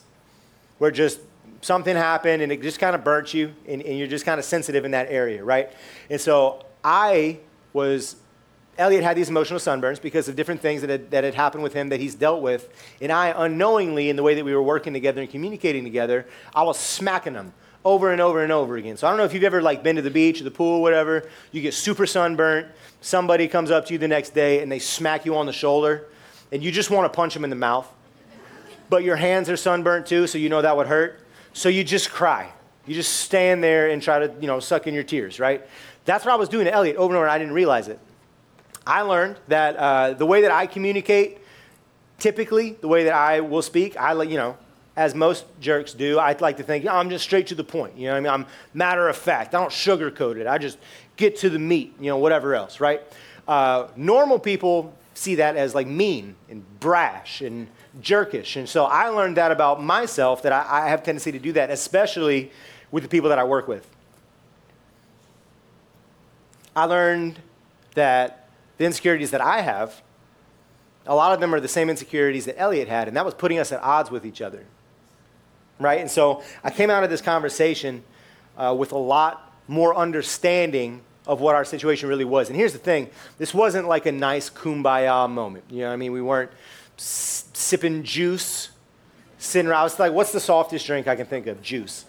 where 0.77 0.89
just 0.89 1.19
something 1.61 1.97
happened 1.97 2.41
and 2.41 2.49
it 2.49 2.61
just 2.61 2.79
kind 2.79 2.95
of 2.95 3.03
burnt 3.03 3.33
you 3.33 3.53
and, 3.67 3.81
and 3.81 3.99
you're 3.99 4.07
just 4.07 4.23
kind 4.23 4.39
of 4.39 4.45
sensitive 4.45 4.85
in 4.85 4.91
that 4.91 5.07
area, 5.09 5.43
right? 5.43 5.69
And 6.09 6.21
so 6.21 6.65
I 6.81 7.39
was 7.73 8.15
Elliot 8.77 9.03
had 9.03 9.17
these 9.17 9.27
emotional 9.27 9.59
sunburns 9.59 10.01
because 10.01 10.29
of 10.29 10.37
different 10.37 10.61
things 10.61 10.79
that 10.79 10.89
had, 10.89 11.11
that 11.11 11.25
had 11.25 11.35
happened 11.35 11.63
with 11.63 11.73
him 11.73 11.89
that 11.89 11.99
he's 11.99 12.15
dealt 12.15 12.41
with. 12.41 12.69
And 13.01 13.11
I, 13.11 13.33
unknowingly, 13.35 14.09
in 14.09 14.15
the 14.15 14.23
way 14.23 14.35
that 14.35 14.45
we 14.45 14.55
were 14.55 14.63
working 14.63 14.93
together 14.93 15.19
and 15.19 15.29
communicating 15.29 15.83
together, 15.83 16.25
I 16.55 16.63
was 16.63 16.79
smacking 16.79 17.33
him 17.33 17.51
over 17.85 18.11
and 18.11 18.21
over 18.21 18.43
and 18.43 18.51
over 18.51 18.77
again. 18.77 18.97
So 18.97 19.07
I 19.07 19.09
don't 19.09 19.17
know 19.17 19.23
if 19.23 19.33
you've 19.33 19.43
ever 19.43 19.61
like 19.61 19.83
been 19.83 19.95
to 19.95 20.01
the 20.01 20.11
beach 20.11 20.41
or 20.41 20.43
the 20.43 20.51
pool 20.51 20.77
or 20.77 20.81
whatever. 20.81 21.29
You 21.51 21.61
get 21.61 21.73
super 21.73 22.05
sunburnt. 22.05 22.67
Somebody 23.01 23.47
comes 23.47 23.71
up 23.71 23.85
to 23.87 23.93
you 23.93 23.99
the 23.99 24.07
next 24.07 24.31
day 24.31 24.61
and 24.61 24.71
they 24.71 24.79
smack 24.79 25.25
you 25.25 25.35
on 25.37 25.45
the 25.45 25.53
shoulder, 25.53 26.07
and 26.51 26.61
you 26.61 26.71
just 26.71 26.91
want 26.91 27.11
to 27.11 27.15
punch 27.15 27.33
them 27.33 27.43
in 27.43 27.49
the 27.49 27.55
mouth. 27.55 27.87
But 28.89 29.03
your 29.03 29.15
hands 29.15 29.49
are 29.49 29.57
sunburnt 29.57 30.07
too, 30.07 30.27
so 30.27 30.37
you 30.37 30.49
know 30.49 30.61
that 30.61 30.75
would 30.75 30.87
hurt. 30.87 31.21
So 31.53 31.69
you 31.69 31.83
just 31.83 32.11
cry. 32.11 32.51
You 32.85 32.95
just 32.95 33.17
stand 33.17 33.63
there 33.63 33.89
and 33.89 34.01
try 34.01 34.19
to, 34.19 34.33
you 34.41 34.47
know, 34.47 34.59
suck 34.59 34.87
in 34.87 34.93
your 34.93 35.03
tears, 35.03 35.39
right? 35.39 35.65
That's 36.05 36.25
what 36.25 36.33
I 36.33 36.37
was 36.37 36.49
doing 36.49 36.65
to 36.65 36.73
Elliot 36.73 36.95
over 36.95 37.13
and 37.13 37.17
over, 37.17 37.25
and 37.25 37.31
I 37.31 37.37
didn't 37.37 37.53
realize 37.53 37.87
it. 37.87 37.99
I 38.85 39.01
learned 39.01 39.37
that 39.47 39.75
uh, 39.75 40.13
the 40.13 40.25
way 40.25 40.41
that 40.41 40.51
I 40.51 40.65
communicate, 40.65 41.37
typically, 42.17 42.71
the 42.81 42.87
way 42.87 43.03
that 43.03 43.13
I 43.13 43.41
will 43.41 43.61
speak, 43.61 43.95
I 43.95 44.19
you 44.23 44.37
know, 44.37 44.57
as 44.99 45.15
most 45.15 45.45
jerks 45.61 45.93
do, 45.93 46.19
I'd 46.19 46.41
like 46.41 46.57
to 46.57 46.63
think, 46.63 46.85
I'm 46.85 47.09
just 47.09 47.23
straight 47.23 47.47
to 47.47 47.55
the 47.55 47.63
point. 47.63 47.95
You 47.95 48.09
know 48.09 48.17
I 48.17 48.19
mean? 48.19 48.29
I'm 48.29 48.45
matter 48.73 49.07
of 49.07 49.15
fact. 49.15 49.55
I 49.55 49.59
don't 49.61 49.71
sugarcoat 49.71 50.35
it. 50.35 50.45
I 50.45 50.57
just 50.57 50.77
get 51.15 51.37
to 51.37 51.49
the 51.49 51.57
meat, 51.57 51.93
you 52.01 52.07
know, 52.07 52.17
whatever 52.17 52.53
else, 52.53 52.81
right? 52.81 53.01
Uh, 53.47 53.87
normal 53.95 54.39
people 54.39 54.93
see 55.13 55.35
that 55.35 55.55
as 55.55 55.73
like 55.73 55.87
mean 55.87 56.35
and 56.49 56.65
brash 56.81 57.39
and 57.39 57.69
jerkish. 58.01 58.57
And 58.57 58.67
so 58.67 58.83
I 58.83 59.07
learned 59.07 59.37
that 59.37 59.53
about 59.53 59.81
myself 59.81 60.41
that 60.41 60.51
I, 60.51 60.65
I 60.83 60.89
have 60.89 61.01
tendency 61.01 61.31
to 61.31 61.39
do 61.39 61.53
that, 61.53 61.69
especially 61.69 62.51
with 62.91 63.03
the 63.03 63.09
people 63.09 63.29
that 63.29 63.39
I 63.39 63.45
work 63.45 63.69
with. 63.69 63.89
I 66.75 66.83
learned 66.83 67.39
that 67.95 68.49
the 68.77 68.83
insecurities 68.83 69.31
that 69.31 69.39
I 69.39 69.61
have, 69.61 70.01
a 71.05 71.15
lot 71.15 71.33
of 71.33 71.39
them 71.39 71.55
are 71.55 71.61
the 71.61 71.69
same 71.69 71.89
insecurities 71.89 72.43
that 72.47 72.59
Elliot 72.59 72.89
had, 72.89 73.07
and 73.07 73.15
that 73.15 73.23
was 73.23 73.33
putting 73.33 73.59
us 73.59 73.71
at 73.71 73.81
odds 73.81 74.11
with 74.11 74.25
each 74.25 74.41
other. 74.41 74.65
Right? 75.79 75.99
And 76.01 76.11
so 76.11 76.43
I 76.63 76.69
came 76.71 76.89
out 76.89 77.03
of 77.03 77.09
this 77.09 77.21
conversation 77.21 78.03
uh, 78.57 78.75
with 78.77 78.91
a 78.91 78.97
lot 78.97 79.53
more 79.67 79.95
understanding 79.95 81.01
of 81.25 81.39
what 81.41 81.55
our 81.55 81.63
situation 81.63 82.09
really 82.09 82.25
was. 82.25 82.49
And 82.49 82.57
here's 82.57 82.73
the 82.73 82.79
thing 82.79 83.09
this 83.37 83.53
wasn't 83.53 83.87
like 83.87 84.05
a 84.05 84.11
nice 84.11 84.49
kumbaya 84.49 85.29
moment. 85.29 85.65
You 85.69 85.81
know 85.81 85.87
what 85.87 85.93
I 85.93 85.97
mean? 85.97 86.11
We 86.11 86.21
weren't 86.21 86.51
s- 86.97 87.45
sipping 87.53 88.03
juice, 88.03 88.69
sitting 89.37 89.69
around. 89.69 89.81
I 89.81 89.83
was 89.83 89.99
like, 89.99 90.11
what's 90.11 90.31
the 90.31 90.39
softest 90.39 90.85
drink 90.85 91.07
I 91.07 91.15
can 91.15 91.27
think 91.27 91.47
of? 91.47 91.61
Juice. 91.61 92.05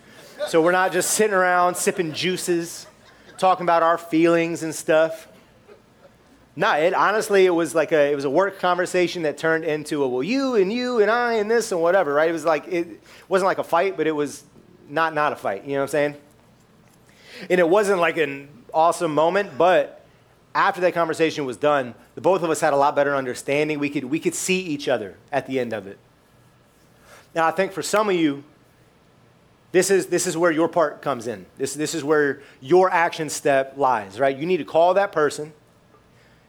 So 0.48 0.62
we're 0.62 0.72
not 0.72 0.90
just 0.90 1.10
sitting 1.10 1.34
around 1.34 1.76
sipping 1.76 2.12
juices, 2.14 2.86
talking 3.36 3.64
about 3.64 3.82
our 3.82 3.98
feelings 3.98 4.62
and 4.62 4.74
stuff. 4.74 5.28
No, 6.56 6.72
it 6.72 6.94
honestly 6.94 7.46
it 7.46 7.50
was 7.50 7.74
like 7.74 7.92
a 7.92 8.10
it 8.10 8.14
was 8.14 8.24
a 8.24 8.30
work 8.30 8.58
conversation 8.58 9.22
that 9.22 9.38
turned 9.38 9.64
into 9.64 10.02
a 10.02 10.08
well 10.08 10.22
you 10.22 10.56
and 10.56 10.72
you 10.72 11.00
and 11.00 11.10
I 11.10 11.34
and 11.34 11.50
this 11.50 11.72
and 11.72 11.80
whatever, 11.80 12.12
right? 12.12 12.28
It 12.28 12.32
was 12.32 12.44
like 12.44 12.66
it 12.68 13.00
wasn't 13.28 13.46
like 13.46 13.58
a 13.58 13.64
fight, 13.64 13.96
but 13.96 14.06
it 14.06 14.12
was 14.12 14.42
not 14.88 15.14
not 15.14 15.32
a 15.32 15.36
fight, 15.36 15.64
you 15.64 15.72
know 15.72 15.78
what 15.78 15.82
I'm 15.82 15.88
saying? 15.88 16.16
And 17.48 17.60
it 17.60 17.68
wasn't 17.68 18.00
like 18.00 18.16
an 18.16 18.48
awesome 18.74 19.14
moment, 19.14 19.56
but 19.56 20.04
after 20.54 20.80
that 20.80 20.92
conversation 20.92 21.44
was 21.44 21.56
done, 21.56 21.94
the 22.16 22.20
both 22.20 22.42
of 22.42 22.50
us 22.50 22.60
had 22.60 22.72
a 22.72 22.76
lot 22.76 22.96
better 22.96 23.14
understanding. 23.14 23.78
We 23.78 23.88
could 23.88 24.04
we 24.04 24.18
could 24.18 24.34
see 24.34 24.60
each 24.60 24.88
other 24.88 25.16
at 25.30 25.46
the 25.46 25.60
end 25.60 25.72
of 25.72 25.86
it. 25.86 25.98
Now, 27.34 27.46
I 27.46 27.52
think 27.52 27.72
for 27.72 27.82
some 27.82 28.08
of 28.08 28.16
you, 28.16 28.42
this 29.72 29.90
is, 29.90 30.06
this 30.06 30.26
is 30.26 30.36
where 30.36 30.50
your 30.50 30.68
part 30.68 31.00
comes 31.00 31.26
in. 31.26 31.46
This, 31.56 31.74
this 31.74 31.94
is 31.94 32.02
where 32.02 32.42
your 32.60 32.90
action 32.90 33.30
step 33.30 33.74
lies, 33.76 34.18
right? 34.18 34.36
You 34.36 34.46
need 34.46 34.56
to 34.56 34.64
call 34.64 34.94
that 34.94 35.12
person 35.12 35.52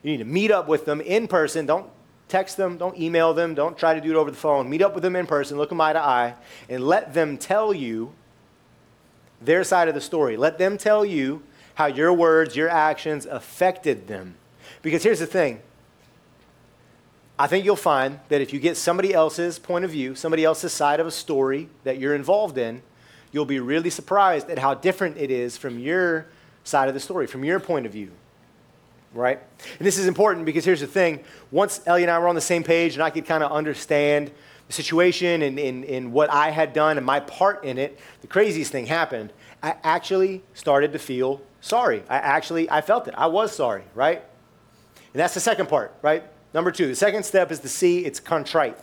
you 0.04 0.12
need 0.12 0.18
to 0.18 0.26
meet 0.26 0.52
up 0.52 0.68
with 0.68 0.86
them 0.86 1.02
in 1.02 1.28
person. 1.28 1.66
Don't 1.66 1.90
text 2.28 2.58
them, 2.58 2.78
don't 2.78 2.98
email 2.98 3.34
them, 3.34 3.54
don't 3.54 3.78
try 3.78 3.94
to 3.94 4.02
do 4.02 4.12
it 4.12 4.16
over 4.16 4.32
the 4.32 4.38
phone. 4.38 4.70
Meet 4.70 4.82
up 4.82 4.94
with 4.94 5.04
them 5.04 5.16
in 5.16 5.28
person, 5.28 5.58
look 5.58 5.70
them 5.70 5.82
eye 5.82 5.94
to 5.94 6.00
eye, 6.00 6.34
and 6.70 6.88
let 6.88 7.14
them 7.14 7.38
tell 7.38 7.74
you 7.74 8.14
their 9.42 9.64
side 9.64 9.88
of 9.88 9.96
the 9.96 10.02
story. 10.02 10.38
Let 10.38 10.58
them 10.58 10.78
tell 10.78 11.04
you 11.04 11.44
how 11.76 11.88
your 11.88 12.14
words, 12.14 12.56
your 12.56 12.70
actions 12.70 13.26
affected 13.26 14.08
them. 14.08 14.36
Because 14.82 15.04
here's 15.04 15.20
the 15.20 15.28
thing 15.28 15.62
I 17.38 17.48
think 17.48 17.66
you'll 17.66 17.76
find 17.76 18.20
that 18.30 18.42
if 18.42 18.54
you 18.54 18.60
get 18.60 18.78
somebody 18.78 19.14
else's 19.14 19.60
point 19.60 19.84
of 19.84 19.92
view, 19.92 20.16
somebody 20.16 20.46
else's 20.46 20.72
side 20.72 21.00
of 21.00 21.08
a 21.08 21.12
story 21.12 21.70
that 21.84 22.00
you're 22.00 22.16
involved 22.16 22.58
in, 22.58 22.82
you'll 23.32 23.46
be 23.46 23.60
really 23.60 23.90
surprised 23.90 24.50
at 24.50 24.60
how 24.60 24.74
different 24.74 25.18
it 25.18 25.32
is 25.32 25.58
from 25.58 25.80
your 25.80 26.28
side 26.64 26.88
of 26.88 26.94
the 26.94 27.00
story, 27.00 27.28
from 27.28 27.44
your 27.44 27.60
point 27.60 27.86
of 27.86 27.92
view 27.92 28.12
right? 29.14 29.40
And 29.78 29.86
this 29.86 29.98
is 29.98 30.08
important 30.08 30.46
because 30.46 30.66
here's 30.66 30.82
the 30.82 30.88
thing. 30.88 31.24
Once 31.52 31.82
Ellie 31.86 32.04
and 32.04 32.12
I 32.12 32.20
were 32.20 32.28
on 32.28 32.36
the 32.36 32.42
same 32.42 32.64
page 32.64 32.94
and 32.94 33.04
I 33.04 33.10
could 33.10 33.26
kind 33.26 33.44
of 33.44 33.52
understand 33.52 34.32
the 34.68 34.74
situation 34.74 35.42
and, 35.42 35.60
and, 35.60 35.84
and 35.86 36.14
what 36.14 36.30
I 36.30 36.50
had 36.50 36.74
done 36.74 36.98
and 36.98 37.06
my 37.06 37.20
part 37.20 37.64
in 37.64 37.78
it, 37.78 38.00
the 38.22 38.28
craziest 38.28 38.72
thing 38.72 38.86
happened. 38.86 39.34
I 39.62 39.76
actually 39.84 40.44
started 40.54 40.94
to 40.94 41.00
feel 41.00 41.42
sorry. 41.60 42.04
I 42.10 42.16
actually, 42.16 42.70
I 42.70 42.82
felt 42.82 43.08
it. 43.08 43.14
I 43.18 43.28
was 43.28 43.54
sorry, 43.54 43.84
right? 43.94 44.24
And 45.14 45.20
that's 45.20 45.34
the 45.34 45.40
second 45.40 45.68
part, 45.68 45.94
right? 46.02 46.24
Number 46.54 46.72
two, 46.72 46.88
the 46.88 46.96
second 46.96 47.24
step 47.24 47.52
is 47.52 47.60
to 47.60 47.70
see 47.70 48.06
it's 48.06 48.20
contrite. 48.20 48.78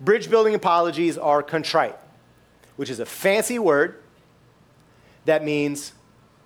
Bridge 0.00 0.30
building 0.30 0.54
apologies 0.54 1.18
are 1.18 1.42
contrite, 1.42 1.96
which 2.76 2.90
is 2.90 3.00
a 3.00 3.06
fancy 3.06 3.58
word 3.58 4.02
that 5.24 5.44
means 5.44 5.92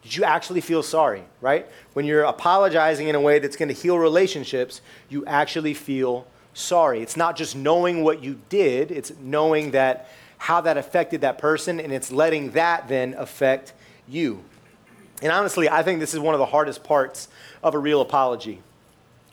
did 0.02 0.16
you 0.16 0.24
actually 0.24 0.60
feel 0.60 0.82
sorry, 0.82 1.22
right? 1.40 1.66
When 1.92 2.04
you're 2.04 2.24
apologizing 2.24 3.08
in 3.08 3.14
a 3.14 3.20
way 3.20 3.38
that's 3.38 3.56
going 3.56 3.68
to 3.68 3.74
heal 3.74 3.98
relationships, 3.98 4.80
you 5.08 5.24
actually 5.26 5.74
feel 5.74 6.26
sorry. 6.54 7.00
It's 7.00 7.16
not 7.16 7.36
just 7.36 7.54
knowing 7.54 8.02
what 8.02 8.22
you 8.22 8.40
did, 8.48 8.90
it's 8.90 9.12
knowing 9.20 9.70
that 9.70 10.08
how 10.38 10.60
that 10.62 10.76
affected 10.76 11.20
that 11.20 11.38
person 11.38 11.78
and 11.78 11.92
it's 11.92 12.10
letting 12.10 12.50
that 12.50 12.88
then 12.88 13.14
affect 13.14 13.72
you. 14.08 14.42
And 15.22 15.30
honestly, 15.30 15.68
I 15.68 15.84
think 15.84 16.00
this 16.00 16.14
is 16.14 16.18
one 16.18 16.34
of 16.34 16.40
the 16.40 16.46
hardest 16.46 16.82
parts 16.82 17.28
of 17.62 17.74
a 17.74 17.78
real 17.78 18.00
apology. 18.00 18.60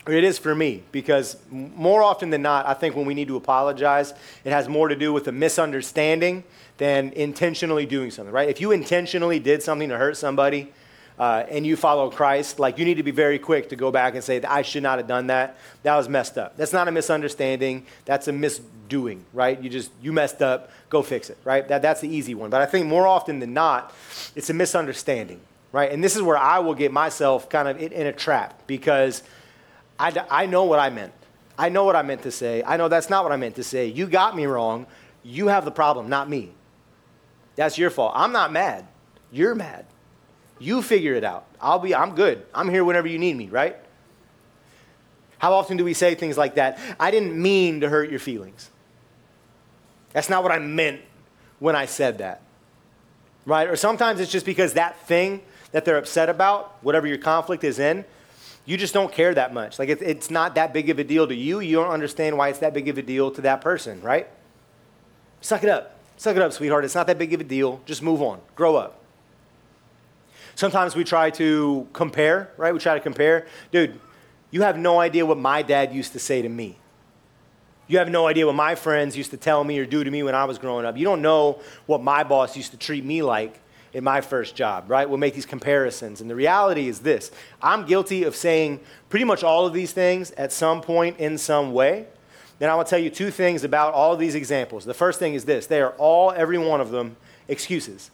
It 0.06 0.22
is 0.22 0.38
for 0.38 0.54
me 0.54 0.84
because 0.92 1.36
more 1.50 2.02
often 2.02 2.30
than 2.30 2.42
not, 2.42 2.66
I 2.66 2.74
think 2.74 2.94
when 2.94 3.06
we 3.06 3.14
need 3.14 3.28
to 3.28 3.36
apologize, 3.36 4.14
it 4.44 4.52
has 4.52 4.68
more 4.68 4.88
to 4.88 4.94
do 4.94 5.12
with 5.12 5.26
a 5.26 5.32
misunderstanding 5.32 6.44
than 6.80 7.12
intentionally 7.12 7.84
doing 7.84 8.10
something, 8.10 8.32
right? 8.32 8.48
If 8.48 8.58
you 8.58 8.72
intentionally 8.72 9.38
did 9.38 9.62
something 9.62 9.90
to 9.90 9.98
hurt 9.98 10.16
somebody 10.16 10.72
uh, 11.18 11.44
and 11.50 11.66
you 11.66 11.76
follow 11.76 12.10
Christ, 12.10 12.58
like 12.58 12.78
you 12.78 12.86
need 12.86 12.96
to 12.96 13.02
be 13.02 13.10
very 13.10 13.38
quick 13.38 13.68
to 13.68 13.76
go 13.76 13.90
back 13.90 14.14
and 14.14 14.24
say, 14.24 14.40
I 14.40 14.62
should 14.62 14.82
not 14.82 14.96
have 14.96 15.06
done 15.06 15.26
that. 15.26 15.58
That 15.82 15.94
was 15.94 16.08
messed 16.08 16.38
up. 16.38 16.56
That's 16.56 16.72
not 16.72 16.88
a 16.88 16.90
misunderstanding. 16.90 17.84
That's 18.06 18.28
a 18.28 18.32
misdoing, 18.32 19.20
right? 19.34 19.60
You 19.60 19.68
just, 19.68 19.90
you 20.00 20.10
messed 20.10 20.40
up, 20.40 20.70
go 20.88 21.02
fix 21.02 21.28
it, 21.28 21.36
right? 21.44 21.68
That, 21.68 21.82
that's 21.82 22.00
the 22.00 22.08
easy 22.08 22.34
one. 22.34 22.48
But 22.48 22.62
I 22.62 22.66
think 22.66 22.86
more 22.86 23.06
often 23.06 23.40
than 23.40 23.52
not, 23.52 23.94
it's 24.34 24.48
a 24.48 24.54
misunderstanding, 24.54 25.42
right? 25.72 25.92
And 25.92 26.02
this 26.02 26.16
is 26.16 26.22
where 26.22 26.38
I 26.38 26.60
will 26.60 26.74
get 26.74 26.92
myself 26.92 27.50
kind 27.50 27.68
of 27.68 27.78
in, 27.78 27.92
in 27.92 28.06
a 28.06 28.12
trap 28.12 28.62
because 28.66 29.22
I, 29.98 30.14
I 30.30 30.46
know 30.46 30.64
what 30.64 30.78
I 30.78 30.88
meant. 30.88 31.12
I 31.58 31.68
know 31.68 31.84
what 31.84 31.94
I 31.94 32.00
meant 32.00 32.22
to 32.22 32.30
say. 32.30 32.62
I 32.66 32.78
know 32.78 32.88
that's 32.88 33.10
not 33.10 33.22
what 33.22 33.32
I 33.32 33.36
meant 33.36 33.56
to 33.56 33.64
say. 33.64 33.84
You 33.84 34.06
got 34.06 34.34
me 34.34 34.46
wrong. 34.46 34.86
You 35.22 35.48
have 35.48 35.66
the 35.66 35.70
problem, 35.70 36.08
not 36.08 36.30
me. 36.30 36.52
That's 37.60 37.76
your 37.76 37.90
fault. 37.90 38.12
I'm 38.14 38.32
not 38.32 38.52
mad. 38.52 38.86
You're 39.30 39.54
mad. 39.54 39.84
You 40.58 40.80
figure 40.80 41.12
it 41.12 41.24
out. 41.24 41.44
I'll 41.60 41.78
be, 41.78 41.94
I'm 41.94 42.14
good. 42.14 42.46
I'm 42.54 42.70
here 42.70 42.82
whenever 42.82 43.06
you 43.06 43.18
need 43.18 43.36
me, 43.36 43.50
right? 43.50 43.76
How 45.36 45.52
often 45.52 45.76
do 45.76 45.84
we 45.84 45.92
say 45.92 46.14
things 46.14 46.38
like 46.38 46.54
that? 46.54 46.78
I 46.98 47.10
didn't 47.10 47.36
mean 47.36 47.82
to 47.82 47.90
hurt 47.90 48.08
your 48.08 48.18
feelings. 48.18 48.70
That's 50.14 50.30
not 50.30 50.42
what 50.42 50.52
I 50.52 50.58
meant 50.58 51.02
when 51.58 51.76
I 51.76 51.84
said 51.84 52.16
that. 52.16 52.40
Right? 53.44 53.68
Or 53.68 53.76
sometimes 53.76 54.20
it's 54.20 54.32
just 54.32 54.46
because 54.46 54.72
that 54.72 54.98
thing 55.06 55.42
that 55.72 55.84
they're 55.84 55.98
upset 55.98 56.30
about, 56.30 56.78
whatever 56.80 57.06
your 57.06 57.18
conflict 57.18 57.62
is 57.62 57.78
in, 57.78 58.06
you 58.64 58.78
just 58.78 58.94
don't 58.94 59.12
care 59.12 59.34
that 59.34 59.52
much. 59.52 59.78
Like 59.78 59.90
it, 59.90 60.00
it's 60.00 60.30
not 60.30 60.54
that 60.54 60.72
big 60.72 60.88
of 60.88 60.98
a 60.98 61.04
deal 61.04 61.28
to 61.28 61.34
you. 61.34 61.60
You 61.60 61.76
don't 61.76 61.92
understand 61.92 62.38
why 62.38 62.48
it's 62.48 62.60
that 62.60 62.72
big 62.72 62.88
of 62.88 62.96
a 62.96 63.02
deal 63.02 63.30
to 63.32 63.42
that 63.42 63.60
person, 63.60 64.00
right? 64.00 64.28
Suck 65.42 65.62
it 65.62 65.68
up. 65.68 65.99
Suck 66.20 66.36
it 66.36 66.42
up, 66.42 66.52
sweetheart. 66.52 66.84
It's 66.84 66.94
not 66.94 67.06
that 67.06 67.16
big 67.16 67.32
of 67.32 67.40
a 67.40 67.44
deal. 67.44 67.80
Just 67.86 68.02
move 68.02 68.20
on. 68.20 68.42
Grow 68.54 68.76
up. 68.76 69.00
Sometimes 70.54 70.94
we 70.94 71.02
try 71.02 71.30
to 71.30 71.88
compare, 71.94 72.50
right? 72.58 72.74
We 72.74 72.78
try 72.78 72.92
to 72.92 73.00
compare. 73.00 73.46
Dude, 73.72 73.98
you 74.50 74.60
have 74.60 74.76
no 74.76 75.00
idea 75.00 75.24
what 75.24 75.38
my 75.38 75.62
dad 75.62 75.94
used 75.94 76.12
to 76.12 76.18
say 76.18 76.42
to 76.42 76.48
me. 76.50 76.76
You 77.86 77.96
have 77.96 78.10
no 78.10 78.26
idea 78.26 78.44
what 78.44 78.54
my 78.54 78.74
friends 78.74 79.16
used 79.16 79.30
to 79.30 79.38
tell 79.38 79.64
me 79.64 79.78
or 79.78 79.86
do 79.86 80.04
to 80.04 80.10
me 80.10 80.22
when 80.22 80.34
I 80.34 80.44
was 80.44 80.58
growing 80.58 80.84
up. 80.84 80.98
You 80.98 81.04
don't 81.04 81.22
know 81.22 81.58
what 81.86 82.02
my 82.02 82.22
boss 82.22 82.54
used 82.54 82.72
to 82.72 82.76
treat 82.76 83.02
me 83.02 83.22
like 83.22 83.58
in 83.94 84.04
my 84.04 84.20
first 84.20 84.54
job, 84.54 84.90
right? 84.90 85.08
We'll 85.08 85.16
make 85.16 85.32
these 85.32 85.46
comparisons. 85.46 86.20
And 86.20 86.28
the 86.28 86.34
reality 86.34 86.86
is 86.86 86.98
this 87.00 87.30
I'm 87.62 87.86
guilty 87.86 88.24
of 88.24 88.36
saying 88.36 88.80
pretty 89.08 89.24
much 89.24 89.42
all 89.42 89.64
of 89.64 89.72
these 89.72 89.92
things 89.92 90.32
at 90.32 90.52
some 90.52 90.82
point 90.82 91.16
in 91.18 91.38
some 91.38 91.72
way. 91.72 92.08
Then 92.60 92.68
I 92.68 92.74
will 92.74 92.84
tell 92.84 92.98
you 92.98 93.10
two 93.10 93.30
things 93.30 93.64
about 93.64 93.94
all 93.94 94.16
these 94.16 94.34
examples. 94.34 94.84
The 94.84 94.94
first 94.94 95.18
thing 95.18 95.34
is 95.34 95.46
this 95.46 95.66
they 95.66 95.80
are 95.80 95.94
all, 95.98 96.30
every 96.30 96.58
one 96.58 96.80
of 96.80 96.90
them, 96.90 97.16
excuses. 97.48 98.12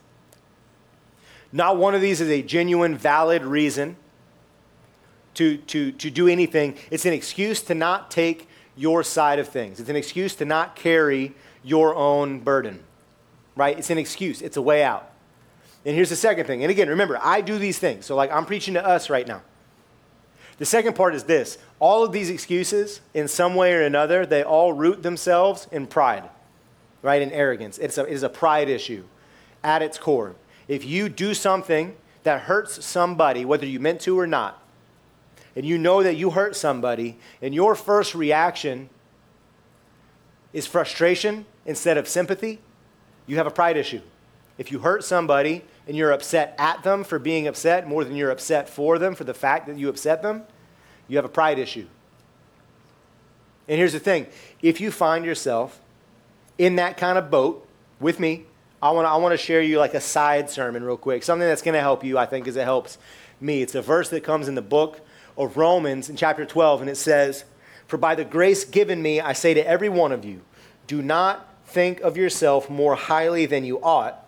Not 1.53 1.77
one 1.77 1.95
of 1.95 2.01
these 2.01 2.21
is 2.21 2.31
a 2.31 2.43
genuine, 2.43 2.97
valid 2.97 3.45
reason 3.45 3.97
to, 5.35 5.59
to, 5.59 5.93
to 5.93 6.11
do 6.11 6.29
anything. 6.29 6.77
It's 6.91 7.05
an 7.05 7.13
excuse 7.13 7.61
to 7.63 7.75
not 7.75 8.11
take 8.11 8.49
your 8.77 9.03
side 9.03 9.39
of 9.39 9.49
things, 9.49 9.81
it's 9.81 9.91
an 9.91 9.97
excuse 9.97 10.35
to 10.37 10.45
not 10.45 10.77
carry 10.77 11.35
your 11.65 11.95
own 11.97 12.39
burden, 12.41 12.83
right? 13.57 13.77
It's 13.77 13.91
an 13.91 13.99
excuse, 13.99 14.43
it's 14.43 14.57
a 14.57 14.63
way 14.63 14.85
out. 14.85 15.11
And 15.85 15.95
here's 15.95 16.11
the 16.11 16.17
second 16.17 16.47
thing. 16.47 16.63
And 16.63 16.71
again, 16.71 16.89
remember, 16.89 17.19
I 17.23 17.41
do 17.41 17.59
these 17.59 17.79
things. 17.79 18.07
So, 18.07 18.17
like, 18.17 18.33
I'm 18.33 18.45
preaching 18.45 18.75
to 18.75 18.85
us 18.85 19.09
right 19.09 19.27
now. 19.27 19.43
The 20.59 20.65
second 20.65 20.95
part 20.95 21.15
is 21.15 21.25
this 21.25 21.59
all 21.79 22.05
of 22.05 22.13
these 22.13 22.31
excuses, 22.31 23.01
in 23.13 23.29
some 23.29 23.55
way 23.55 23.75
or 23.75 23.83
another, 23.83 24.25
they 24.25 24.43
all 24.43 24.73
root 24.73 25.03
themselves 25.03 25.69
in 25.71 25.87
pride, 25.87 26.25
right? 27.03 27.21
In 27.21 27.31
arrogance. 27.33 27.79
It's 27.79 27.99
a, 27.99 28.05
it 28.05 28.13
is 28.13 28.23
a 28.23 28.29
pride 28.29 28.69
issue 28.69 29.05
at 29.63 29.83
its 29.83 29.99
core. 29.99 30.35
If 30.69 30.85
you 30.85 31.09
do 31.09 31.35
something 31.35 31.95
that 32.23 32.43
hurts 32.43 32.85
somebody, 32.85 33.45
whether 33.45 33.67
you 33.67 33.79
meant 33.79 34.01
to 34.03 34.19
or 34.19 34.27
not, 34.27 34.63
and 35.55 35.65
you 35.65 35.79
know 35.79 36.03
that 36.03 36.17
you 36.17 36.31
hurt 36.31 36.57
somebody, 36.57 37.19
and 37.41 37.55
your 37.55 37.75
first 37.75 38.15
reaction 38.15 38.89
is 40.53 40.67
frustration 40.67 41.47
instead 41.65 41.97
of 41.99 42.09
sympathy, 42.09 42.59
you 43.27 43.37
have 43.37 43.47
a 43.47 43.51
pride 43.51 43.77
issue. 43.77 44.01
If 44.59 44.73
you 44.73 44.79
hurt 44.79 45.05
somebody 45.05 45.63
and 45.87 45.97
you're 45.97 46.13
upset 46.13 46.55
at 46.59 46.83
them 46.83 47.05
for 47.05 47.19
being 47.19 47.47
upset 47.47 47.87
more 47.87 48.05
than 48.05 48.17
you're 48.17 48.31
upset 48.31 48.69
for 48.69 48.99
them 48.99 49.15
for 49.15 49.25
the 49.25 49.35
fact 49.35 49.67
that 49.67 49.77
you 49.77 49.89
upset 49.89 50.23
them, 50.23 50.45
you 51.09 51.17
have 51.17 51.25
a 51.25 51.31
pride 51.31 51.59
issue. 51.59 51.87
And 53.69 53.79
here's 53.79 53.93
the 53.93 54.01
thing 54.01 54.27
if 54.63 54.81
you 54.81 54.91
find 54.91 55.25
yourself 55.25 55.81
in 56.59 56.77
that 56.77 56.97
kind 56.97 57.19
of 57.19 57.31
boat 57.31 57.67
with 58.01 58.19
me, 58.19 58.45
I 58.83 58.91
want 58.91 59.07
to 59.07 59.11
I 59.11 59.17
wanna 59.17 59.37
share 59.37 59.63
you 59.63 59.79
like 59.79 59.95
a 59.95 60.01
side 60.01 60.49
sermon 60.49 60.85
real 60.85 60.97
quick. 60.97 61.23
Something 61.23 61.49
that's 61.49 61.63
going 61.63 61.75
to 61.75 61.81
help 61.81 62.05
you, 62.05 62.19
I 62.19 62.27
think, 62.27 62.47
as 62.49 62.57
it 62.57 62.65
helps 62.65 62.99
me. 63.41 63.63
It's 63.63 63.75
a 63.75 63.83
verse 63.83 64.09
that 64.11 64.23
comes 64.23 64.49
in 64.49 64.55
the 64.55 64.63
book 64.63 65.01
of 65.37 65.57
Romans 65.57 66.09
in 66.09 66.17
chapter 66.17 66.47
12, 66.47 66.83
and 66.83 66.91
it 66.91 66.97
says, 66.97 67.45
For 67.87 67.99
by 67.99 68.15
the 68.15 68.25
grace 68.25 68.65
given 68.65 69.03
me, 69.03 69.21
I 69.21 69.33
say 69.33 69.55
to 69.55 69.67
every 69.67 69.89
one 69.89 70.13
of 70.13 70.25
you, 70.25 70.41
do 70.87 71.03
not 71.03 71.53
think 71.67 72.01
of 72.01 72.17
yourself 72.17 72.71
more 72.71 72.95
highly 72.95 73.45
than 73.45 73.65
you 73.65 73.83
ought 73.83 74.26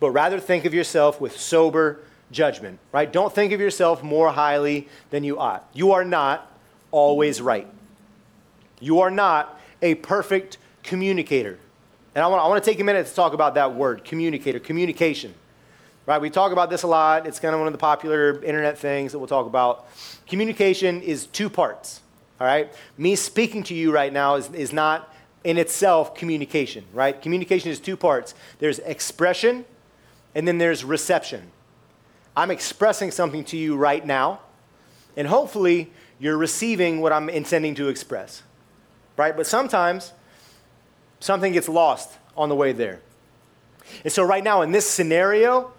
but 0.00 0.10
rather 0.10 0.40
think 0.40 0.64
of 0.64 0.74
yourself 0.74 1.20
with 1.20 1.38
sober 1.38 2.00
judgment, 2.32 2.78
right? 2.92 3.12
Don't 3.12 3.32
think 3.32 3.52
of 3.52 3.60
yourself 3.60 4.02
more 4.02 4.30
highly 4.32 4.88
than 5.10 5.24
you 5.24 5.38
ought. 5.38 5.68
You 5.72 5.92
are 5.92 6.04
not 6.04 6.50
always 6.90 7.40
right. 7.40 7.66
You 8.80 9.00
are 9.00 9.10
not 9.10 9.60
a 9.82 9.94
perfect 9.96 10.58
communicator. 10.82 11.58
And 12.14 12.24
I 12.24 12.26
want, 12.28 12.42
I 12.42 12.48
want 12.48 12.64
to 12.64 12.70
take 12.70 12.80
a 12.80 12.84
minute 12.84 13.06
to 13.06 13.14
talk 13.14 13.34
about 13.34 13.54
that 13.54 13.74
word, 13.74 14.04
communicator, 14.04 14.58
communication. 14.58 15.34
Right? 16.06 16.20
We 16.20 16.30
talk 16.30 16.50
about 16.50 16.70
this 16.70 16.82
a 16.82 16.88
lot. 16.88 17.26
It's 17.26 17.38
kind 17.38 17.54
of 17.54 17.60
one 17.60 17.68
of 17.68 17.72
the 17.72 17.78
popular 17.78 18.42
internet 18.42 18.78
things 18.78 19.12
that 19.12 19.18
we'll 19.18 19.28
talk 19.28 19.46
about. 19.46 19.86
Communication 20.26 21.02
is 21.02 21.26
two 21.26 21.50
parts. 21.50 22.00
All 22.40 22.46
right? 22.46 22.72
Me 22.96 23.14
speaking 23.14 23.62
to 23.64 23.74
you 23.74 23.92
right 23.92 24.12
now 24.12 24.36
is, 24.36 24.50
is 24.52 24.72
not 24.72 25.14
in 25.44 25.58
itself 25.58 26.14
communication, 26.14 26.84
right? 26.92 27.20
Communication 27.20 27.70
is 27.70 27.80
two 27.80 27.96
parts. 27.96 28.34
There's 28.58 28.78
expression 28.80 29.64
and 30.34 30.46
then 30.46 30.58
there's 30.58 30.84
reception. 30.84 31.50
I'm 32.36 32.50
expressing 32.50 33.10
something 33.10 33.44
to 33.44 33.56
you 33.56 33.76
right 33.76 34.04
now, 34.04 34.40
and 35.16 35.26
hopefully 35.26 35.90
you're 36.18 36.36
receiving 36.36 37.00
what 37.00 37.12
I'm 37.12 37.28
intending 37.28 37.74
to 37.76 37.88
express. 37.88 38.42
Right? 39.16 39.36
But 39.36 39.46
sometimes 39.46 40.12
something 41.18 41.52
gets 41.52 41.68
lost 41.68 42.16
on 42.36 42.48
the 42.48 42.54
way 42.54 42.72
there. 42.72 43.00
And 44.04 44.12
so, 44.12 44.22
right 44.22 44.44
now, 44.44 44.62
in 44.62 44.72
this 44.72 44.88
scenario, 44.88 45.72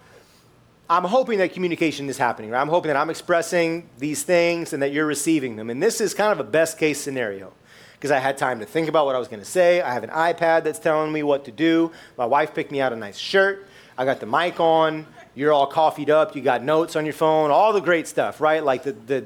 I'm 0.88 1.04
hoping 1.04 1.38
that 1.38 1.54
communication 1.54 2.08
is 2.08 2.18
happening. 2.18 2.50
Right? 2.50 2.60
I'm 2.60 2.68
hoping 2.68 2.88
that 2.88 2.96
I'm 2.96 3.10
expressing 3.10 3.88
these 3.98 4.22
things 4.22 4.72
and 4.72 4.82
that 4.82 4.92
you're 4.92 5.06
receiving 5.06 5.56
them. 5.56 5.70
And 5.70 5.82
this 5.82 6.00
is 6.00 6.12
kind 6.12 6.32
of 6.32 6.40
a 6.40 6.48
best 6.48 6.78
case 6.78 7.00
scenario 7.00 7.52
because 7.94 8.10
I 8.10 8.18
had 8.18 8.36
time 8.36 8.58
to 8.58 8.66
think 8.66 8.88
about 8.88 9.06
what 9.06 9.14
I 9.14 9.18
was 9.18 9.28
going 9.28 9.40
to 9.40 9.48
say. 9.48 9.80
I 9.80 9.94
have 9.94 10.02
an 10.02 10.10
iPad 10.10 10.64
that's 10.64 10.80
telling 10.80 11.12
me 11.12 11.22
what 11.22 11.44
to 11.44 11.52
do. 11.52 11.92
My 12.18 12.26
wife 12.26 12.52
picked 12.52 12.72
me 12.72 12.80
out 12.80 12.92
a 12.92 12.96
nice 12.96 13.16
shirt. 13.16 13.66
I 13.96 14.04
got 14.04 14.20
the 14.20 14.26
mic 14.26 14.58
on. 14.60 15.06
You're 15.34 15.52
all 15.52 15.66
coffeeed 15.66 16.10
up. 16.10 16.36
You 16.36 16.42
got 16.42 16.62
notes 16.62 16.96
on 16.96 17.04
your 17.04 17.14
phone, 17.14 17.50
all 17.50 17.72
the 17.72 17.80
great 17.80 18.06
stuff, 18.06 18.40
right? 18.40 18.62
Like 18.62 18.82
the, 18.82 18.92
the 18.92 19.24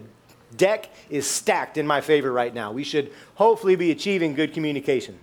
deck 0.57 0.89
is 1.11 1.29
stacked 1.29 1.77
in 1.77 1.87
my 1.87 2.01
favor 2.01 2.33
right 2.33 2.55
now. 2.55 2.73
We 2.73 2.85
should 2.85 3.13
hopefully 3.35 3.77
be 3.77 3.91
achieving 3.91 4.35
good 4.35 4.53
communication. 4.53 5.19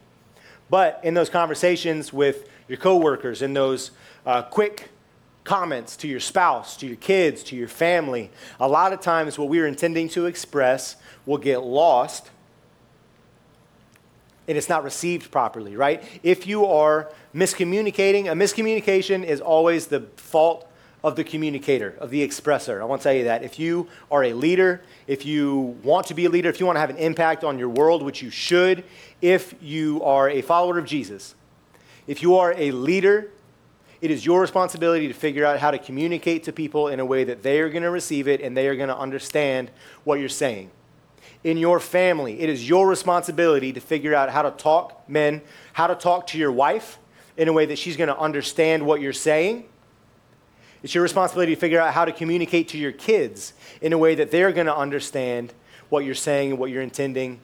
But 0.69 0.99
in 1.03 1.13
those 1.13 1.29
conversations 1.29 2.11
with 2.11 2.49
your 2.67 2.77
coworkers, 2.77 3.41
in 3.41 3.53
those 3.53 3.91
uh, 4.25 4.43
quick 4.43 4.89
comments 5.43 5.97
to 5.97 6.07
your 6.07 6.19
spouse, 6.19 6.77
to 6.77 6.87
your 6.87 6.95
kids, 6.95 7.43
to 7.43 7.55
your 7.55 7.67
family, 7.67 8.31
a 8.59 8.67
lot 8.67 8.93
of 8.93 9.01
times 9.01 9.37
what 9.37 9.49
we're 9.49 9.67
intending 9.67 10.07
to 10.09 10.25
express 10.25 10.95
will 11.25 11.37
get 11.37 11.63
lost 11.63 12.29
and 14.47 14.57
it's 14.57 14.69
not 14.69 14.83
received 14.83 15.31
properly, 15.31 15.75
right? 15.75 16.03
If 16.21 16.47
you 16.47 16.65
are 16.65 17.11
miscommunicating, 17.33 18.31
a 18.31 18.35
miscommunication 18.35 19.23
is 19.23 19.39
always 19.39 19.87
the 19.87 20.01
fault 20.17 20.69
of 21.03 21.15
the 21.15 21.23
communicator, 21.23 21.95
of 21.99 22.09
the 22.09 22.25
expressor. 22.25 22.79
I 22.79 22.85
want 22.85 23.01
to 23.01 23.03
tell 23.03 23.13
you 23.13 23.25
that. 23.25 23.43
If 23.43 23.59
you 23.59 23.89
are 24.09 24.23
a 24.23 24.33
leader, 24.33 24.81
if 25.05 25.25
you 25.25 25.77
want 25.83 26.07
to 26.07 26.13
be 26.13 26.25
a 26.25 26.29
leader, 26.29 26.49
if 26.49 26.59
you 26.59 26.65
want 26.65 26.77
to 26.77 26.81
have 26.81 26.89
an 26.89 26.97
impact 26.97 27.43
on 27.43 27.59
your 27.59 27.69
world, 27.69 28.03
which 28.03 28.21
you 28.21 28.29
should, 28.29 28.85
if 29.21 29.53
you 29.61 30.01
are 30.03 30.29
a 30.29 30.41
follower 30.41 30.77
of 30.77 30.85
Jesus, 30.85 31.35
if 32.07 32.21
you 32.21 32.35
are 32.35 32.53
a 32.57 32.71
leader, 32.71 33.31
it 34.01 34.11
is 34.11 34.25
your 34.25 34.41
responsibility 34.41 35.07
to 35.07 35.13
figure 35.13 35.45
out 35.45 35.59
how 35.59 35.71
to 35.71 35.77
communicate 35.77 36.43
to 36.43 36.53
people 36.53 36.87
in 36.87 36.99
a 36.99 37.05
way 37.05 37.23
that 37.25 37.43
they 37.43 37.59
are 37.59 37.69
going 37.69 37.83
to 37.83 37.91
receive 37.91 38.27
it 38.27 38.41
and 38.41 38.55
they 38.55 38.67
are 38.67 38.75
going 38.75 38.89
to 38.89 38.97
understand 38.97 39.71
what 40.03 40.19
you're 40.19 40.29
saying 40.29 40.69
in 41.43 41.57
your 41.57 41.79
family. 41.79 42.39
It 42.39 42.49
is 42.49 42.67
your 42.67 42.87
responsibility 42.87 43.73
to 43.73 43.79
figure 43.79 44.15
out 44.15 44.29
how 44.29 44.43
to 44.43 44.51
talk, 44.51 45.07
men, 45.09 45.41
how 45.73 45.87
to 45.87 45.95
talk 45.95 46.27
to 46.27 46.37
your 46.37 46.51
wife 46.51 46.97
in 47.35 47.47
a 47.47 47.53
way 47.53 47.65
that 47.65 47.77
she's 47.77 47.97
going 47.97 48.07
to 48.07 48.17
understand 48.17 48.85
what 48.85 49.01
you're 49.01 49.13
saying. 49.13 49.65
It's 50.83 50.93
your 50.93 51.03
responsibility 51.03 51.55
to 51.55 51.59
figure 51.59 51.79
out 51.79 51.93
how 51.93 52.05
to 52.05 52.11
communicate 52.11 52.69
to 52.69 52.77
your 52.77 52.91
kids 52.91 53.53
in 53.81 53.93
a 53.93 53.97
way 53.97 54.15
that 54.15 54.31
they're 54.31 54.51
going 54.51 54.67
to 54.67 54.75
understand 54.75 55.53
what 55.89 56.05
you're 56.05 56.15
saying 56.15 56.51
and 56.51 56.59
what 56.59 56.69
you're 56.69 56.81
intending 56.81 57.39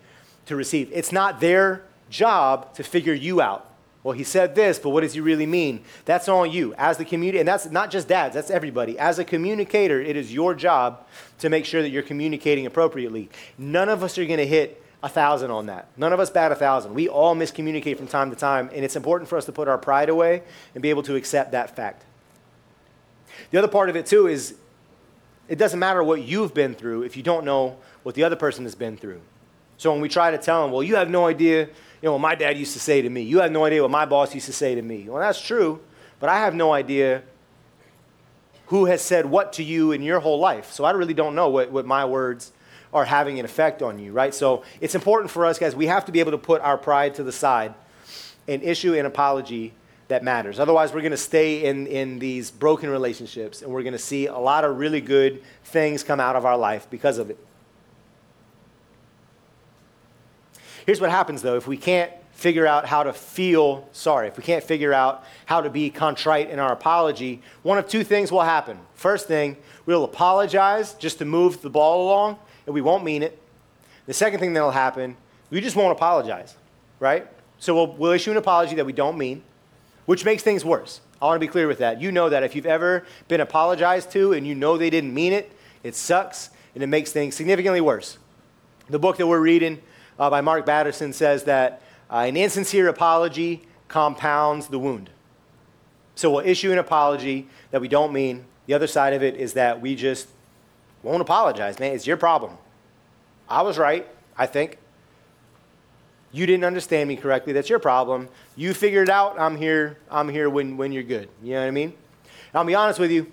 to 0.45 0.55
receive. 0.55 0.89
It's 0.91 1.11
not 1.11 1.39
their 1.39 1.83
job 2.09 2.73
to 2.75 2.83
figure 2.83 3.13
you 3.13 3.41
out. 3.41 3.68
Well, 4.01 4.13
he 4.13 4.23
said 4.23 4.55
this, 4.55 4.79
but 4.79 4.91
what 4.91 5.01
does 5.01 5.13
he 5.13 5.19
really 5.19 5.45
mean? 5.45 5.83
That's 6.05 6.29
on 6.29 6.51
you 6.51 6.73
as 6.77 6.97
the 6.97 7.03
community, 7.03 7.39
and 7.39 7.47
that's 7.47 7.69
not 7.69 7.91
just 7.91 8.07
dads, 8.07 8.33
that's 8.33 8.49
everybody. 8.49 8.97
As 8.97 9.19
a 9.19 9.25
communicator, 9.25 9.99
it 9.99 10.15
is 10.15 10.33
your 10.33 10.53
job 10.53 11.05
to 11.39 11.49
make 11.49 11.65
sure 11.65 11.81
that 11.81 11.89
you're 11.89 12.03
communicating 12.03 12.65
appropriately. 12.65 13.29
None 13.57 13.89
of 13.89 14.01
us 14.01 14.17
are 14.17 14.25
going 14.25 14.37
to 14.37 14.47
hit 14.47 14.81
a 15.03 15.09
thousand 15.09 15.51
on 15.51 15.65
that. 15.65 15.89
None 15.97 16.13
of 16.13 16.19
us 16.19 16.29
bat 16.29 16.51
a 16.51 16.55
thousand. 16.55 16.93
We 16.93 17.09
all 17.09 17.35
miscommunicate 17.35 17.97
from 17.97 18.07
time 18.07 18.29
to 18.29 18.37
time, 18.37 18.69
and 18.73 18.85
it's 18.85 18.95
important 18.95 19.29
for 19.29 19.37
us 19.37 19.45
to 19.45 19.51
put 19.51 19.67
our 19.67 19.77
pride 19.77 20.07
away 20.07 20.43
and 20.73 20.81
be 20.81 20.89
able 20.89 21.03
to 21.03 21.15
accept 21.15 21.51
that 21.51 21.75
fact. 21.75 22.05
The 23.51 23.57
other 23.57 23.67
part 23.67 23.89
of 23.89 23.97
it, 23.97 24.05
too, 24.05 24.27
is 24.27 24.55
it 25.49 25.57
doesn't 25.57 25.79
matter 25.79 26.03
what 26.03 26.21
you've 26.21 26.53
been 26.53 26.73
through 26.73 27.03
if 27.03 27.17
you 27.17 27.23
don't 27.23 27.43
know 27.43 27.77
what 28.03 28.15
the 28.15 28.23
other 28.23 28.35
person 28.35 28.63
has 28.63 28.75
been 28.75 28.95
through. 28.95 29.21
So 29.77 29.91
when 29.91 30.01
we 30.01 30.09
try 30.09 30.31
to 30.31 30.37
tell 30.37 30.63
them, 30.63 30.71
well, 30.71 30.83
you 30.83 30.95
have 30.95 31.09
no 31.09 31.25
idea 31.25 31.69
you 32.01 32.07
know, 32.07 32.13
what 32.13 32.21
my 32.21 32.35
dad 32.35 32.57
used 32.57 32.73
to 32.73 32.79
say 32.79 33.01
to 33.01 33.09
me. 33.09 33.21
You 33.21 33.39
have 33.39 33.51
no 33.51 33.65
idea 33.65 33.81
what 33.81 33.91
my 33.91 34.05
boss 34.05 34.33
used 34.33 34.45
to 34.45 34.53
say 34.53 34.75
to 34.75 34.81
me. 34.81 35.07
Well, 35.09 35.19
that's 35.19 35.41
true, 35.41 35.81
but 36.19 36.29
I 36.29 36.39
have 36.39 36.53
no 36.55 36.71
idea 36.71 37.23
who 38.67 38.85
has 38.85 39.01
said 39.01 39.25
what 39.25 39.53
to 39.53 39.63
you 39.63 39.91
in 39.91 40.01
your 40.01 40.19
whole 40.19 40.39
life. 40.39 40.71
So 40.71 40.83
I 40.83 40.91
really 40.91 41.13
don't 41.13 41.35
know 41.35 41.49
what, 41.49 41.71
what 41.71 41.85
my 41.85 42.05
words 42.05 42.51
are 42.93 43.05
having 43.05 43.39
an 43.39 43.45
effect 43.45 43.81
on 43.81 43.99
you, 43.99 44.11
right? 44.11 44.33
So 44.33 44.63
it's 44.79 44.95
important 44.95 45.31
for 45.31 45.45
us, 45.45 45.59
guys, 45.59 45.75
we 45.75 45.87
have 45.87 46.05
to 46.05 46.11
be 46.11 46.19
able 46.19 46.31
to 46.31 46.37
put 46.37 46.61
our 46.61 46.77
pride 46.77 47.15
to 47.15 47.23
the 47.23 47.31
side 47.31 47.73
and 48.47 48.63
issue 48.63 48.93
an 48.93 49.05
apology 49.05 49.73
that 50.07 50.23
matters. 50.23 50.59
Otherwise, 50.59 50.93
we're 50.93 51.01
going 51.01 51.11
to 51.11 51.17
stay 51.17 51.65
in, 51.65 51.85
in 51.87 52.19
these 52.19 52.49
broken 52.49 52.89
relationships 52.89 53.61
and 53.61 53.71
we're 53.71 53.83
going 53.83 53.93
to 53.93 53.99
see 53.99 54.27
a 54.27 54.37
lot 54.37 54.63
of 54.63 54.77
really 54.77 55.01
good 55.01 55.43
things 55.65 56.03
come 56.03 56.19
out 56.19 56.35
of 56.35 56.45
our 56.45 56.57
life 56.57 56.87
because 56.89 57.17
of 57.17 57.29
it. 57.29 57.37
Here's 60.89 60.99
what 60.99 61.11
happens 61.11 61.43
though 61.43 61.55
if 61.55 61.67
we 61.67 61.77
can't 61.77 62.11
figure 62.31 62.65
out 62.65 62.87
how 62.87 63.03
to 63.03 63.13
feel 63.13 63.87
sorry, 63.91 64.27
if 64.27 64.37
we 64.37 64.43
can't 64.43 64.63
figure 64.63 64.91
out 64.91 65.23
how 65.45 65.61
to 65.61 65.69
be 65.69 65.91
contrite 65.91 66.49
in 66.49 66.57
our 66.57 66.71
apology, 66.71 67.43
one 67.61 67.77
of 67.77 67.87
two 67.87 68.03
things 68.03 68.31
will 68.31 68.41
happen. 68.41 68.79
First 68.95 69.27
thing, 69.27 69.55
we'll 69.85 70.03
apologize 70.03 70.95
just 70.95 71.19
to 71.19 71.25
move 71.25 71.61
the 71.61 71.69
ball 71.69 72.07
along, 72.07 72.39
and 72.65 72.73
we 72.73 72.81
won't 72.81 73.03
mean 73.03 73.21
it. 73.21 73.39
The 74.07 74.15
second 74.15 74.39
thing 74.39 74.53
that'll 74.53 74.71
happen, 74.71 75.15
we 75.51 75.61
just 75.61 75.75
won't 75.75 75.91
apologize, 75.91 76.55
right? 76.99 77.27
So 77.59 77.75
we'll, 77.75 77.93
we'll 77.93 78.13
issue 78.13 78.31
an 78.31 78.37
apology 78.37 78.73
that 78.77 78.85
we 78.87 78.93
don't 78.93 79.15
mean, 79.15 79.43
which 80.07 80.25
makes 80.25 80.41
things 80.41 80.65
worse. 80.65 81.01
I 81.21 81.25
want 81.25 81.35
to 81.35 81.39
be 81.39 81.51
clear 81.51 81.67
with 81.67 81.77
that. 81.77 82.01
You 82.01 82.11
know 82.11 82.29
that 82.29 82.41
if 82.41 82.55
you've 82.55 82.65
ever 82.65 83.05
been 83.27 83.41
apologized 83.41 84.09
to 84.13 84.33
and 84.33 84.47
you 84.47 84.55
know 84.55 84.75
they 84.75 84.89
didn't 84.89 85.13
mean 85.13 85.33
it, 85.33 85.51
it 85.83 85.93
sucks 85.93 86.49
and 86.73 86.81
it 86.83 86.87
makes 86.87 87.11
things 87.11 87.35
significantly 87.35 87.79
worse. 87.79 88.17
The 88.89 88.97
book 88.97 89.17
that 89.17 89.27
we're 89.27 89.39
reading 89.39 89.83
uh, 90.19 90.29
by 90.29 90.41
Mark 90.41 90.65
Batterson 90.65 91.13
says 91.13 91.45
that 91.45 91.81
uh, 92.11 92.17
an 92.17 92.35
insincere 92.35 92.87
apology 92.87 93.63
compounds 93.87 94.67
the 94.67 94.77
wound. 94.77 95.09
So 96.15 96.31
we'll 96.31 96.45
issue 96.45 96.71
an 96.71 96.77
apology 96.77 97.47
that 97.71 97.79
we 97.79 97.87
don't 97.87 98.11
mean. 98.11 98.45
The 98.65 98.73
other 98.73 98.87
side 98.87 99.13
of 99.13 99.23
it 99.23 99.35
is 99.37 99.53
that 99.53 99.81
we 99.81 99.95
just 99.95 100.27
won't 101.01 101.21
apologize, 101.21 101.79
man. 101.79 101.93
It's 101.93 102.05
your 102.05 102.17
problem. 102.17 102.57
I 103.47 103.61
was 103.61 103.77
right, 103.77 104.05
I 104.37 104.45
think. 104.45 104.77
You 106.31 106.45
didn't 106.45 106.65
understand 106.65 107.07
me 107.07 107.15
correctly. 107.15 107.53
That's 107.53 107.69
your 107.69 107.79
problem. 107.79 108.27
You 108.55 108.73
figured 108.73 109.07
it 109.07 109.11
out. 109.11 109.39
I'm 109.39 109.55
here. 109.55 109.97
I'm 110.11 110.29
here 110.29 110.49
when, 110.49 110.77
when 110.77 110.91
you're 110.91 111.03
good. 111.03 111.29
You 111.41 111.53
know 111.53 111.61
what 111.61 111.67
I 111.67 111.71
mean? 111.71 111.93
I'll 112.53 112.65
be 112.65 112.75
honest 112.75 112.99
with 112.99 113.09
you. 113.09 113.31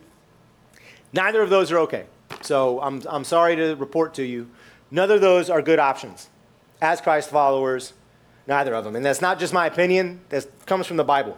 Neither 1.12 1.42
of 1.42 1.50
those 1.50 1.70
are 1.72 1.78
okay. 1.80 2.06
So 2.40 2.80
I'm, 2.80 3.02
I'm 3.08 3.24
sorry 3.24 3.56
to 3.56 3.74
report 3.74 4.14
to 4.14 4.22
you. 4.22 4.48
None 4.90 5.10
of 5.10 5.20
those 5.20 5.50
are 5.50 5.60
good 5.60 5.78
options. 5.78 6.30
As 6.80 7.00
Christ 7.00 7.30
followers, 7.30 7.92
neither 8.46 8.74
of 8.74 8.84
them. 8.84 8.96
And 8.96 9.04
that's 9.04 9.20
not 9.20 9.38
just 9.38 9.52
my 9.52 9.66
opinion, 9.66 10.20
that 10.28 10.46
comes 10.66 10.86
from 10.86 10.96
the 10.96 11.04
Bible. 11.04 11.36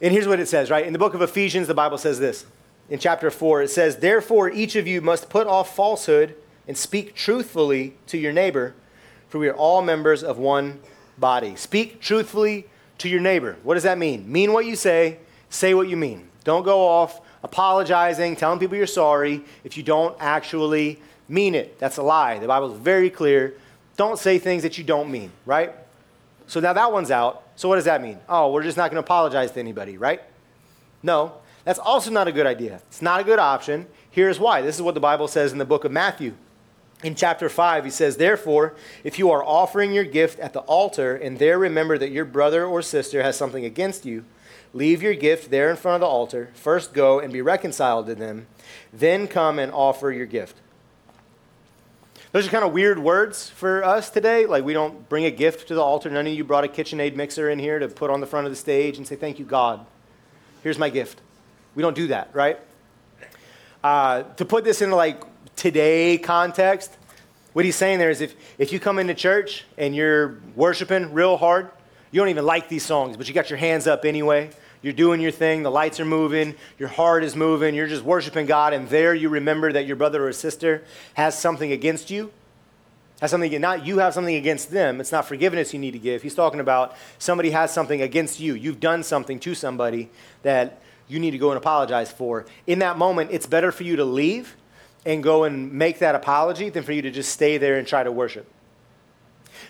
And 0.00 0.12
here's 0.12 0.26
what 0.26 0.40
it 0.40 0.48
says, 0.48 0.70
right? 0.70 0.86
In 0.86 0.92
the 0.92 0.98
book 0.98 1.14
of 1.14 1.20
Ephesians, 1.20 1.66
the 1.66 1.74
Bible 1.74 1.98
says 1.98 2.18
this. 2.18 2.46
In 2.88 2.98
chapter 2.98 3.30
4, 3.30 3.62
it 3.62 3.70
says, 3.70 3.96
Therefore, 3.96 4.50
each 4.50 4.74
of 4.74 4.86
you 4.86 5.00
must 5.00 5.28
put 5.28 5.46
off 5.46 5.76
falsehood 5.76 6.34
and 6.66 6.76
speak 6.76 7.14
truthfully 7.14 7.94
to 8.06 8.18
your 8.18 8.32
neighbor, 8.32 8.74
for 9.28 9.38
we 9.38 9.48
are 9.48 9.56
all 9.56 9.82
members 9.82 10.24
of 10.24 10.38
one 10.38 10.80
body. 11.18 11.54
Speak 11.54 12.00
truthfully 12.00 12.66
to 12.98 13.08
your 13.08 13.20
neighbor. 13.20 13.56
What 13.62 13.74
does 13.74 13.82
that 13.82 13.98
mean? 13.98 14.30
Mean 14.30 14.52
what 14.52 14.66
you 14.66 14.74
say, 14.74 15.18
say 15.50 15.74
what 15.74 15.88
you 15.88 15.96
mean. 15.96 16.28
Don't 16.44 16.64
go 16.64 16.86
off 16.86 17.20
apologizing, 17.42 18.36
telling 18.36 18.58
people 18.58 18.76
you're 18.76 18.86
sorry 18.86 19.42
if 19.64 19.76
you 19.76 19.82
don't 19.82 20.16
actually 20.18 21.00
mean 21.30 21.54
it. 21.54 21.78
That's 21.78 21.96
a 21.96 22.02
lie. 22.02 22.38
The 22.38 22.46
Bible 22.46 22.72
is 22.72 22.78
very 22.78 23.08
clear. 23.08 23.54
Don't 23.96 24.18
say 24.18 24.38
things 24.38 24.62
that 24.62 24.76
you 24.78 24.84
don't 24.84 25.10
mean, 25.10 25.30
right? 25.46 25.72
So 26.46 26.60
now 26.60 26.72
that 26.72 26.92
one's 26.92 27.10
out. 27.10 27.44
So 27.56 27.68
what 27.68 27.76
does 27.76 27.84
that 27.84 28.02
mean? 28.02 28.18
Oh, 28.28 28.52
we're 28.52 28.62
just 28.62 28.76
not 28.76 28.90
going 28.90 29.02
to 29.02 29.06
apologize 29.06 29.52
to 29.52 29.60
anybody, 29.60 29.96
right? 29.96 30.22
No, 31.02 31.34
that's 31.64 31.78
also 31.78 32.10
not 32.10 32.28
a 32.28 32.32
good 32.32 32.46
idea. 32.46 32.82
It's 32.88 33.02
not 33.02 33.20
a 33.20 33.24
good 33.24 33.38
option. 33.38 33.86
Here's 34.10 34.40
why. 34.40 34.60
This 34.60 34.76
is 34.76 34.82
what 34.82 34.94
the 34.94 35.00
Bible 35.00 35.28
says 35.28 35.52
in 35.52 35.58
the 35.58 35.64
book 35.64 35.84
of 35.84 35.92
Matthew. 35.92 36.34
In 37.02 37.14
chapter 37.14 37.48
5, 37.48 37.84
he 37.84 37.90
says, 37.90 38.16
Therefore, 38.16 38.74
if 39.04 39.18
you 39.18 39.30
are 39.30 39.42
offering 39.42 39.92
your 39.92 40.04
gift 40.04 40.38
at 40.38 40.52
the 40.52 40.60
altar 40.60 41.16
and 41.16 41.38
there 41.38 41.58
remember 41.58 41.96
that 41.96 42.10
your 42.10 42.26
brother 42.26 42.66
or 42.66 42.82
sister 42.82 43.22
has 43.22 43.36
something 43.36 43.64
against 43.64 44.04
you, 44.04 44.24
Leave 44.72 45.02
your 45.02 45.14
gift 45.14 45.50
there 45.50 45.68
in 45.68 45.76
front 45.76 45.96
of 45.96 46.00
the 46.00 46.06
altar. 46.06 46.50
First 46.54 46.92
go 46.92 47.18
and 47.18 47.32
be 47.32 47.42
reconciled 47.42 48.06
to 48.06 48.14
them. 48.14 48.46
Then 48.92 49.26
come 49.26 49.58
and 49.58 49.72
offer 49.72 50.12
your 50.12 50.26
gift. 50.26 50.56
Those 52.32 52.46
are 52.46 52.50
kind 52.50 52.64
of 52.64 52.72
weird 52.72 53.00
words 53.00 53.50
for 53.50 53.82
us 53.82 54.08
today. 54.08 54.46
Like, 54.46 54.62
we 54.62 54.72
don't 54.72 55.08
bring 55.08 55.24
a 55.24 55.32
gift 55.32 55.66
to 55.68 55.74
the 55.74 55.82
altar. 55.82 56.08
None 56.08 56.28
of 56.28 56.32
you 56.32 56.44
brought 56.44 56.62
a 56.62 56.68
KitchenAid 56.68 57.16
mixer 57.16 57.50
in 57.50 57.58
here 57.58 57.80
to 57.80 57.88
put 57.88 58.08
on 58.08 58.20
the 58.20 58.26
front 58.26 58.46
of 58.46 58.52
the 58.52 58.56
stage 58.56 58.98
and 58.98 59.06
say, 59.06 59.16
Thank 59.16 59.40
you, 59.40 59.44
God. 59.44 59.84
Here's 60.62 60.78
my 60.78 60.90
gift. 60.90 61.20
We 61.74 61.82
don't 61.82 61.96
do 61.96 62.06
that, 62.08 62.30
right? 62.32 62.60
Uh, 63.82 64.22
to 64.34 64.44
put 64.44 64.62
this 64.62 64.80
in 64.80 64.92
like 64.92 65.22
today 65.56 66.18
context, 66.18 66.96
what 67.52 67.64
he's 67.64 67.74
saying 67.74 67.98
there 67.98 68.10
is 68.10 68.20
if, 68.20 68.36
if 68.58 68.72
you 68.72 68.78
come 68.78 69.00
into 69.00 69.14
church 69.14 69.64
and 69.76 69.96
you're 69.96 70.38
worshiping 70.54 71.12
real 71.12 71.36
hard, 71.36 71.70
you 72.12 72.20
don't 72.20 72.28
even 72.28 72.46
like 72.46 72.68
these 72.68 72.84
songs, 72.84 73.16
but 73.16 73.26
you 73.26 73.34
got 73.34 73.50
your 73.50 73.58
hands 73.58 73.88
up 73.88 74.04
anyway. 74.04 74.50
You're 74.82 74.94
doing 74.94 75.20
your 75.20 75.30
thing, 75.30 75.62
the 75.62 75.70
lights 75.70 76.00
are 76.00 76.06
moving, 76.06 76.54
your 76.78 76.88
heart 76.88 77.22
is 77.22 77.36
moving, 77.36 77.74
you're 77.74 77.86
just 77.86 78.02
worshiping 78.02 78.46
God, 78.46 78.72
and 78.72 78.88
there 78.88 79.14
you 79.14 79.28
remember 79.28 79.72
that 79.72 79.86
your 79.86 79.96
brother 79.96 80.26
or 80.26 80.32
sister 80.32 80.84
has 81.14 81.38
something 81.38 81.70
against 81.70 82.10
you. 82.10 82.32
Has 83.20 83.30
something, 83.30 83.60
not 83.60 83.84
you 83.84 83.98
have 83.98 84.14
something 84.14 84.34
against 84.34 84.70
them. 84.70 84.98
It's 84.98 85.12
not 85.12 85.28
forgiveness 85.28 85.74
you 85.74 85.78
need 85.78 85.90
to 85.90 85.98
give. 85.98 86.22
He's 86.22 86.34
talking 86.34 86.60
about 86.60 86.96
somebody 87.18 87.50
has 87.50 87.70
something 87.70 88.00
against 88.00 88.40
you. 88.40 88.54
You've 88.54 88.80
done 88.80 89.02
something 89.02 89.38
to 89.40 89.54
somebody 89.54 90.08
that 90.42 90.80
you 91.06 91.18
need 91.18 91.32
to 91.32 91.38
go 91.38 91.50
and 91.50 91.58
apologize 91.58 92.10
for. 92.10 92.46
In 92.66 92.78
that 92.78 92.96
moment, 92.96 93.30
it's 93.30 93.46
better 93.46 93.72
for 93.72 93.82
you 93.82 93.96
to 93.96 94.04
leave 94.06 94.56
and 95.04 95.22
go 95.22 95.44
and 95.44 95.70
make 95.72 95.98
that 95.98 96.14
apology 96.14 96.70
than 96.70 96.82
for 96.82 96.92
you 96.92 97.02
to 97.02 97.10
just 97.10 97.30
stay 97.30 97.58
there 97.58 97.76
and 97.76 97.86
try 97.86 98.02
to 98.02 98.12
worship. 98.12 98.46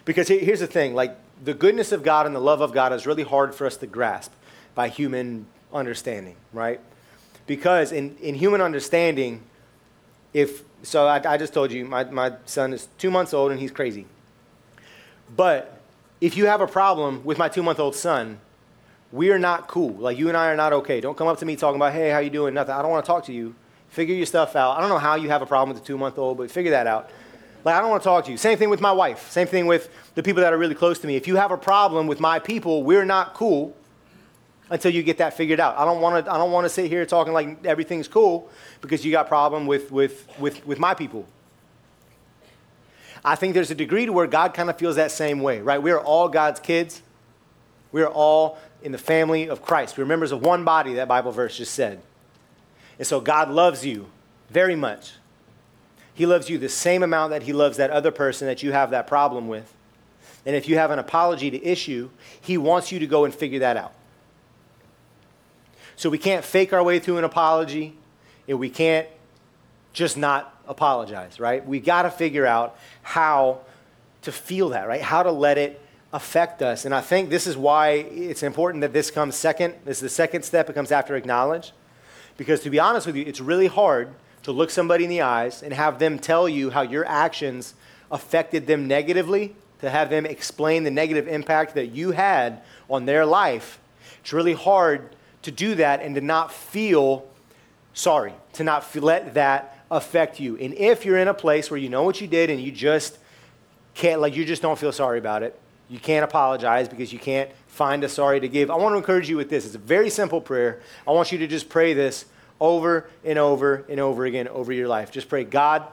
Because 0.04 0.28
here's 0.28 0.60
the 0.60 0.68
thing 0.68 0.94
like, 0.94 1.16
the 1.42 1.54
goodness 1.54 1.90
of 1.90 2.02
God 2.02 2.26
and 2.26 2.36
the 2.36 2.40
love 2.40 2.60
of 2.60 2.72
God 2.72 2.92
is 2.92 3.06
really 3.06 3.22
hard 3.22 3.54
for 3.54 3.66
us 3.66 3.78
to 3.78 3.86
grasp 3.86 4.30
by 4.74 4.88
human 4.88 5.46
understanding, 5.72 6.36
right? 6.52 6.80
Because 7.46 7.92
in, 7.92 8.16
in 8.18 8.34
human 8.34 8.60
understanding, 8.60 9.42
if, 10.32 10.62
so 10.82 11.06
I, 11.06 11.34
I 11.34 11.36
just 11.36 11.52
told 11.52 11.72
you, 11.72 11.84
my, 11.84 12.04
my 12.04 12.34
son 12.46 12.72
is 12.72 12.88
two 12.98 13.10
months 13.10 13.34
old 13.34 13.50
and 13.50 13.60
he's 13.60 13.70
crazy. 13.70 14.06
But 15.36 15.80
if 16.20 16.36
you 16.36 16.46
have 16.46 16.60
a 16.60 16.66
problem 16.66 17.24
with 17.24 17.38
my 17.38 17.48
two 17.48 17.62
month 17.62 17.78
old 17.78 17.94
son, 17.94 18.40
we 19.12 19.30
are 19.30 19.38
not 19.38 19.66
cool. 19.68 19.90
Like 19.94 20.18
you 20.18 20.28
and 20.28 20.36
I 20.36 20.48
are 20.48 20.56
not 20.56 20.72
okay. 20.72 21.00
Don't 21.00 21.16
come 21.16 21.26
up 21.26 21.38
to 21.38 21.46
me 21.46 21.56
talking 21.56 21.76
about, 21.76 21.92
hey, 21.92 22.10
how 22.10 22.18
you 22.18 22.30
doing? 22.30 22.54
Nothing. 22.54 22.74
I 22.74 22.82
don't 22.82 22.90
want 22.90 23.04
to 23.04 23.06
talk 23.06 23.24
to 23.26 23.32
you. 23.32 23.54
Figure 23.88 24.14
your 24.14 24.26
stuff 24.26 24.54
out. 24.54 24.76
I 24.76 24.80
don't 24.80 24.88
know 24.88 24.98
how 24.98 25.16
you 25.16 25.28
have 25.28 25.42
a 25.42 25.46
problem 25.46 25.74
with 25.74 25.82
the 25.82 25.86
two 25.86 25.98
month 25.98 26.18
old, 26.18 26.38
but 26.38 26.50
figure 26.50 26.70
that 26.70 26.86
out. 26.86 27.10
Like, 27.64 27.74
I 27.74 27.80
don't 27.80 27.90
want 27.90 28.02
to 28.02 28.08
talk 28.08 28.24
to 28.24 28.30
you. 28.30 28.38
Same 28.38 28.56
thing 28.56 28.70
with 28.70 28.80
my 28.80 28.92
wife. 28.92 29.30
Same 29.30 29.46
thing 29.46 29.66
with 29.66 29.90
the 30.14 30.22
people 30.22 30.40
that 30.42 30.52
are 30.52 30.56
really 30.56 30.74
close 30.74 30.98
to 31.00 31.06
me. 31.06 31.16
If 31.16 31.26
you 31.26 31.36
have 31.36 31.50
a 31.50 31.58
problem 31.58 32.06
with 32.06 32.20
my 32.20 32.38
people, 32.38 32.84
we're 32.84 33.04
not 33.04 33.34
cool 33.34 33.76
until 34.70 34.92
you 34.92 35.02
get 35.02 35.18
that 35.18 35.34
figured 35.34 35.60
out. 35.60 35.76
I 35.76 35.84
don't 35.84 36.00
want 36.00 36.24
to, 36.24 36.32
I 36.32 36.38
don't 36.38 36.52
want 36.52 36.64
to 36.64 36.68
sit 36.68 36.88
here 36.88 37.04
talking 37.04 37.32
like 37.32 37.66
everything's 37.66 38.08
cool 38.08 38.48
because 38.80 39.04
you 39.04 39.10
got 39.10 39.26
a 39.26 39.28
problem 39.28 39.66
with, 39.66 39.90
with, 39.90 40.26
with, 40.38 40.64
with 40.66 40.78
my 40.78 40.94
people. 40.94 41.26
I 43.24 43.34
think 43.34 43.52
there's 43.52 43.70
a 43.70 43.74
degree 43.74 44.06
to 44.06 44.12
where 44.12 44.26
God 44.26 44.54
kind 44.54 44.70
of 44.70 44.78
feels 44.78 44.96
that 44.96 45.10
same 45.10 45.40
way, 45.40 45.60
right? 45.60 45.82
We 45.82 45.90
are 45.90 46.00
all 46.00 46.28
God's 46.28 46.60
kids. 46.60 47.02
We 47.92 48.02
are 48.02 48.08
all 48.08 48.58
in 48.82 48.92
the 48.92 48.98
family 48.98 49.48
of 49.48 49.60
Christ. 49.60 49.98
We're 49.98 50.06
members 50.06 50.32
of 50.32 50.40
one 50.40 50.64
body, 50.64 50.94
that 50.94 51.08
Bible 51.08 51.32
verse 51.32 51.56
just 51.56 51.74
said. 51.74 52.00
And 52.98 53.06
so 53.06 53.20
God 53.20 53.50
loves 53.50 53.84
you 53.84 54.06
very 54.48 54.76
much. 54.76 55.14
He 56.14 56.26
loves 56.26 56.48
you 56.48 56.58
the 56.58 56.68
same 56.68 57.02
amount 57.02 57.30
that 57.30 57.42
he 57.42 57.52
loves 57.52 57.76
that 57.76 57.90
other 57.90 58.10
person 58.10 58.46
that 58.46 58.62
you 58.62 58.72
have 58.72 58.90
that 58.90 59.06
problem 59.06 59.48
with. 59.48 59.74
And 60.46 60.56
if 60.56 60.68
you 60.68 60.76
have 60.76 60.90
an 60.90 60.98
apology 60.98 61.50
to 61.50 61.62
issue, 61.62 62.10
he 62.40 62.56
wants 62.56 62.92
you 62.92 62.98
to 63.00 63.06
go 63.06 63.24
and 63.24 63.34
figure 63.34 63.58
that 63.58 63.76
out. 63.76 63.92
So 66.00 66.08
we 66.08 66.16
can't 66.16 66.42
fake 66.42 66.72
our 66.72 66.82
way 66.82 66.98
through 66.98 67.18
an 67.18 67.24
apology, 67.24 67.94
and 68.48 68.58
we 68.58 68.70
can't 68.70 69.06
just 69.92 70.16
not 70.16 70.58
apologize, 70.66 71.38
right? 71.38 71.62
We 71.66 71.78
got 71.78 72.02
to 72.04 72.10
figure 72.10 72.46
out 72.46 72.78
how 73.02 73.60
to 74.22 74.32
feel 74.32 74.70
that, 74.70 74.88
right? 74.88 75.02
How 75.02 75.22
to 75.22 75.30
let 75.30 75.58
it 75.58 75.78
affect 76.10 76.62
us. 76.62 76.86
And 76.86 76.94
I 76.94 77.02
think 77.02 77.28
this 77.28 77.46
is 77.46 77.54
why 77.54 77.90
it's 77.90 78.42
important 78.42 78.80
that 78.80 78.94
this 78.94 79.10
comes 79.10 79.36
second. 79.36 79.74
This 79.84 79.98
is 79.98 80.00
the 80.00 80.08
second 80.08 80.42
step. 80.44 80.70
It 80.70 80.72
comes 80.72 80.90
after 80.90 81.16
acknowledge. 81.16 81.72
Because 82.38 82.60
to 82.60 82.70
be 82.70 82.78
honest 82.78 83.06
with 83.06 83.16
you, 83.16 83.26
it's 83.26 83.42
really 83.42 83.66
hard 83.66 84.08
to 84.44 84.52
look 84.52 84.70
somebody 84.70 85.04
in 85.04 85.10
the 85.10 85.20
eyes 85.20 85.62
and 85.62 85.74
have 85.74 85.98
them 85.98 86.18
tell 86.18 86.48
you 86.48 86.70
how 86.70 86.80
your 86.80 87.04
actions 87.04 87.74
affected 88.10 88.66
them 88.66 88.88
negatively, 88.88 89.54
to 89.82 89.90
have 89.90 90.08
them 90.08 90.24
explain 90.24 90.84
the 90.84 90.90
negative 90.90 91.28
impact 91.28 91.74
that 91.74 91.88
you 91.88 92.12
had 92.12 92.62
on 92.88 93.04
their 93.04 93.26
life. 93.26 93.78
It's 94.22 94.32
really 94.32 94.54
hard 94.54 95.14
to 95.42 95.50
do 95.50 95.74
that 95.76 96.02
and 96.02 96.14
to 96.14 96.20
not 96.20 96.52
feel 96.52 97.26
sorry, 97.94 98.34
to 98.54 98.64
not 98.64 98.84
feel, 98.84 99.02
let 99.02 99.34
that 99.34 99.78
affect 99.90 100.40
you. 100.40 100.56
And 100.56 100.74
if 100.74 101.04
you're 101.04 101.18
in 101.18 101.28
a 101.28 101.34
place 101.34 101.70
where 101.70 101.78
you 101.78 101.88
know 101.88 102.02
what 102.02 102.20
you 102.20 102.26
did 102.26 102.50
and 102.50 102.60
you 102.60 102.70
just 102.70 103.18
can't, 103.94 104.20
like, 104.20 104.36
you 104.36 104.44
just 104.44 104.62
don't 104.62 104.78
feel 104.78 104.92
sorry 104.92 105.18
about 105.18 105.42
it, 105.42 105.58
you 105.88 105.98
can't 105.98 106.24
apologize 106.24 106.88
because 106.88 107.12
you 107.12 107.18
can't 107.18 107.50
find 107.66 108.04
a 108.04 108.08
sorry 108.08 108.40
to 108.40 108.48
give. 108.48 108.70
I 108.70 108.76
want 108.76 108.92
to 108.92 108.96
encourage 108.96 109.28
you 109.28 109.36
with 109.36 109.50
this. 109.50 109.66
It's 109.66 109.74
a 109.74 109.78
very 109.78 110.08
simple 110.08 110.40
prayer. 110.40 110.80
I 111.06 111.10
want 111.10 111.32
you 111.32 111.38
to 111.38 111.46
just 111.46 111.68
pray 111.68 111.94
this 111.94 112.26
over 112.60 113.10
and 113.24 113.38
over 113.38 113.84
and 113.88 113.98
over 113.98 114.24
again 114.24 114.46
over 114.48 114.72
your 114.72 114.86
life. 114.86 115.10
Just 115.10 115.28
pray, 115.28 115.44
God, 115.44 115.84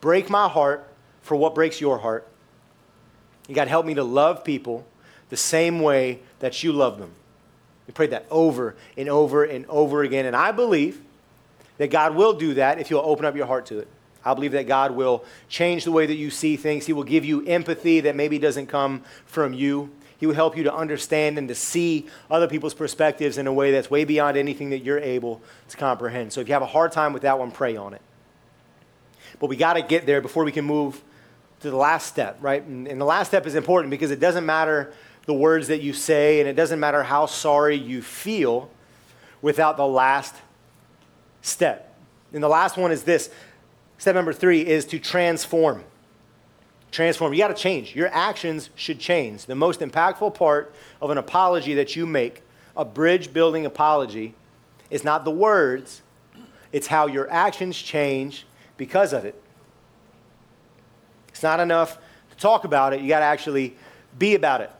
break 0.00 0.28
my 0.28 0.48
heart 0.48 0.88
for 1.22 1.36
what 1.36 1.54
breaks 1.54 1.80
your 1.80 1.98
heart. 1.98 2.26
You 3.46 3.54
God, 3.54 3.68
help 3.68 3.86
me 3.86 3.94
to 3.94 4.04
love 4.04 4.42
people 4.42 4.86
the 5.28 5.36
same 5.36 5.80
way 5.80 6.20
that 6.40 6.62
you 6.62 6.72
love 6.72 6.98
them. 6.98 7.12
You 7.88 7.94
pray 7.94 8.06
that 8.08 8.26
over 8.30 8.76
and 8.96 9.08
over 9.08 9.42
and 9.42 9.66
over 9.66 10.02
again. 10.02 10.26
And 10.26 10.36
I 10.36 10.52
believe 10.52 11.00
that 11.78 11.90
God 11.90 12.14
will 12.14 12.34
do 12.34 12.54
that 12.54 12.78
if 12.78 12.90
you'll 12.90 13.00
open 13.00 13.24
up 13.24 13.34
your 13.34 13.46
heart 13.46 13.66
to 13.66 13.78
it. 13.78 13.88
I 14.24 14.34
believe 14.34 14.52
that 14.52 14.68
God 14.68 14.92
will 14.92 15.24
change 15.48 15.84
the 15.84 15.92
way 15.92 16.04
that 16.04 16.14
you 16.14 16.30
see 16.30 16.56
things. 16.56 16.84
He 16.84 16.92
will 16.92 17.04
give 17.04 17.24
you 17.24 17.44
empathy 17.46 18.00
that 18.00 18.14
maybe 18.14 18.38
doesn't 18.38 18.66
come 18.66 19.02
from 19.24 19.54
you. 19.54 19.90
He 20.18 20.26
will 20.26 20.34
help 20.34 20.56
you 20.56 20.64
to 20.64 20.74
understand 20.74 21.38
and 21.38 21.48
to 21.48 21.54
see 21.54 22.06
other 22.30 22.46
people's 22.48 22.74
perspectives 22.74 23.38
in 23.38 23.46
a 23.46 23.52
way 23.52 23.70
that's 23.70 23.90
way 23.90 24.04
beyond 24.04 24.36
anything 24.36 24.70
that 24.70 24.80
you're 24.80 24.98
able 24.98 25.40
to 25.68 25.76
comprehend. 25.76 26.32
So 26.32 26.40
if 26.40 26.48
you 26.48 26.54
have 26.54 26.62
a 26.62 26.66
hard 26.66 26.92
time 26.92 27.12
with 27.12 27.22
that 27.22 27.38
one, 27.38 27.52
pray 27.52 27.76
on 27.76 27.94
it. 27.94 28.02
But 29.38 29.46
we 29.46 29.56
got 29.56 29.74
to 29.74 29.82
get 29.82 30.04
there 30.04 30.20
before 30.20 30.44
we 30.44 30.52
can 30.52 30.64
move 30.64 31.02
to 31.60 31.70
the 31.70 31.76
last 31.76 32.06
step, 32.06 32.36
right? 32.40 32.62
And, 32.62 32.86
and 32.86 33.00
the 33.00 33.04
last 33.04 33.28
step 33.28 33.46
is 33.46 33.54
important 33.54 33.90
because 33.90 34.10
it 34.10 34.20
doesn't 34.20 34.44
matter 34.44 34.92
the 35.28 35.34
words 35.34 35.68
that 35.68 35.82
you 35.82 35.92
say 35.92 36.40
and 36.40 36.48
it 36.48 36.54
doesn't 36.54 36.80
matter 36.80 37.02
how 37.02 37.26
sorry 37.26 37.76
you 37.76 38.00
feel 38.00 38.70
without 39.42 39.76
the 39.76 39.86
last 39.86 40.34
step. 41.42 41.94
And 42.32 42.42
the 42.42 42.48
last 42.48 42.78
one 42.78 42.90
is 42.90 43.02
this 43.02 43.28
step 43.98 44.14
number 44.14 44.32
three 44.32 44.66
is 44.66 44.86
to 44.86 44.98
transform. 44.98 45.84
Transform. 46.90 47.34
You 47.34 47.40
got 47.40 47.48
to 47.48 47.62
change. 47.62 47.94
Your 47.94 48.08
actions 48.08 48.70
should 48.74 48.98
change. 48.98 49.44
The 49.44 49.54
most 49.54 49.80
impactful 49.80 50.34
part 50.34 50.74
of 51.02 51.10
an 51.10 51.18
apology 51.18 51.74
that 51.74 51.94
you 51.94 52.06
make, 52.06 52.40
a 52.74 52.86
bridge 52.86 53.30
building 53.34 53.66
apology, 53.66 54.34
is 54.88 55.04
not 55.04 55.26
the 55.26 55.30
words, 55.30 56.00
it's 56.72 56.86
how 56.86 57.06
your 57.06 57.30
actions 57.30 57.76
change 57.76 58.46
because 58.78 59.12
of 59.12 59.26
it. 59.26 59.38
It's 61.28 61.42
not 61.42 61.60
enough 61.60 61.98
to 62.30 62.36
talk 62.38 62.64
about 62.64 62.94
it, 62.94 63.02
you 63.02 63.08
got 63.08 63.18
to 63.18 63.26
actually 63.26 63.76
be 64.18 64.34
about 64.34 64.62
it. 64.62 64.70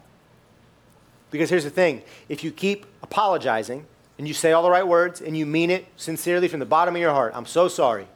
Because 1.31 1.51
here's 1.51 1.65
the 1.65 1.71
thing 1.71 2.03
if 2.29 2.43
you 2.43 2.51
keep 2.51 2.87
apologizing 3.03 3.87
and 4.19 4.27
you 4.27 4.35
say 4.35 4.53
all 4.53 4.63
the 4.63 4.71
right 4.71 4.87
words 4.87 5.21
and 5.21 5.37
you 5.37 5.47
mean 5.47 5.71
it 5.71 5.87
sincerely 5.97 6.49
from 6.49 6.61
the 6.61 6.67
bottom 6.67 6.95
of 6.95 7.01
your 7.01 7.13
heart, 7.13 7.33
I'm 7.35 7.47
so 7.47 7.69
sorry, 7.69 8.07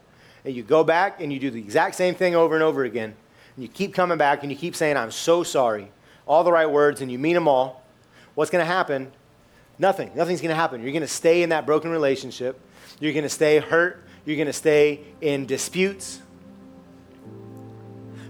and 0.44 0.55
you 0.55 0.62
go 0.62 0.83
back 0.83 1.20
and 1.20 1.33
you 1.33 1.38
do 1.38 1.51
the 1.51 1.61
exact 1.61 1.94
same 1.94 2.14
thing 2.14 2.35
over 2.35 2.55
and 2.55 2.62
over 2.62 2.85
again, 2.85 3.14
and 3.57 3.62
you 3.62 3.68
keep 3.68 3.94
coming 3.94 4.18
back 4.18 4.42
and 4.42 4.51
you 4.51 4.57
keep 4.57 4.75
saying, 4.75 4.96
I'm 4.96 5.11
so 5.11 5.42
sorry, 5.42 5.90
all 6.27 6.44
the 6.44 6.53
right 6.53 6.70
words, 6.70 7.01
and 7.01 7.11
you 7.11 7.18
mean 7.18 7.35
them 7.35 7.48
all, 7.48 7.83
what's 8.35 8.51
going 8.51 8.64
to 8.64 8.72
happen? 8.72 9.12
Nothing. 9.79 10.11
Nothing's 10.14 10.40
going 10.40 10.51
to 10.51 10.57
happen. 10.57 10.83
You're 10.83 10.92
going 10.92 11.03
to 11.03 11.09
stay 11.09 11.42
in 11.42 11.48
that 11.51 11.66
broken 11.66 11.90
relationship. 11.90 12.61
You're 13.01 13.12
going 13.12 13.25
to 13.25 13.29
stay 13.29 13.59
hurt. 13.59 14.03
You're 14.25 14.37
going 14.37 14.46
to 14.46 14.53
stay 14.53 15.01
in 15.20 15.46
disputes. 15.46 16.20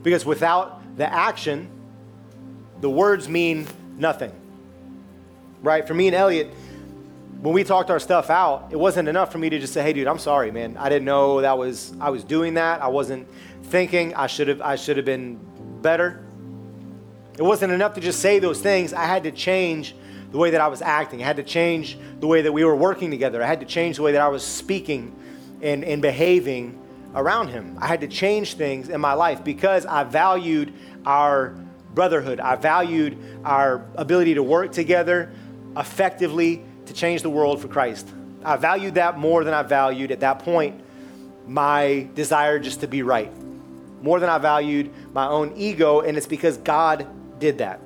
Because 0.02 0.24
without 0.24 0.80
the 0.96 1.12
action, 1.12 1.68
the 2.80 2.90
words 2.90 3.28
mean 3.28 3.66
nothing. 3.96 4.32
Right? 5.62 5.86
For 5.86 5.94
me 5.94 6.08
and 6.08 6.16
Elliot, 6.16 6.52
when 7.40 7.54
we 7.54 7.62
talked 7.62 7.90
our 7.90 8.00
stuff 8.00 8.30
out, 8.30 8.68
it 8.70 8.76
wasn't 8.76 9.08
enough 9.08 9.30
for 9.30 9.38
me 9.38 9.48
to 9.48 9.58
just 9.58 9.72
say, 9.72 9.82
"Hey, 9.82 9.92
dude, 9.92 10.08
I'm 10.08 10.18
sorry, 10.18 10.50
man. 10.50 10.76
I 10.76 10.88
didn't 10.88 11.04
know 11.04 11.40
that 11.40 11.56
was 11.56 11.92
I 12.00 12.10
was 12.10 12.24
doing 12.24 12.54
that. 12.54 12.82
I 12.82 12.88
wasn't 12.88 13.28
thinking. 13.64 14.14
I 14.14 14.26
should 14.26 14.48
have 14.48 14.60
I 14.60 14.76
should 14.76 14.96
have 14.96 15.06
been 15.06 15.38
better." 15.80 16.24
It 17.38 17.42
wasn't 17.42 17.72
enough 17.72 17.94
to 17.94 18.00
just 18.00 18.20
say 18.20 18.40
those 18.40 18.60
things. 18.60 18.92
I 18.92 19.04
had 19.04 19.22
to 19.22 19.30
change 19.30 19.94
the 20.32 20.38
way 20.38 20.50
that 20.50 20.60
I 20.60 20.68
was 20.68 20.82
acting. 20.82 21.22
I 21.22 21.26
had 21.26 21.36
to 21.36 21.42
change 21.42 21.98
the 22.20 22.26
way 22.26 22.42
that 22.42 22.52
we 22.52 22.64
were 22.64 22.76
working 22.76 23.10
together. 23.10 23.42
I 23.42 23.46
had 23.46 23.60
to 23.60 23.66
change 23.66 23.96
the 23.96 24.02
way 24.02 24.12
that 24.12 24.20
I 24.20 24.28
was 24.28 24.44
speaking 24.44 25.14
and, 25.62 25.84
and 25.84 26.02
behaving 26.02 26.78
around 27.14 27.48
him. 27.48 27.78
I 27.80 27.86
had 27.86 28.00
to 28.00 28.08
change 28.08 28.54
things 28.54 28.88
in 28.88 29.00
my 29.00 29.14
life 29.14 29.44
because 29.44 29.86
I 29.86 30.04
valued 30.04 30.72
our 31.06 31.54
brotherhood. 31.94 32.40
I 32.40 32.56
valued 32.56 33.18
our 33.44 33.84
ability 33.96 34.34
to 34.34 34.42
work 34.42 34.72
together 34.72 35.30
effectively 35.76 36.62
to 36.86 36.92
change 36.92 37.22
the 37.22 37.30
world 37.30 37.60
for 37.60 37.68
Christ. 37.68 38.08
I 38.44 38.56
valued 38.56 38.94
that 38.94 39.18
more 39.18 39.44
than 39.44 39.54
I 39.54 39.62
valued 39.62 40.10
at 40.10 40.20
that 40.20 40.40
point 40.40 40.82
my 41.46 42.08
desire 42.14 42.58
just 42.58 42.80
to 42.80 42.86
be 42.86 43.02
right. 43.02 43.32
More 44.02 44.20
than 44.20 44.28
I 44.28 44.38
valued 44.38 44.90
my 45.12 45.26
own 45.26 45.52
ego, 45.56 46.00
and 46.00 46.16
it's 46.16 46.26
because 46.26 46.56
God 46.56 47.06
did 47.38 47.58
that. 47.58 47.80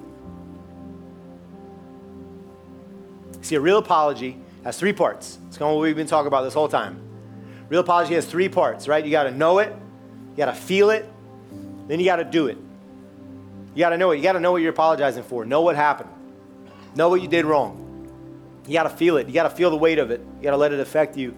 See, 3.43 3.55
a 3.55 3.61
real 3.61 3.79
apology 3.79 4.39
has 4.65 4.79
three 4.79 4.93
parts. 4.93 5.39
It's 5.49 5.59
kind 5.59 5.71
of 5.71 5.77
what 5.77 5.83
we've 5.83 5.97
been 5.97 6.07
talking 6.07 6.27
about 6.27 6.43
this 6.43 6.55
whole 6.55 6.69
time. 6.69 7.01
Real 7.69 7.81
apology 7.81 8.15
has 8.15 8.27
three 8.27 8.49
parts, 8.49 8.89
right? 8.89 9.05
You 9.05 9.11
got 9.11 9.25
to 9.25 9.31
know 9.31 9.59
it, 9.59 9.75
you 10.31 10.37
got 10.37 10.47
to 10.47 10.55
feel 10.55 10.91
it, 10.91 11.09
then 11.87 12.01
you 12.01 12.07
got 12.07 12.17
to 12.17 12.25
do 12.25 12.47
it. 12.47 12.59
You 13.75 13.81
got 13.81 13.91
to 13.91 13.99
know 13.99 14.11
it. 14.11 14.17
You 14.17 14.23
got 14.23 14.33
to 14.33 14.41
know 14.41 14.53
what 14.53 14.63
you're 14.63 14.71
apologizing 14.71 15.23
for. 15.23 15.45
Know 15.45 15.61
what 15.61 15.77
happened. 15.77 16.11
Know 16.97 17.11
what 17.11 17.21
you 17.21 17.29
did 17.29 17.45
wrong. 17.45 17.83
You 18.67 18.73
got 18.73 18.85
to 18.85 18.91
feel 18.91 19.19
it. 19.19 19.29
You 19.29 19.35
got 19.35 19.45
to 19.45 19.51
feel 19.51 19.71
the 19.71 19.77
weight 19.77 19.99
of 19.99 20.11
it. 20.11 20.21
You 20.39 20.43
got 20.43 20.53
to 20.53 20.57
let 20.57 20.73
it 20.73 20.81
affect 20.81 21.17
you. 21.17 21.37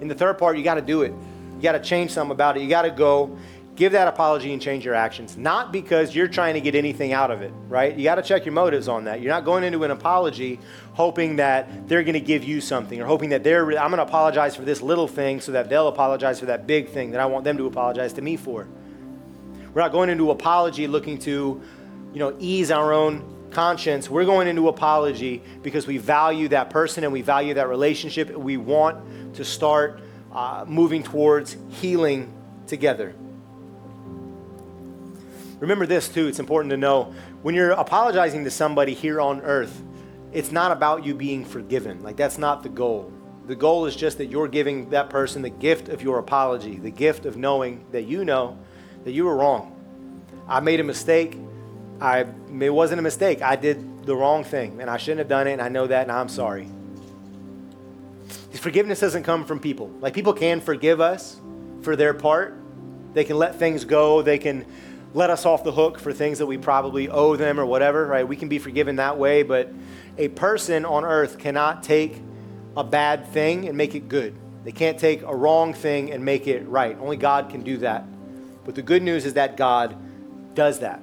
In 0.00 0.08
the 0.08 0.14
third 0.14 0.36
part, 0.36 0.58
you 0.58 0.64
got 0.64 0.74
to 0.74 0.82
do 0.82 1.02
it. 1.02 1.12
You 1.56 1.62
got 1.62 1.72
to 1.72 1.80
change 1.80 2.10
something 2.10 2.32
about 2.32 2.56
it. 2.56 2.62
You 2.62 2.68
got 2.68 2.82
to 2.82 2.90
go 2.90 3.38
give 3.76 3.92
that 3.92 4.08
apology 4.08 4.52
and 4.52 4.60
change 4.60 4.84
your 4.84 4.94
actions. 4.94 5.36
Not 5.36 5.70
because 5.70 6.14
you're 6.14 6.28
trying 6.28 6.54
to 6.54 6.60
get 6.60 6.74
anything 6.74 7.12
out 7.12 7.30
of 7.30 7.40
it, 7.40 7.52
right? 7.68 7.96
You 7.96 8.04
got 8.04 8.16
to 8.16 8.22
check 8.22 8.44
your 8.44 8.52
motives 8.52 8.88
on 8.88 9.04
that. 9.04 9.20
You're 9.20 9.32
not 9.32 9.44
going 9.44 9.64
into 9.64 9.84
an 9.84 9.90
apology 9.90 10.58
hoping 10.94 11.36
that 11.36 11.86
they're 11.86 12.02
going 12.02 12.14
to 12.14 12.20
give 12.20 12.42
you 12.42 12.60
something 12.60 13.00
or 13.00 13.04
hoping 13.04 13.30
that 13.30 13.44
they're, 13.44 13.64
I'm 13.78 13.90
going 13.90 13.98
to 13.98 14.02
apologize 14.02 14.56
for 14.56 14.62
this 14.62 14.82
little 14.82 15.06
thing 15.06 15.40
so 15.40 15.52
that 15.52 15.68
they'll 15.68 15.88
apologize 15.88 16.40
for 16.40 16.46
that 16.46 16.66
big 16.66 16.88
thing 16.88 17.12
that 17.12 17.20
I 17.20 17.26
want 17.26 17.44
them 17.44 17.58
to 17.58 17.66
apologize 17.66 18.14
to 18.14 18.22
me 18.22 18.36
for. 18.36 18.66
We're 19.72 19.82
not 19.82 19.92
going 19.92 20.08
into 20.08 20.30
apology 20.30 20.86
looking 20.86 21.18
to, 21.20 21.60
you 22.12 22.18
know, 22.18 22.34
ease 22.38 22.70
our 22.70 22.92
own 22.92 23.35
conscience. 23.56 24.10
We're 24.10 24.26
going 24.26 24.48
into 24.48 24.68
apology 24.68 25.42
because 25.62 25.86
we 25.86 25.96
value 25.96 26.48
that 26.48 26.68
person 26.68 27.04
and 27.04 27.12
we 27.12 27.22
value 27.22 27.54
that 27.54 27.70
relationship. 27.70 28.28
We 28.36 28.58
want 28.58 29.34
to 29.36 29.46
start 29.46 30.02
uh, 30.30 30.66
moving 30.68 31.02
towards 31.02 31.56
healing 31.70 32.30
together. 32.66 33.14
Remember 35.58 35.86
this 35.86 36.06
too, 36.06 36.26
it's 36.26 36.38
important 36.38 36.70
to 36.72 36.76
know 36.76 37.14
when 37.40 37.54
you're 37.54 37.70
apologizing 37.70 38.44
to 38.44 38.50
somebody 38.50 38.92
here 38.92 39.22
on 39.22 39.40
earth, 39.40 39.82
it's 40.34 40.52
not 40.52 40.70
about 40.70 41.06
you 41.06 41.14
being 41.14 41.42
forgiven. 41.42 42.02
Like, 42.02 42.16
that's 42.16 42.36
not 42.36 42.62
the 42.62 42.68
goal. 42.68 43.10
The 43.46 43.56
goal 43.56 43.86
is 43.86 43.96
just 43.96 44.18
that 44.18 44.26
you're 44.26 44.48
giving 44.48 44.90
that 44.90 45.08
person 45.08 45.40
the 45.40 45.48
gift 45.48 45.88
of 45.88 46.02
your 46.02 46.18
apology, 46.18 46.76
the 46.76 46.90
gift 46.90 47.24
of 47.24 47.38
knowing 47.38 47.86
that 47.92 48.02
you 48.02 48.26
know 48.26 48.58
that 49.04 49.12
you 49.12 49.24
were 49.24 49.36
wrong. 49.36 49.72
I 50.46 50.60
made 50.60 50.78
a 50.80 50.84
mistake. 50.84 51.38
I, 52.00 52.26
it 52.60 52.70
wasn't 52.70 52.98
a 52.98 53.02
mistake. 53.02 53.42
I 53.42 53.56
did 53.56 54.04
the 54.04 54.14
wrong 54.14 54.44
thing, 54.44 54.80
and 54.80 54.90
I 54.90 54.96
shouldn't 54.96 55.18
have 55.18 55.28
done 55.28 55.46
it, 55.46 55.52
and 55.52 55.62
I 55.62 55.68
know 55.68 55.86
that, 55.86 56.02
and 56.02 56.12
I'm 56.12 56.28
sorry. 56.28 56.68
Forgiveness 58.52 59.00
doesn't 59.00 59.22
come 59.22 59.44
from 59.44 59.60
people. 59.60 59.88
Like, 60.00 60.14
people 60.14 60.32
can 60.32 60.60
forgive 60.60 61.00
us 61.00 61.40
for 61.82 61.96
their 61.96 62.14
part, 62.14 62.58
they 63.14 63.24
can 63.24 63.38
let 63.38 63.56
things 63.56 63.84
go, 63.84 64.22
they 64.22 64.38
can 64.38 64.66
let 65.14 65.30
us 65.30 65.46
off 65.46 65.64
the 65.64 65.72
hook 65.72 65.98
for 65.98 66.12
things 66.12 66.38
that 66.38 66.46
we 66.46 66.58
probably 66.58 67.08
owe 67.08 67.36
them 67.36 67.58
or 67.58 67.64
whatever, 67.64 68.06
right? 68.06 68.26
We 68.26 68.36
can 68.36 68.48
be 68.48 68.58
forgiven 68.58 68.96
that 68.96 69.16
way, 69.16 69.42
but 69.42 69.72
a 70.18 70.28
person 70.28 70.84
on 70.84 71.04
earth 71.04 71.38
cannot 71.38 71.82
take 71.82 72.20
a 72.76 72.84
bad 72.84 73.26
thing 73.28 73.68
and 73.68 73.78
make 73.78 73.94
it 73.94 74.08
good. 74.08 74.34
They 74.64 74.72
can't 74.72 74.98
take 74.98 75.22
a 75.22 75.34
wrong 75.34 75.72
thing 75.72 76.12
and 76.12 76.24
make 76.24 76.46
it 76.46 76.66
right. 76.66 76.98
Only 76.98 77.16
God 77.16 77.48
can 77.48 77.62
do 77.62 77.78
that. 77.78 78.04
But 78.64 78.74
the 78.74 78.82
good 78.82 79.02
news 79.02 79.24
is 79.24 79.34
that 79.34 79.56
God 79.56 79.96
does 80.54 80.80
that 80.80 81.00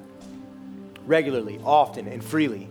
regularly, 1.06 1.60
often, 1.64 2.08
and 2.08 2.24
freely. 2.24 2.70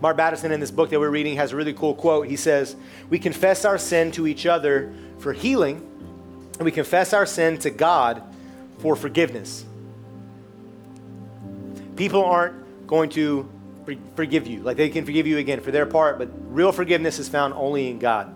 Mark 0.00 0.16
Batterson, 0.16 0.52
in 0.52 0.60
this 0.60 0.70
book 0.70 0.90
that 0.90 1.00
we're 1.00 1.10
reading, 1.10 1.36
has 1.36 1.52
a 1.52 1.56
really 1.56 1.72
cool 1.72 1.94
quote. 1.94 2.28
He 2.28 2.36
says, 2.36 2.76
We 3.10 3.18
confess 3.18 3.64
our 3.64 3.78
sin 3.78 4.12
to 4.12 4.26
each 4.26 4.46
other 4.46 4.92
for 5.18 5.32
healing, 5.32 5.76
and 6.54 6.64
we 6.64 6.70
confess 6.70 7.12
our 7.12 7.26
sin 7.26 7.58
to 7.58 7.70
God 7.70 8.22
for 8.78 8.94
forgiveness. 8.94 9.64
People 11.96 12.24
aren't 12.24 12.86
going 12.86 13.10
to 13.10 13.48
forgive 14.14 14.46
you. 14.46 14.60
Like 14.60 14.76
they 14.76 14.88
can 14.88 15.04
forgive 15.04 15.26
you 15.26 15.38
again 15.38 15.60
for 15.60 15.72
their 15.72 15.86
part, 15.86 16.18
but 16.18 16.28
real 16.48 16.70
forgiveness 16.70 17.18
is 17.18 17.28
found 17.28 17.54
only 17.54 17.88
in 17.90 17.98
God. 17.98 18.34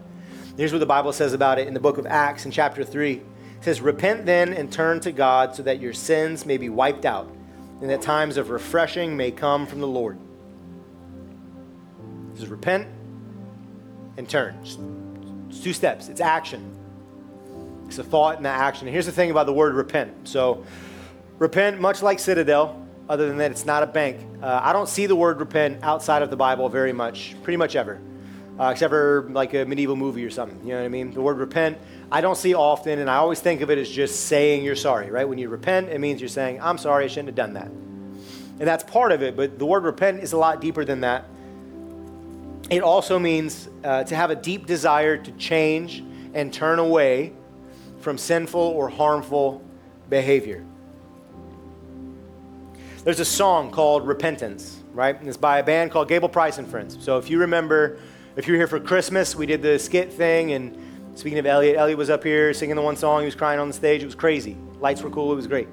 Here's 0.56 0.72
what 0.72 0.80
the 0.80 0.86
Bible 0.86 1.12
says 1.12 1.32
about 1.32 1.58
it 1.58 1.68
in 1.68 1.74
the 1.74 1.80
book 1.80 1.98
of 1.98 2.06
Acts 2.06 2.44
in 2.44 2.50
chapter 2.50 2.84
3. 2.84 3.12
It 3.12 3.22
says, 3.60 3.80
Repent 3.80 4.26
then 4.26 4.52
and 4.52 4.72
turn 4.72 4.98
to 5.00 5.12
God 5.12 5.54
so 5.54 5.62
that 5.62 5.78
your 5.78 5.92
sins 5.92 6.44
may 6.44 6.56
be 6.56 6.68
wiped 6.68 7.04
out 7.04 7.32
and 7.82 7.90
that 7.90 8.00
times 8.00 8.36
of 8.36 8.48
refreshing 8.50 9.16
may 9.16 9.32
come 9.32 9.66
from 9.66 9.80
the 9.80 9.88
Lord. 9.88 10.16
Says, 12.36 12.46
Repent 12.46 12.86
and 14.16 14.28
turn. 14.28 14.56
It's 14.62 15.60
two 15.60 15.72
steps, 15.72 16.08
it's 16.08 16.20
action. 16.20 16.78
It's 17.88 17.98
a 17.98 18.04
thought 18.04 18.38
and 18.38 18.46
an 18.46 18.52
action. 18.52 18.86
And 18.86 18.94
here's 18.94 19.06
the 19.06 19.12
thing 19.12 19.30
about 19.30 19.46
the 19.46 19.52
word 19.52 19.74
repent. 19.74 20.28
So, 20.28 20.64
repent, 21.38 21.80
much 21.80 22.02
like 22.02 22.20
Citadel, 22.20 22.86
other 23.08 23.26
than 23.26 23.36
that, 23.38 23.50
it's 23.50 23.66
not 23.66 23.82
a 23.82 23.86
bank. 23.86 24.20
Uh, 24.40 24.60
I 24.62 24.72
don't 24.72 24.88
see 24.88 25.06
the 25.06 25.16
word 25.16 25.40
repent 25.40 25.82
outside 25.82 26.22
of 26.22 26.30
the 26.30 26.36
Bible 26.36 26.68
very 26.68 26.92
much, 26.92 27.34
pretty 27.42 27.56
much 27.56 27.74
ever, 27.74 28.00
uh, 28.58 28.68
except 28.68 28.90
for 28.90 29.28
like 29.30 29.52
a 29.54 29.64
medieval 29.64 29.96
movie 29.96 30.24
or 30.24 30.30
something. 30.30 30.58
You 30.62 30.68
know 30.68 30.78
what 30.78 30.84
I 30.84 30.88
mean? 30.88 31.12
The 31.12 31.20
word 31.20 31.38
repent, 31.38 31.78
I 32.12 32.20
don't 32.20 32.36
see 32.36 32.52
often, 32.54 32.98
and 32.98 33.08
I 33.08 33.16
always 33.16 33.40
think 33.40 33.62
of 33.62 33.70
it 33.70 33.78
as 33.78 33.88
just 33.88 34.26
saying 34.26 34.64
you're 34.64 34.76
sorry, 34.76 35.10
right? 35.10 35.26
When 35.26 35.38
you 35.38 35.48
repent, 35.48 35.88
it 35.88 35.98
means 35.98 36.20
you're 36.20 36.28
saying, 36.28 36.60
I'm 36.60 36.76
sorry, 36.76 37.06
I 37.06 37.08
shouldn't 37.08 37.28
have 37.28 37.34
done 37.34 37.54
that. 37.54 37.68
And 37.68 38.68
that's 38.68 38.84
part 38.84 39.12
of 39.12 39.22
it, 39.22 39.34
but 39.34 39.58
the 39.58 39.64
word 39.64 39.84
repent 39.84 40.22
is 40.22 40.34
a 40.34 40.36
lot 40.36 40.60
deeper 40.60 40.84
than 40.84 41.00
that. 41.00 41.24
It 42.68 42.82
also 42.82 43.18
means 43.18 43.70
uh, 43.82 44.04
to 44.04 44.14
have 44.14 44.28
a 44.28 44.36
deep 44.36 44.66
desire 44.66 45.16
to 45.16 45.32
change 45.32 46.04
and 46.34 46.52
turn 46.52 46.78
away 46.78 47.32
from 48.00 48.18
sinful 48.18 48.60
or 48.60 48.90
harmful 48.90 49.64
behavior. 50.10 50.66
There's 53.04 53.20
a 53.20 53.24
song 53.24 53.70
called 53.70 54.06
Repentance, 54.06 54.82
right? 54.92 55.18
And 55.18 55.26
it's 55.26 55.38
by 55.38 55.60
a 55.60 55.64
band 55.64 55.90
called 55.90 56.08
Gable 56.08 56.28
Price 56.28 56.58
and 56.58 56.68
Friends. 56.68 56.98
So 57.00 57.16
if 57.16 57.30
you 57.30 57.38
remember, 57.38 57.98
if 58.36 58.46
you 58.46 58.52
were 58.52 58.58
here 58.58 58.68
for 58.68 58.80
Christmas, 58.80 59.34
we 59.34 59.46
did 59.46 59.62
the 59.62 59.78
skit 59.78 60.12
thing. 60.12 60.52
And 60.52 60.91
speaking 61.14 61.38
of 61.38 61.46
Elliot, 61.46 61.76
Elliot 61.76 61.98
was 61.98 62.10
up 62.10 62.24
here 62.24 62.52
singing 62.54 62.76
the 62.76 62.82
one 62.82 62.96
song. 62.96 63.20
He 63.20 63.26
was 63.26 63.34
crying 63.34 63.60
on 63.60 63.68
the 63.68 63.74
stage. 63.74 64.02
It 64.02 64.06
was 64.06 64.14
crazy. 64.14 64.56
Lights 64.80 65.02
were 65.02 65.10
cool. 65.10 65.32
It 65.32 65.36
was 65.36 65.46
great. 65.46 65.68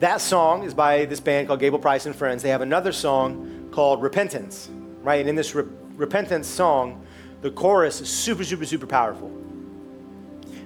That 0.00 0.20
song 0.20 0.64
is 0.64 0.74
by 0.74 1.04
this 1.04 1.20
band 1.20 1.46
called 1.46 1.60
Gable 1.60 1.78
Price 1.78 2.06
and 2.06 2.14
Friends. 2.14 2.42
They 2.42 2.50
have 2.50 2.60
another 2.60 2.92
song 2.92 3.68
called 3.72 4.02
Repentance, 4.02 4.68
right? 5.02 5.20
And 5.20 5.28
in 5.28 5.34
this 5.34 5.54
re- 5.54 5.64
Repentance 5.96 6.48
song, 6.48 7.06
the 7.40 7.50
chorus 7.50 8.00
is 8.00 8.08
super, 8.08 8.42
super, 8.42 8.66
super 8.66 8.86
powerful. 8.86 9.30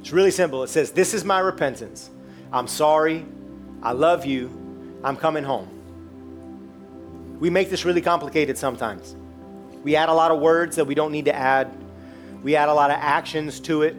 It's 0.00 0.10
really 0.10 0.30
simple. 0.30 0.62
It 0.62 0.68
says, 0.68 0.90
This 0.90 1.12
is 1.12 1.24
my 1.24 1.40
repentance. 1.40 2.10
I'm 2.52 2.66
sorry. 2.66 3.26
I 3.82 3.92
love 3.92 4.24
you. 4.24 4.50
I'm 5.04 5.16
coming 5.16 5.44
home. 5.44 5.68
We 7.38 7.50
make 7.50 7.70
this 7.70 7.84
really 7.84 8.00
complicated 8.00 8.56
sometimes. 8.56 9.14
We 9.84 9.96
add 9.96 10.08
a 10.08 10.14
lot 10.14 10.30
of 10.30 10.40
words 10.40 10.76
that 10.76 10.86
we 10.86 10.94
don't 10.94 11.12
need 11.12 11.26
to 11.26 11.34
add. 11.34 11.72
We 12.42 12.56
add 12.56 12.68
a 12.68 12.74
lot 12.74 12.90
of 12.90 12.96
actions 13.00 13.60
to 13.60 13.82
it. 13.82 13.96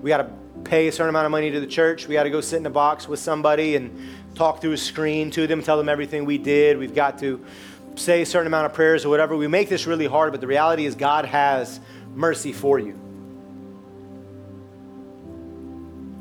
We 0.00 0.08
got 0.08 0.18
to 0.18 0.30
pay 0.64 0.88
a 0.88 0.92
certain 0.92 1.10
amount 1.10 1.26
of 1.26 1.32
money 1.32 1.50
to 1.50 1.60
the 1.60 1.66
church. 1.66 2.08
We 2.08 2.14
got 2.14 2.24
to 2.24 2.30
go 2.30 2.40
sit 2.40 2.56
in 2.58 2.66
a 2.66 2.70
box 2.70 3.08
with 3.08 3.18
somebody 3.20 3.76
and 3.76 3.96
talk 4.34 4.60
through 4.60 4.72
a 4.72 4.76
screen 4.76 5.30
to 5.32 5.46
them, 5.46 5.62
tell 5.62 5.76
them 5.76 5.88
everything 5.88 6.24
we 6.24 6.38
did. 6.38 6.78
We've 6.78 6.94
got 6.94 7.18
to 7.18 7.44
say 7.96 8.22
a 8.22 8.26
certain 8.26 8.46
amount 8.46 8.66
of 8.66 8.72
prayers 8.72 9.04
or 9.04 9.08
whatever. 9.08 9.36
We 9.36 9.48
make 9.48 9.68
this 9.68 9.86
really 9.86 10.06
hard, 10.06 10.32
but 10.32 10.40
the 10.40 10.46
reality 10.46 10.86
is 10.86 10.94
God 10.94 11.24
has 11.24 11.80
mercy 12.14 12.52
for 12.52 12.78
you. 12.78 12.98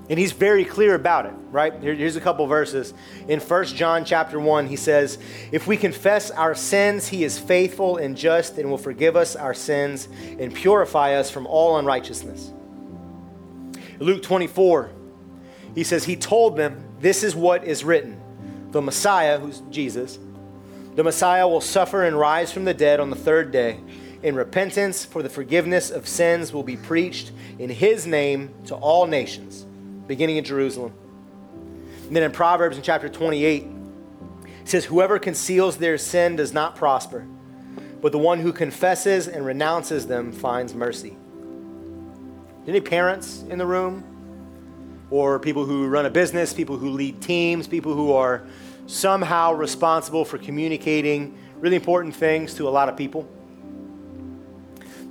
And 0.09 0.19
he's 0.19 0.33
very 0.33 0.65
clear 0.65 0.95
about 0.95 1.25
it, 1.25 1.33
right? 1.49 1.73
Here, 1.79 1.93
here's 1.93 2.17
a 2.17 2.21
couple 2.21 2.45
verses. 2.45 2.93
In 3.27 3.39
1 3.39 3.65
John 3.67 4.03
chapter 4.03 4.39
1, 4.39 4.67
he 4.67 4.75
says, 4.75 5.17
If 5.51 5.65
we 5.65 5.77
confess 5.77 6.29
our 6.29 6.55
sins, 6.55 7.07
he 7.07 7.23
is 7.23 7.39
faithful 7.39 7.97
and 7.97 8.17
just 8.17 8.57
and 8.57 8.69
will 8.69 8.77
forgive 8.77 9.15
us 9.15 9.35
our 9.35 9.53
sins 9.53 10.09
and 10.39 10.53
purify 10.53 11.13
us 11.13 11.29
from 11.29 11.47
all 11.47 11.77
unrighteousness. 11.77 12.51
Luke 13.99 14.23
24, 14.23 14.91
he 15.73 15.83
says, 15.83 16.03
He 16.03 16.17
told 16.17 16.57
them, 16.57 16.83
This 16.99 17.23
is 17.23 17.33
what 17.33 17.63
is 17.63 17.83
written. 17.85 18.19
The 18.71 18.81
Messiah, 18.81 19.39
who's 19.39 19.61
Jesus, 19.69 20.19
the 20.95 21.03
Messiah 21.03 21.47
will 21.47 21.61
suffer 21.61 22.03
and 22.03 22.17
rise 22.17 22.51
from 22.51 22.65
the 22.65 22.73
dead 22.73 22.99
on 22.99 23.09
the 23.09 23.15
third 23.15 23.51
day. 23.51 23.79
In 24.21 24.35
repentance 24.35 25.03
for 25.03 25.21
the 25.21 25.29
forgiveness 25.29 25.89
of 25.89 26.07
sins 26.07 26.53
will 26.53 26.63
be 26.63 26.77
preached 26.77 27.31
in 27.59 27.69
his 27.69 28.05
name 28.07 28.53
to 28.65 28.75
all 28.75 29.05
nations, 29.05 29.65
beginning 30.07 30.37
in 30.37 30.43
Jerusalem. 30.43 30.93
And 32.07 32.15
then 32.15 32.23
in 32.23 32.31
Proverbs 32.31 32.77
in 32.77 32.83
chapter 32.83 33.09
28, 33.09 33.63
it 34.63 34.69
says, 34.69 34.85
Whoever 34.85 35.19
conceals 35.19 35.77
their 35.77 35.97
sin 35.97 36.35
does 36.35 36.53
not 36.53 36.75
prosper, 36.75 37.25
but 38.01 38.11
the 38.11 38.17
one 38.17 38.39
who 38.39 38.53
confesses 38.53 39.27
and 39.27 39.45
renounces 39.45 40.07
them 40.07 40.31
finds 40.31 40.73
mercy. 40.73 41.15
Any 42.67 42.81
parents 42.81 43.43
in 43.49 43.57
the 43.57 43.65
room? 43.65 44.03
Or 45.09 45.37
people 45.37 45.65
who 45.65 45.87
run 45.87 46.05
a 46.05 46.09
business, 46.09 46.53
people 46.53 46.77
who 46.77 46.89
lead 46.89 47.21
teams, 47.21 47.67
people 47.67 47.93
who 47.93 48.13
are 48.13 48.45
somehow 48.87 49.53
responsible 49.53 50.25
for 50.25 50.37
communicating 50.37 51.37
really 51.59 51.75
important 51.75 52.15
things 52.15 52.55
to 52.55 52.67
a 52.67 52.71
lot 52.71 52.89
of 52.89 52.97
people. 52.97 53.27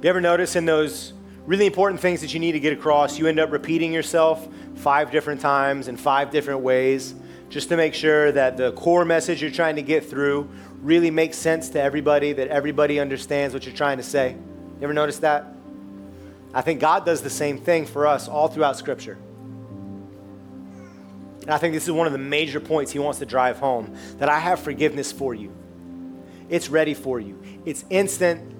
You 0.03 0.09
ever 0.09 0.21
notice 0.21 0.57
in 0.57 0.65
those 0.65 1.13
really 1.47 1.67
important 1.67 2.01
things 2.01 2.21
that 2.21 2.33
you 2.33 2.41
need 2.41 2.53
to 2.53 2.61
get 2.61 2.73
across, 2.73 3.19
you 3.19 3.27
end 3.27 3.41
up 3.41 3.51
repeating 3.51 3.93
yourself 3.93 4.47
five 4.77 5.11
different 5.11 5.41
times 5.41 5.89
in 5.89 5.97
five 5.97 6.31
different 6.31 6.61
ways 6.61 7.15
just 7.49 7.69
to 7.69 7.77
make 7.77 7.95
sure 7.95 8.33
that 8.33 8.57
the 8.57 8.73
core 8.73 9.05
message 9.05 9.43
you're 9.43 9.51
trying 9.51 9.77
to 9.77 9.83
get 9.83 10.09
through 10.09 10.49
really 10.81 11.11
makes 11.11 11.37
sense 11.37 11.69
to 11.71 11.81
everybody, 11.81 12.33
that 12.33 12.49
everybody 12.49 12.99
understands 12.99 13.53
what 13.53 13.67
you're 13.67 13.75
trying 13.75 13.99
to 13.99 14.03
say? 14.03 14.31
You 14.31 14.83
ever 14.83 14.95
notice 14.95 15.19
that? 15.19 15.47
I 16.55 16.63
think 16.63 16.81
God 16.81 17.05
does 17.05 17.23
the 17.23 17.31
same 17.31 17.59
thing 17.59 17.87
for 17.87 18.07
us 18.07 18.29
all 18.29 18.49
throughout 18.49 18.77
Scripture. 18.77 19.19
And 21.43 21.51
I 21.51 21.59
think 21.59 21.75
this 21.75 21.85
is 21.85 21.91
one 21.91 22.07
of 22.07 22.13
the 22.13 22.19
major 22.19 22.61
points 22.61 22.93
he 22.93 22.99
wants 22.99 23.19
to 23.19 23.27
drive 23.27 23.59
home 23.59 23.97
that 24.19 24.29
I 24.29 24.39
have 24.39 24.61
forgiveness 24.61 25.11
for 25.11 25.35
you. 25.35 25.53
It's 26.49 26.69
ready 26.69 26.95
for 26.95 27.19
you, 27.19 27.41
it's 27.65 27.85
instant, 27.91 28.55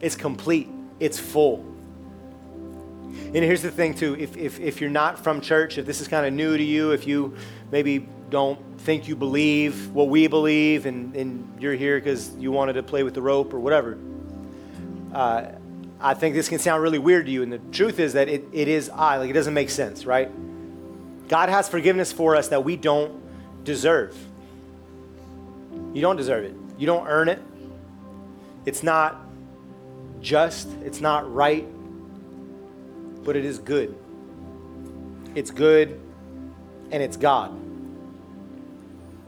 it's 0.00 0.16
complete, 0.16 0.68
it's 0.98 1.18
full. 1.18 1.64
And 3.12 3.36
here's 3.36 3.62
the 3.62 3.70
thing, 3.70 3.94
too 3.94 4.16
if, 4.16 4.36
if, 4.36 4.60
if 4.60 4.80
you're 4.80 4.90
not 4.90 5.22
from 5.22 5.40
church, 5.40 5.78
if 5.78 5.86
this 5.86 6.00
is 6.00 6.08
kind 6.08 6.26
of 6.26 6.32
new 6.32 6.56
to 6.56 6.62
you, 6.62 6.92
if 6.92 7.06
you 7.06 7.36
maybe 7.70 8.08
don't 8.28 8.58
think 8.80 9.08
you 9.08 9.16
believe 9.16 9.90
what 9.90 10.08
we 10.08 10.26
believe 10.26 10.86
and, 10.86 11.14
and 11.16 11.60
you're 11.60 11.74
here 11.74 11.98
because 11.98 12.34
you 12.36 12.52
wanted 12.52 12.74
to 12.74 12.82
play 12.82 13.02
with 13.02 13.14
the 13.14 13.22
rope 13.22 13.52
or 13.52 13.60
whatever, 13.60 13.98
uh, 15.12 15.46
I 16.00 16.14
think 16.14 16.34
this 16.34 16.48
can 16.48 16.58
sound 16.58 16.82
really 16.82 16.98
weird 16.98 17.26
to 17.26 17.32
you. 17.32 17.42
And 17.42 17.52
the 17.52 17.58
truth 17.58 18.00
is 18.00 18.14
that 18.14 18.28
it, 18.28 18.44
it 18.52 18.68
is 18.68 18.88
I. 18.88 19.18
Like, 19.18 19.30
it 19.30 19.34
doesn't 19.34 19.54
make 19.54 19.70
sense, 19.70 20.06
right? 20.06 20.30
God 21.28 21.48
has 21.48 21.68
forgiveness 21.68 22.10
for 22.10 22.36
us 22.36 22.48
that 22.48 22.64
we 22.64 22.76
don't 22.76 23.20
deserve. 23.64 24.16
You 25.92 26.00
don't 26.00 26.16
deserve 26.16 26.44
it. 26.44 26.54
You 26.78 26.86
don't 26.86 27.06
earn 27.06 27.28
it. 27.28 27.40
It's 28.64 28.82
not 28.82 29.20
just, 30.20 30.68
it's 30.84 31.00
not 31.00 31.32
right, 31.32 31.66
but 33.24 33.36
it 33.36 33.44
is 33.44 33.58
good. 33.58 33.96
It's 35.34 35.50
good 35.50 36.00
and 36.90 37.02
it's 37.02 37.16
God. 37.16 37.58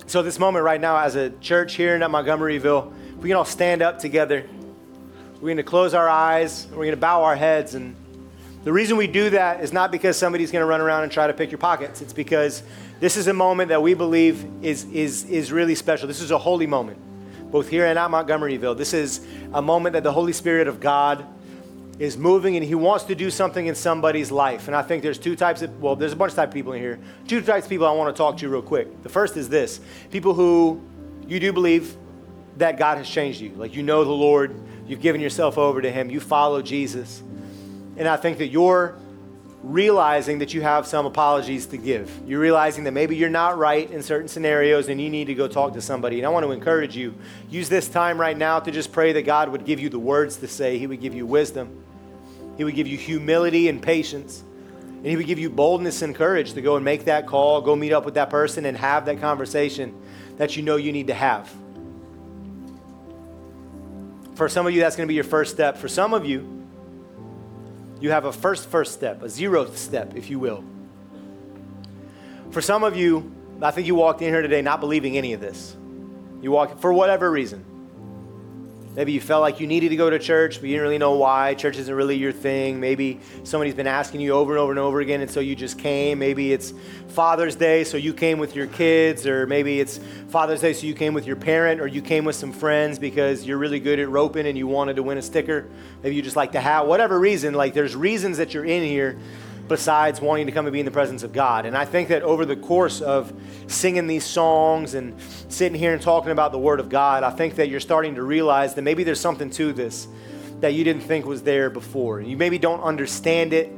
So, 0.07 0.22
this 0.22 0.38
moment 0.38 0.64
right 0.64 0.80
now, 0.80 0.99
as 0.99 1.14
a 1.14 1.30
church 1.30 1.74
here 1.74 1.95
in 1.95 2.03
Montgomeryville, 2.03 2.93
we 3.18 3.28
can 3.28 3.36
all 3.36 3.45
stand 3.45 3.82
up 3.82 3.99
together. 3.99 4.47
We're 5.34 5.49
going 5.49 5.57
to 5.57 5.62
close 5.62 5.95
our 5.95 6.09
eyes. 6.09 6.66
We're 6.70 6.76
going 6.76 6.90
to 6.90 6.97
bow 6.97 7.22
our 7.22 7.36
heads. 7.36 7.74
And 7.74 7.97
the 8.64 8.72
reason 8.72 8.97
we 8.97 9.07
do 9.07 9.30
that 9.30 9.61
is 9.61 9.72
not 9.72 9.90
because 9.90 10.16
somebody's 10.16 10.51
going 10.51 10.62
to 10.62 10.66
run 10.66 10.80
around 10.80 11.05
and 11.05 11.12
try 11.12 11.26
to 11.26 11.32
pick 11.32 11.51
your 11.51 11.59
pockets. 11.59 12.01
It's 12.01 12.12
because 12.12 12.62
this 13.01 13.16
is 13.16 13.26
a 13.26 13.32
moment 13.32 13.70
that 13.70 13.82
we 13.82 13.95
believe 13.95 14.45
is, 14.62 14.84
is, 14.84 15.24
is 15.24 15.51
really 15.51 15.74
special. 15.74 16.09
This 16.09 16.20
is 16.20 16.30
a 16.30 16.38
holy 16.38 16.66
moment, 16.66 16.99
both 17.53 17.68
here 17.68 17.86
and 17.86 17.96
at 17.96 18.11
Montgomeryville. 18.11 18.76
This 18.76 18.92
is 18.92 19.24
a 19.55 19.62
moment 19.62 19.92
that 19.92 20.03
the 20.03 20.12
Holy 20.12 20.32
Spirit 20.32 20.66
of 20.66 20.80
God 20.80 21.24
is 22.00 22.16
moving 22.16 22.57
and 22.57 22.64
he 22.64 22.74
wants 22.74 23.05
to 23.05 23.14
do 23.14 23.30
something 23.30 23.66
in 23.66 23.76
somebody's 23.76 24.32
life. 24.32 24.66
And 24.66 24.74
I 24.74 24.82
think 24.82 25.05
there's 25.05 25.18
two 25.18 25.36
types 25.36 25.62
of, 25.62 25.80
well, 25.80 25.94
there's 25.94 26.12
a 26.12 26.16
bunch 26.16 26.32
of 26.32 26.36
type 26.36 26.48
of 26.48 26.55
people 26.55 26.72
in 26.72 26.80
here. 26.82 26.98
Two 27.28 27.40
types 27.40 27.66
of 27.66 27.70
people 27.70 27.86
I 27.86 27.92
want 27.92 28.12
to 28.12 28.18
talk 28.18 28.38
to 28.38 28.42
you 28.42 28.50
real 28.50 28.62
quick. 28.62 29.05
The 29.05 29.09
first 29.09 29.36
is 29.36 29.48
this 29.48 29.80
people 30.11 30.34
who 30.34 30.82
you 31.28 31.38
do 31.38 31.53
believe 31.53 31.96
that 32.57 32.76
God 32.76 32.98
has 32.98 33.09
changed 33.09 33.40
you. 33.40 33.50
Like 33.50 33.76
you 33.76 33.84
know 33.84 34.03
the 34.03 34.11
Lord, 34.11 34.59
You've 34.86 35.00
given 35.00 35.20
yourself 35.20 35.59
over 35.59 35.80
to 35.80 35.90
Him. 35.90 36.11
You 36.11 36.20
follow 36.20 36.62
Jesus. 36.62 37.22
And 37.96 38.09
I 38.09 38.16
think 38.16 38.38
that 38.38 38.48
you're 38.48 38.96
realizing 39.62 40.40
that 40.40 40.52
you 40.52 40.60
have 40.60 40.86
some 40.86 41.06
apologies 41.06 41.66
to 41.66 41.76
give. 41.76 42.10
You're 42.26 42.40
realizing 42.40 42.84
that 42.84 42.92
maybe 42.92 43.16
you're 43.16 43.30
not 43.30 43.56
right 43.58 43.88
in 43.90 44.02
certain 44.02 44.26
scenarios 44.28 44.88
and 44.88 45.00
you 45.00 45.08
need 45.08 45.26
to 45.26 45.34
go 45.34 45.46
talk 45.46 45.74
to 45.74 45.80
somebody. 45.80 46.18
And 46.18 46.26
I 46.26 46.30
want 46.30 46.44
to 46.44 46.52
encourage 46.52 46.96
you 46.96 47.14
use 47.48 47.68
this 47.68 47.88
time 47.88 48.20
right 48.20 48.36
now 48.36 48.58
to 48.58 48.70
just 48.70 48.92
pray 48.92 49.12
that 49.12 49.22
God 49.22 49.50
would 49.50 49.64
give 49.64 49.78
you 49.78 49.88
the 49.88 49.98
words 49.98 50.36
to 50.38 50.48
say, 50.48 50.78
He 50.78 50.86
would 50.86 51.00
give 51.00 51.14
you 51.14 51.26
wisdom, 51.26 51.84
He 52.56 52.64
would 52.64 52.74
give 52.74 52.86
you 52.86 52.98
humility 52.98 53.68
and 53.68 53.82
patience. 53.82 54.44
And 55.02 55.10
he 55.10 55.16
would 55.16 55.26
give 55.26 55.40
you 55.40 55.50
boldness 55.50 56.00
and 56.02 56.14
courage 56.14 56.52
to 56.52 56.62
go 56.62 56.76
and 56.76 56.84
make 56.84 57.06
that 57.06 57.26
call, 57.26 57.60
go 57.60 57.74
meet 57.74 57.92
up 57.92 58.04
with 58.04 58.14
that 58.14 58.30
person, 58.30 58.64
and 58.64 58.76
have 58.76 59.06
that 59.06 59.20
conversation 59.20 60.00
that 60.36 60.56
you 60.56 60.62
know 60.62 60.76
you 60.76 60.92
need 60.92 61.08
to 61.08 61.14
have. 61.14 61.52
For 64.36 64.48
some 64.48 64.64
of 64.64 64.72
you, 64.72 64.78
that's 64.78 64.94
going 64.94 65.08
to 65.08 65.08
be 65.08 65.16
your 65.16 65.24
first 65.24 65.52
step. 65.52 65.76
For 65.76 65.88
some 65.88 66.14
of 66.14 66.24
you, 66.24 66.61
you 68.03 68.11
have 68.11 68.24
a 68.24 68.32
first 68.32 68.68
first 68.68 68.92
step, 68.92 69.22
a 69.22 69.26
zeroth 69.26 69.76
step, 69.76 70.16
if 70.16 70.28
you 70.28 70.40
will. 70.40 70.64
For 72.50 72.61
some 72.61 72.82
of 72.82 72.96
you, 72.96 73.32
I 73.62 73.70
think 73.70 73.86
you 73.86 73.94
walked 73.94 74.20
in 74.22 74.28
here 74.28 74.42
today 74.42 74.61
not 74.61 74.80
believing 74.80 75.16
any 75.16 75.32
of 75.34 75.40
this. 75.40 75.76
You 76.42 76.50
walked 76.50 76.80
for 76.80 76.92
whatever 76.92 77.30
reason. 77.30 77.64
Maybe 78.95 79.12
you 79.12 79.22
felt 79.22 79.40
like 79.40 79.59
you 79.59 79.66
needed 79.66 79.88
to 79.88 79.97
go 79.97 80.11
to 80.11 80.18
church, 80.18 80.61
but 80.61 80.68
you 80.68 80.74
didn't 80.74 80.82
really 80.82 80.99
know 80.99 81.16
why. 81.16 81.55
Church 81.55 81.78
isn't 81.78 81.95
really 81.95 82.16
your 82.16 82.30
thing. 82.30 82.78
Maybe 82.78 83.20
somebody's 83.43 83.74
been 83.74 83.86
asking 83.86 84.20
you 84.20 84.32
over 84.32 84.53
and 84.53 84.61
over 84.61 84.70
and 84.70 84.78
over 84.78 85.01
again, 85.01 85.22
and 85.22 85.30
so 85.30 85.40
you 85.40 85.57
just 85.57 85.78
came. 85.78 86.18
Maybe 86.18 86.53
it's 86.53 86.74
Father's 87.09 87.57
Day, 87.57 87.84
so 87.84 87.97
you 87.97 88.12
came 88.12 88.38
with 88.38 88.55
your 88.55 88.66
kids, 88.66 89.26
or 89.26 89.47
maybe 89.47 89.80
it's 89.80 89.99
Father's 90.28 90.61
Day, 90.61 90.74
so 90.74 90.86
you 90.86 90.93
came 90.93 91.14
with 91.14 91.26
your 91.26 91.36
parent, 91.36 91.80
or 91.80 91.86
you 91.86 92.03
came 92.03 92.26
with 92.26 92.36
some 92.36 92.53
friends 92.53 92.99
because 92.99 93.47
you're 93.47 93.57
really 93.57 93.80
good 93.80 93.99
at 93.99 94.11
roping 94.11 94.47
and 94.47 94.59
you 94.59 94.66
wanted 94.66 94.97
to 94.97 95.03
win 95.03 95.16
a 95.16 95.22
sticker. 95.22 95.66
Maybe 96.03 96.14
you 96.14 96.20
just 96.20 96.36
like 96.36 96.53
to 96.53 96.61
have 96.61 96.86
whatever 96.86 97.18
reason. 97.18 97.55
Like 97.55 97.72
there's 97.72 97.97
reasons 97.97 98.36
that 98.36 98.53
you're 98.53 98.66
in 98.66 98.82
here 98.82 99.18
besides 99.68 100.20
wanting 100.20 100.46
to 100.46 100.52
come 100.52 100.66
and 100.66 100.72
be 100.72 100.80
in 100.80 100.84
the 100.84 100.92
presence 100.92 101.22
of 101.22 101.32
God. 101.32 101.66
And 101.66 101.76
I 101.76 101.84
think 101.84 102.08
that 102.08 102.22
over 102.22 102.44
the 102.44 102.56
course 102.56 103.00
of 103.00 103.32
singing 103.68 104.06
these 104.06 104.24
songs 104.24 104.94
and 104.94 105.14
sitting 105.48 105.78
here 105.78 105.92
and 105.92 106.02
talking 106.02 106.32
about 106.32 106.52
the 106.52 106.58
Word 106.58 106.80
of 106.80 106.88
God, 106.88 107.22
I 107.22 107.30
think 107.30 107.54
that 107.56 107.68
you're 107.68 107.80
starting 107.80 108.16
to 108.16 108.22
realize 108.22 108.74
that 108.74 108.82
maybe 108.82 109.04
there's 109.04 109.20
something 109.20 109.50
to 109.50 109.72
this 109.72 110.08
that 110.60 110.74
you 110.74 110.84
didn't 110.84 111.02
think 111.02 111.26
was 111.26 111.42
there 111.42 111.70
before. 111.70 112.20
You 112.20 112.36
maybe 112.36 112.58
don't 112.58 112.82
understand 112.82 113.52
it 113.52 113.72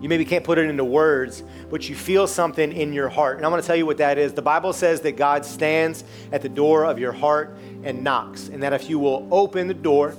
You 0.00 0.08
maybe 0.10 0.24
can't 0.24 0.44
put 0.44 0.58
it 0.58 0.68
into 0.68 0.84
words, 0.84 1.42
but 1.70 1.88
you 1.88 1.94
feel 1.94 2.26
something 2.26 2.70
in 2.72 2.92
your 2.92 3.08
heart. 3.08 3.38
And 3.38 3.46
I'm 3.46 3.50
going 3.50 3.62
to 3.62 3.66
tell 3.66 3.76
you 3.76 3.86
what 3.86 3.96
that 3.98 4.18
is. 4.18 4.34
The 4.34 4.42
Bible 4.42 4.72
says 4.72 5.00
that 5.02 5.16
God 5.16 5.44
stands 5.44 6.04
at 6.32 6.42
the 6.42 6.48
door 6.48 6.84
of 6.84 6.98
your 6.98 7.12
heart 7.12 7.56
and 7.82 8.04
knocks, 8.04 8.48
and 8.48 8.62
that 8.62 8.72
if 8.72 8.90
you 8.90 8.98
will 8.98 9.26
open 9.30 9.68
the 9.68 9.74
door, 9.74 10.14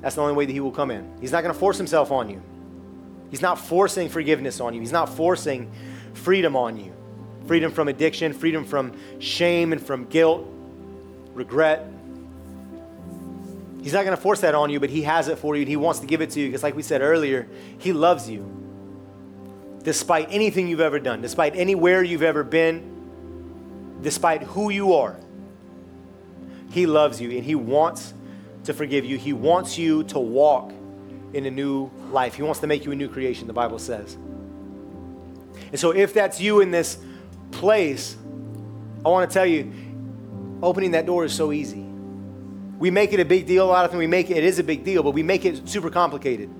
that's 0.00 0.16
the 0.16 0.22
only 0.22 0.34
way 0.34 0.44
that 0.44 0.52
He 0.52 0.60
will 0.60 0.72
come 0.72 0.90
in. 0.90 1.16
He's 1.20 1.32
not 1.32 1.42
going 1.42 1.54
to 1.54 1.58
force 1.58 1.78
Himself 1.78 2.10
on 2.10 2.28
you. 2.28 2.42
He's 3.36 3.42
not 3.42 3.58
forcing 3.58 4.08
forgiveness 4.08 4.62
on 4.62 4.72
you. 4.72 4.80
He's 4.80 4.92
not 4.92 5.10
forcing 5.10 5.70
freedom 6.14 6.56
on 6.56 6.78
you 6.78 6.94
freedom 7.46 7.70
from 7.70 7.86
addiction, 7.86 8.32
freedom 8.32 8.64
from 8.64 8.98
shame 9.20 9.72
and 9.72 9.80
from 9.80 10.06
guilt, 10.06 10.48
regret. 11.34 11.86
He's 13.82 13.92
not 13.92 14.04
going 14.04 14.16
to 14.16 14.20
force 14.20 14.40
that 14.40 14.54
on 14.54 14.70
you, 14.70 14.80
but 14.80 14.88
He 14.88 15.02
has 15.02 15.28
it 15.28 15.38
for 15.38 15.54
you 15.54 15.60
and 15.60 15.68
He 15.68 15.76
wants 15.76 16.00
to 16.00 16.06
give 16.06 16.22
it 16.22 16.30
to 16.30 16.40
you 16.40 16.48
because, 16.48 16.62
like 16.62 16.74
we 16.74 16.82
said 16.82 17.02
earlier, 17.02 17.46
He 17.76 17.92
loves 17.92 18.26
you 18.28 18.50
despite 19.82 20.28
anything 20.30 20.66
you've 20.66 20.80
ever 20.80 20.98
done, 20.98 21.20
despite 21.20 21.54
anywhere 21.54 22.02
you've 22.02 22.22
ever 22.22 22.42
been, 22.42 24.00
despite 24.00 24.44
who 24.44 24.70
you 24.70 24.94
are. 24.94 25.20
He 26.70 26.86
loves 26.86 27.20
you 27.20 27.30
and 27.32 27.44
He 27.44 27.54
wants 27.54 28.14
to 28.64 28.72
forgive 28.72 29.04
you. 29.04 29.18
He 29.18 29.34
wants 29.34 29.76
you 29.76 30.04
to 30.04 30.18
walk 30.18 30.72
in 31.36 31.46
a 31.46 31.50
new 31.50 31.90
life. 32.10 32.34
He 32.34 32.42
wants 32.42 32.60
to 32.60 32.66
make 32.66 32.84
you 32.84 32.92
a 32.92 32.96
new 32.96 33.08
creation, 33.08 33.46
the 33.46 33.52
Bible 33.52 33.78
says. 33.78 34.16
And 35.70 35.78
so, 35.78 35.90
if 35.90 36.14
that's 36.14 36.40
you 36.40 36.60
in 36.60 36.70
this 36.70 36.98
place, 37.50 38.16
I 39.04 39.08
want 39.08 39.28
to 39.28 39.34
tell 39.34 39.46
you, 39.46 39.72
opening 40.62 40.92
that 40.92 41.06
door 41.06 41.24
is 41.24 41.32
so 41.32 41.52
easy. 41.52 41.84
We 42.78 42.90
make 42.90 43.12
it 43.12 43.20
a 43.20 43.24
big 43.24 43.46
deal 43.46 43.66
a 43.66 43.70
lot 43.70 43.84
of 43.84 43.90
times. 43.90 43.98
We 43.98 44.06
make 44.06 44.30
it, 44.30 44.38
it 44.38 44.44
is 44.44 44.58
a 44.58 44.64
big 44.64 44.84
deal, 44.84 45.02
but 45.02 45.12
we 45.12 45.22
make 45.22 45.44
it 45.44 45.68
super 45.68 45.90
complicated. 45.90 46.50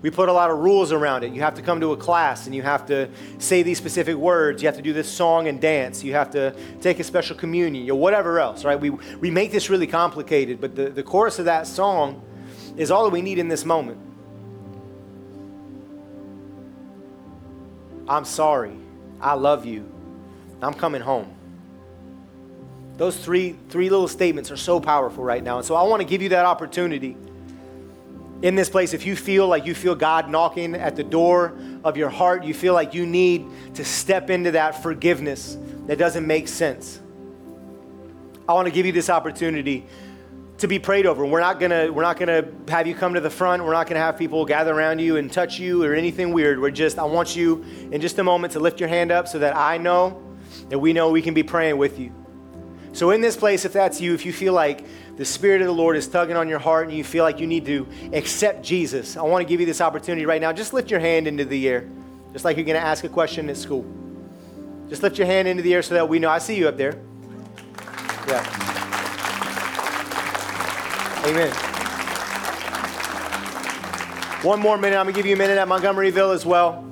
We 0.00 0.10
put 0.10 0.28
a 0.28 0.32
lot 0.32 0.50
of 0.50 0.58
rules 0.58 0.92
around 0.92 1.24
it. 1.24 1.32
You 1.32 1.40
have 1.40 1.54
to 1.54 1.62
come 1.62 1.80
to 1.80 1.92
a 1.92 1.96
class 1.96 2.46
and 2.46 2.54
you 2.54 2.62
have 2.62 2.86
to 2.86 3.08
say 3.38 3.62
these 3.62 3.78
specific 3.78 4.14
words. 4.14 4.62
You 4.62 4.68
have 4.68 4.76
to 4.76 4.82
do 4.82 4.92
this 4.92 5.10
song 5.10 5.48
and 5.48 5.60
dance. 5.60 6.04
You 6.04 6.12
have 6.12 6.30
to 6.30 6.54
take 6.80 7.00
a 7.00 7.04
special 7.04 7.36
communion, 7.36 7.90
or 7.90 7.98
whatever 7.98 8.38
else, 8.38 8.64
right? 8.64 8.80
We, 8.80 8.90
we 8.90 9.30
make 9.30 9.50
this 9.50 9.68
really 9.68 9.88
complicated, 9.88 10.60
but 10.60 10.76
the, 10.76 10.90
the 10.90 11.02
chorus 11.02 11.40
of 11.40 11.46
that 11.46 11.66
song 11.66 12.22
is 12.76 12.92
all 12.92 13.04
that 13.04 13.10
we 13.10 13.22
need 13.22 13.38
in 13.38 13.48
this 13.48 13.64
moment. 13.64 14.00
I'm 18.08 18.24
sorry. 18.24 18.76
I 19.20 19.34
love 19.34 19.66
you. 19.66 19.90
I'm 20.62 20.74
coming 20.74 21.02
home. 21.02 21.34
Those 22.96 23.16
three, 23.16 23.56
three 23.68 23.90
little 23.90 24.08
statements 24.08 24.50
are 24.50 24.56
so 24.56 24.80
powerful 24.80 25.22
right 25.22 25.42
now. 25.42 25.58
And 25.58 25.66
so 25.66 25.76
I 25.76 25.82
want 25.84 26.02
to 26.02 26.08
give 26.08 26.20
you 26.20 26.30
that 26.30 26.44
opportunity 26.44 27.16
in 28.42 28.54
this 28.54 28.68
place. 28.68 28.92
If 28.92 29.06
you 29.06 29.14
feel 29.14 29.46
like 29.46 29.66
you 29.66 29.74
feel 29.74 29.94
God 29.94 30.28
knocking 30.28 30.74
at 30.74 30.96
the 30.96 31.04
door 31.04 31.56
of 31.84 31.96
your 31.96 32.08
heart, 32.08 32.44
you 32.44 32.54
feel 32.54 32.74
like 32.74 32.94
you 32.94 33.06
need 33.06 33.46
to 33.74 33.84
step 33.84 34.30
into 34.30 34.52
that 34.52 34.82
forgiveness 34.82 35.56
that 35.86 35.98
doesn't 35.98 36.26
make 36.26 36.48
sense. 36.48 37.00
I 38.48 38.54
want 38.54 38.66
to 38.66 38.72
give 38.72 38.86
you 38.86 38.92
this 38.92 39.10
opportunity 39.10 39.86
to 40.58 40.68
be 40.68 40.78
prayed 40.78 41.06
over. 41.06 41.24
We're 41.24 41.40
not 41.40 41.60
gonna 41.60 41.90
we're 41.92 42.02
not 42.02 42.18
gonna 42.18 42.44
have 42.68 42.86
you 42.86 42.94
come 42.94 43.14
to 43.14 43.20
the 43.20 43.30
front. 43.30 43.64
We're 43.64 43.72
not 43.72 43.86
gonna 43.86 44.00
have 44.00 44.18
people 44.18 44.44
gather 44.44 44.74
around 44.74 45.00
you 45.00 45.16
and 45.16 45.32
touch 45.32 45.58
you 45.58 45.82
or 45.84 45.94
anything 45.94 46.32
weird. 46.32 46.60
We're 46.60 46.70
just 46.70 46.98
I 46.98 47.04
want 47.04 47.36
you 47.36 47.64
in 47.92 48.00
just 48.00 48.18
a 48.18 48.24
moment 48.24 48.52
to 48.54 48.60
lift 48.60 48.80
your 48.80 48.88
hand 48.88 49.12
up 49.12 49.28
so 49.28 49.38
that 49.38 49.56
I 49.56 49.78
know 49.78 50.22
that 50.68 50.78
we 50.78 50.92
know 50.92 51.10
we 51.10 51.22
can 51.22 51.34
be 51.34 51.42
praying 51.42 51.76
with 51.76 51.98
you. 51.98 52.12
So, 52.92 53.10
in 53.10 53.20
this 53.20 53.36
place, 53.36 53.64
if 53.64 53.72
that's 53.72 54.00
you, 54.00 54.14
if 54.14 54.24
you 54.26 54.32
feel 54.32 54.54
like 54.54 54.84
the 55.16 55.24
Spirit 55.24 55.60
of 55.60 55.66
the 55.66 55.72
Lord 55.72 55.96
is 55.96 56.08
tugging 56.08 56.36
on 56.36 56.48
your 56.48 56.58
heart 56.58 56.88
and 56.88 56.96
you 56.96 57.04
feel 57.04 57.22
like 57.22 57.38
you 57.38 57.46
need 57.46 57.66
to 57.66 57.86
accept 58.12 58.64
Jesus, 58.64 59.16
I 59.16 59.22
want 59.22 59.42
to 59.42 59.48
give 59.48 59.60
you 59.60 59.66
this 59.66 59.80
opportunity 59.80 60.26
right 60.26 60.40
now. 60.40 60.52
Just 60.52 60.72
lift 60.72 60.90
your 60.90 61.00
hand 61.00 61.28
into 61.28 61.44
the 61.44 61.68
air, 61.68 61.88
just 62.32 62.44
like 62.44 62.56
you're 62.56 62.66
to 62.66 62.76
ask 62.76 63.04
a 63.04 63.08
question 63.08 63.48
at 63.50 63.56
school. 63.56 63.86
Just 64.88 65.02
lift 65.02 65.18
your 65.18 65.26
hand 65.26 65.46
into 65.46 65.62
the 65.62 65.74
air 65.74 65.82
so 65.82 65.94
that 65.94 66.08
we 66.08 66.18
know. 66.18 66.30
I 66.30 66.38
see 66.38 66.56
you 66.56 66.66
up 66.66 66.76
there. 66.76 66.98
Yeah. 68.26 68.77
Amen. 71.28 71.52
One 74.42 74.60
more 74.60 74.78
minute. 74.78 74.96
I'm 74.96 75.04
going 75.04 75.14
to 75.14 75.18
give 75.18 75.26
you 75.26 75.34
a 75.34 75.36
minute 75.38 75.58
at 75.58 75.68
Montgomeryville 75.68 76.34
as 76.34 76.46
well. 76.46 76.86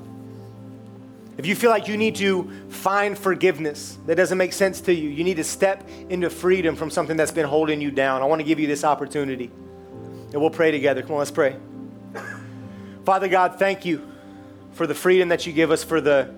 If 1.38 1.46
you 1.46 1.56
feel 1.56 1.70
like 1.70 1.88
you 1.88 1.96
need 1.96 2.16
to 2.16 2.50
find 2.68 3.16
forgiveness 3.16 3.96
that 4.04 4.16
doesn't 4.16 4.36
make 4.36 4.52
sense 4.52 4.82
to 4.82 4.94
you, 4.94 5.08
you 5.08 5.24
need 5.24 5.38
to 5.38 5.44
step 5.44 5.88
into 6.10 6.28
freedom 6.28 6.76
from 6.76 6.90
something 6.90 7.16
that's 7.16 7.30
been 7.30 7.46
holding 7.46 7.80
you 7.80 7.90
down. 7.90 8.20
I 8.20 8.26
want 8.26 8.40
to 8.40 8.44
give 8.44 8.60
you 8.60 8.66
this 8.66 8.84
opportunity. 8.84 9.50
And 10.32 10.34
we'll 10.34 10.50
pray 10.50 10.70
together. 10.70 11.00
Come 11.00 11.12
on, 11.12 11.18
let's 11.18 11.30
pray. 11.30 11.56
Father 13.06 13.28
God, 13.28 13.58
thank 13.58 13.86
you 13.86 14.06
for 14.72 14.86
the 14.86 14.94
freedom 14.94 15.30
that 15.30 15.46
you 15.46 15.54
give 15.54 15.70
us, 15.70 15.82
for 15.82 16.02
the 16.02 16.34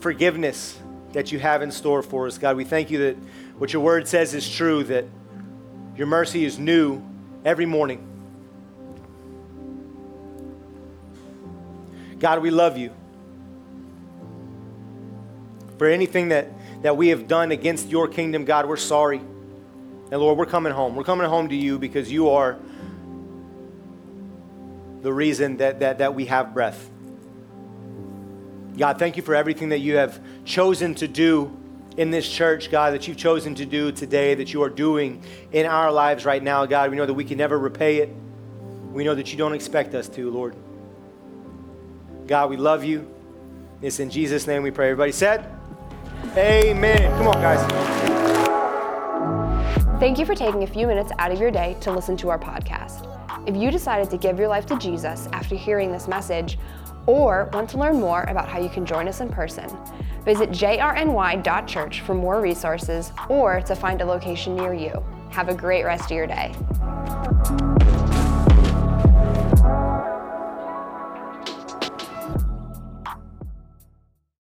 forgiveness 0.00 0.76
that 1.12 1.30
you 1.30 1.38
have 1.38 1.62
in 1.62 1.70
store 1.70 2.02
for 2.02 2.26
us. 2.26 2.36
God, 2.36 2.56
we 2.56 2.64
thank 2.64 2.90
you 2.90 2.98
that 2.98 3.16
what 3.58 3.72
your 3.72 3.82
word 3.82 4.08
says 4.08 4.34
is 4.34 4.52
true, 4.52 4.82
that 4.84 5.04
your 5.96 6.08
mercy 6.08 6.44
is 6.44 6.58
new 6.58 7.00
every 7.44 7.66
morning. 7.66 8.08
God, 12.18 12.40
we 12.40 12.50
love 12.50 12.78
you 12.78 12.92
for 15.82 15.88
anything 15.88 16.28
that, 16.28 16.48
that 16.82 16.96
we 16.96 17.08
have 17.08 17.26
done 17.26 17.50
against 17.50 17.88
your 17.88 18.06
kingdom, 18.06 18.44
God, 18.44 18.66
we're 18.68 18.76
sorry. 18.76 19.18
And 19.18 20.20
Lord, 20.20 20.38
we're 20.38 20.46
coming 20.46 20.72
home. 20.72 20.94
We're 20.94 21.02
coming 21.02 21.28
home 21.28 21.48
to 21.48 21.56
you 21.56 21.76
because 21.78 22.12
you 22.12 22.30
are 22.30 22.56
the 25.00 25.12
reason 25.12 25.56
that, 25.56 25.80
that, 25.80 25.98
that 25.98 26.14
we 26.14 26.26
have 26.26 26.54
breath. 26.54 26.88
God, 28.78 28.98
thank 29.00 29.16
you 29.16 29.24
for 29.24 29.34
everything 29.34 29.70
that 29.70 29.80
you 29.80 29.96
have 29.96 30.20
chosen 30.44 30.94
to 30.94 31.08
do 31.08 31.56
in 31.96 32.10
this 32.10 32.28
church, 32.28 32.70
God, 32.70 32.94
that 32.94 33.06
you've 33.06 33.16
chosen 33.16 33.54
to 33.56 33.66
do 33.66 33.92
today, 33.92 34.34
that 34.34 34.52
you 34.52 34.62
are 34.62 34.70
doing 34.70 35.22
in 35.52 35.66
our 35.66 35.92
lives 35.92 36.24
right 36.24 36.42
now, 36.42 36.64
God. 36.66 36.90
We 36.90 36.96
know 36.96 37.06
that 37.06 37.14
we 37.14 37.24
can 37.24 37.38
never 37.38 37.58
repay 37.58 37.98
it. 37.98 38.10
We 38.92 39.04
know 39.04 39.14
that 39.14 39.32
you 39.32 39.38
don't 39.38 39.54
expect 39.54 39.94
us 39.94 40.08
to, 40.10 40.30
Lord. 40.30 40.54
God, 42.26 42.50
we 42.50 42.56
love 42.56 42.84
you. 42.84 43.08
It's 43.80 44.00
in 44.00 44.10
Jesus' 44.10 44.46
name 44.46 44.62
we 44.62 44.70
pray. 44.70 44.90
Everybody 44.90 45.12
said, 45.12 45.50
Amen. 46.36 47.10
Come 47.18 47.26
on, 47.26 47.34
guys. 47.34 47.60
Thank 49.98 50.18
you 50.18 50.26
for 50.26 50.34
taking 50.34 50.62
a 50.62 50.66
few 50.66 50.86
minutes 50.86 51.12
out 51.18 51.30
of 51.30 51.40
your 51.40 51.50
day 51.50 51.76
to 51.80 51.92
listen 51.92 52.16
to 52.18 52.28
our 52.28 52.38
podcast. 52.38 53.08
If 53.46 53.56
you 53.56 53.70
decided 53.70 54.08
to 54.10 54.18
give 54.18 54.38
your 54.38 54.48
life 54.48 54.66
to 54.66 54.78
Jesus 54.78 55.28
after 55.32 55.56
hearing 55.56 55.90
this 55.90 56.06
message, 56.06 56.58
or 57.06 57.50
want 57.52 57.68
to 57.70 57.78
learn 57.78 57.98
more 57.98 58.22
about 58.24 58.48
how 58.48 58.60
you 58.60 58.68
can 58.68 58.86
join 58.86 59.08
us 59.08 59.20
in 59.20 59.28
person, 59.28 59.68
Visit 60.24 60.50
jrny.church 60.50 62.00
for 62.02 62.14
more 62.14 62.40
resources 62.40 63.12
or 63.28 63.60
to 63.62 63.74
find 63.74 64.00
a 64.00 64.04
location 64.04 64.54
near 64.54 64.72
you. 64.72 65.02
Have 65.30 65.48
a 65.48 65.54
great 65.54 65.84
rest 65.84 66.04
of 66.04 66.12
your 66.12 66.26
day. 66.26 66.54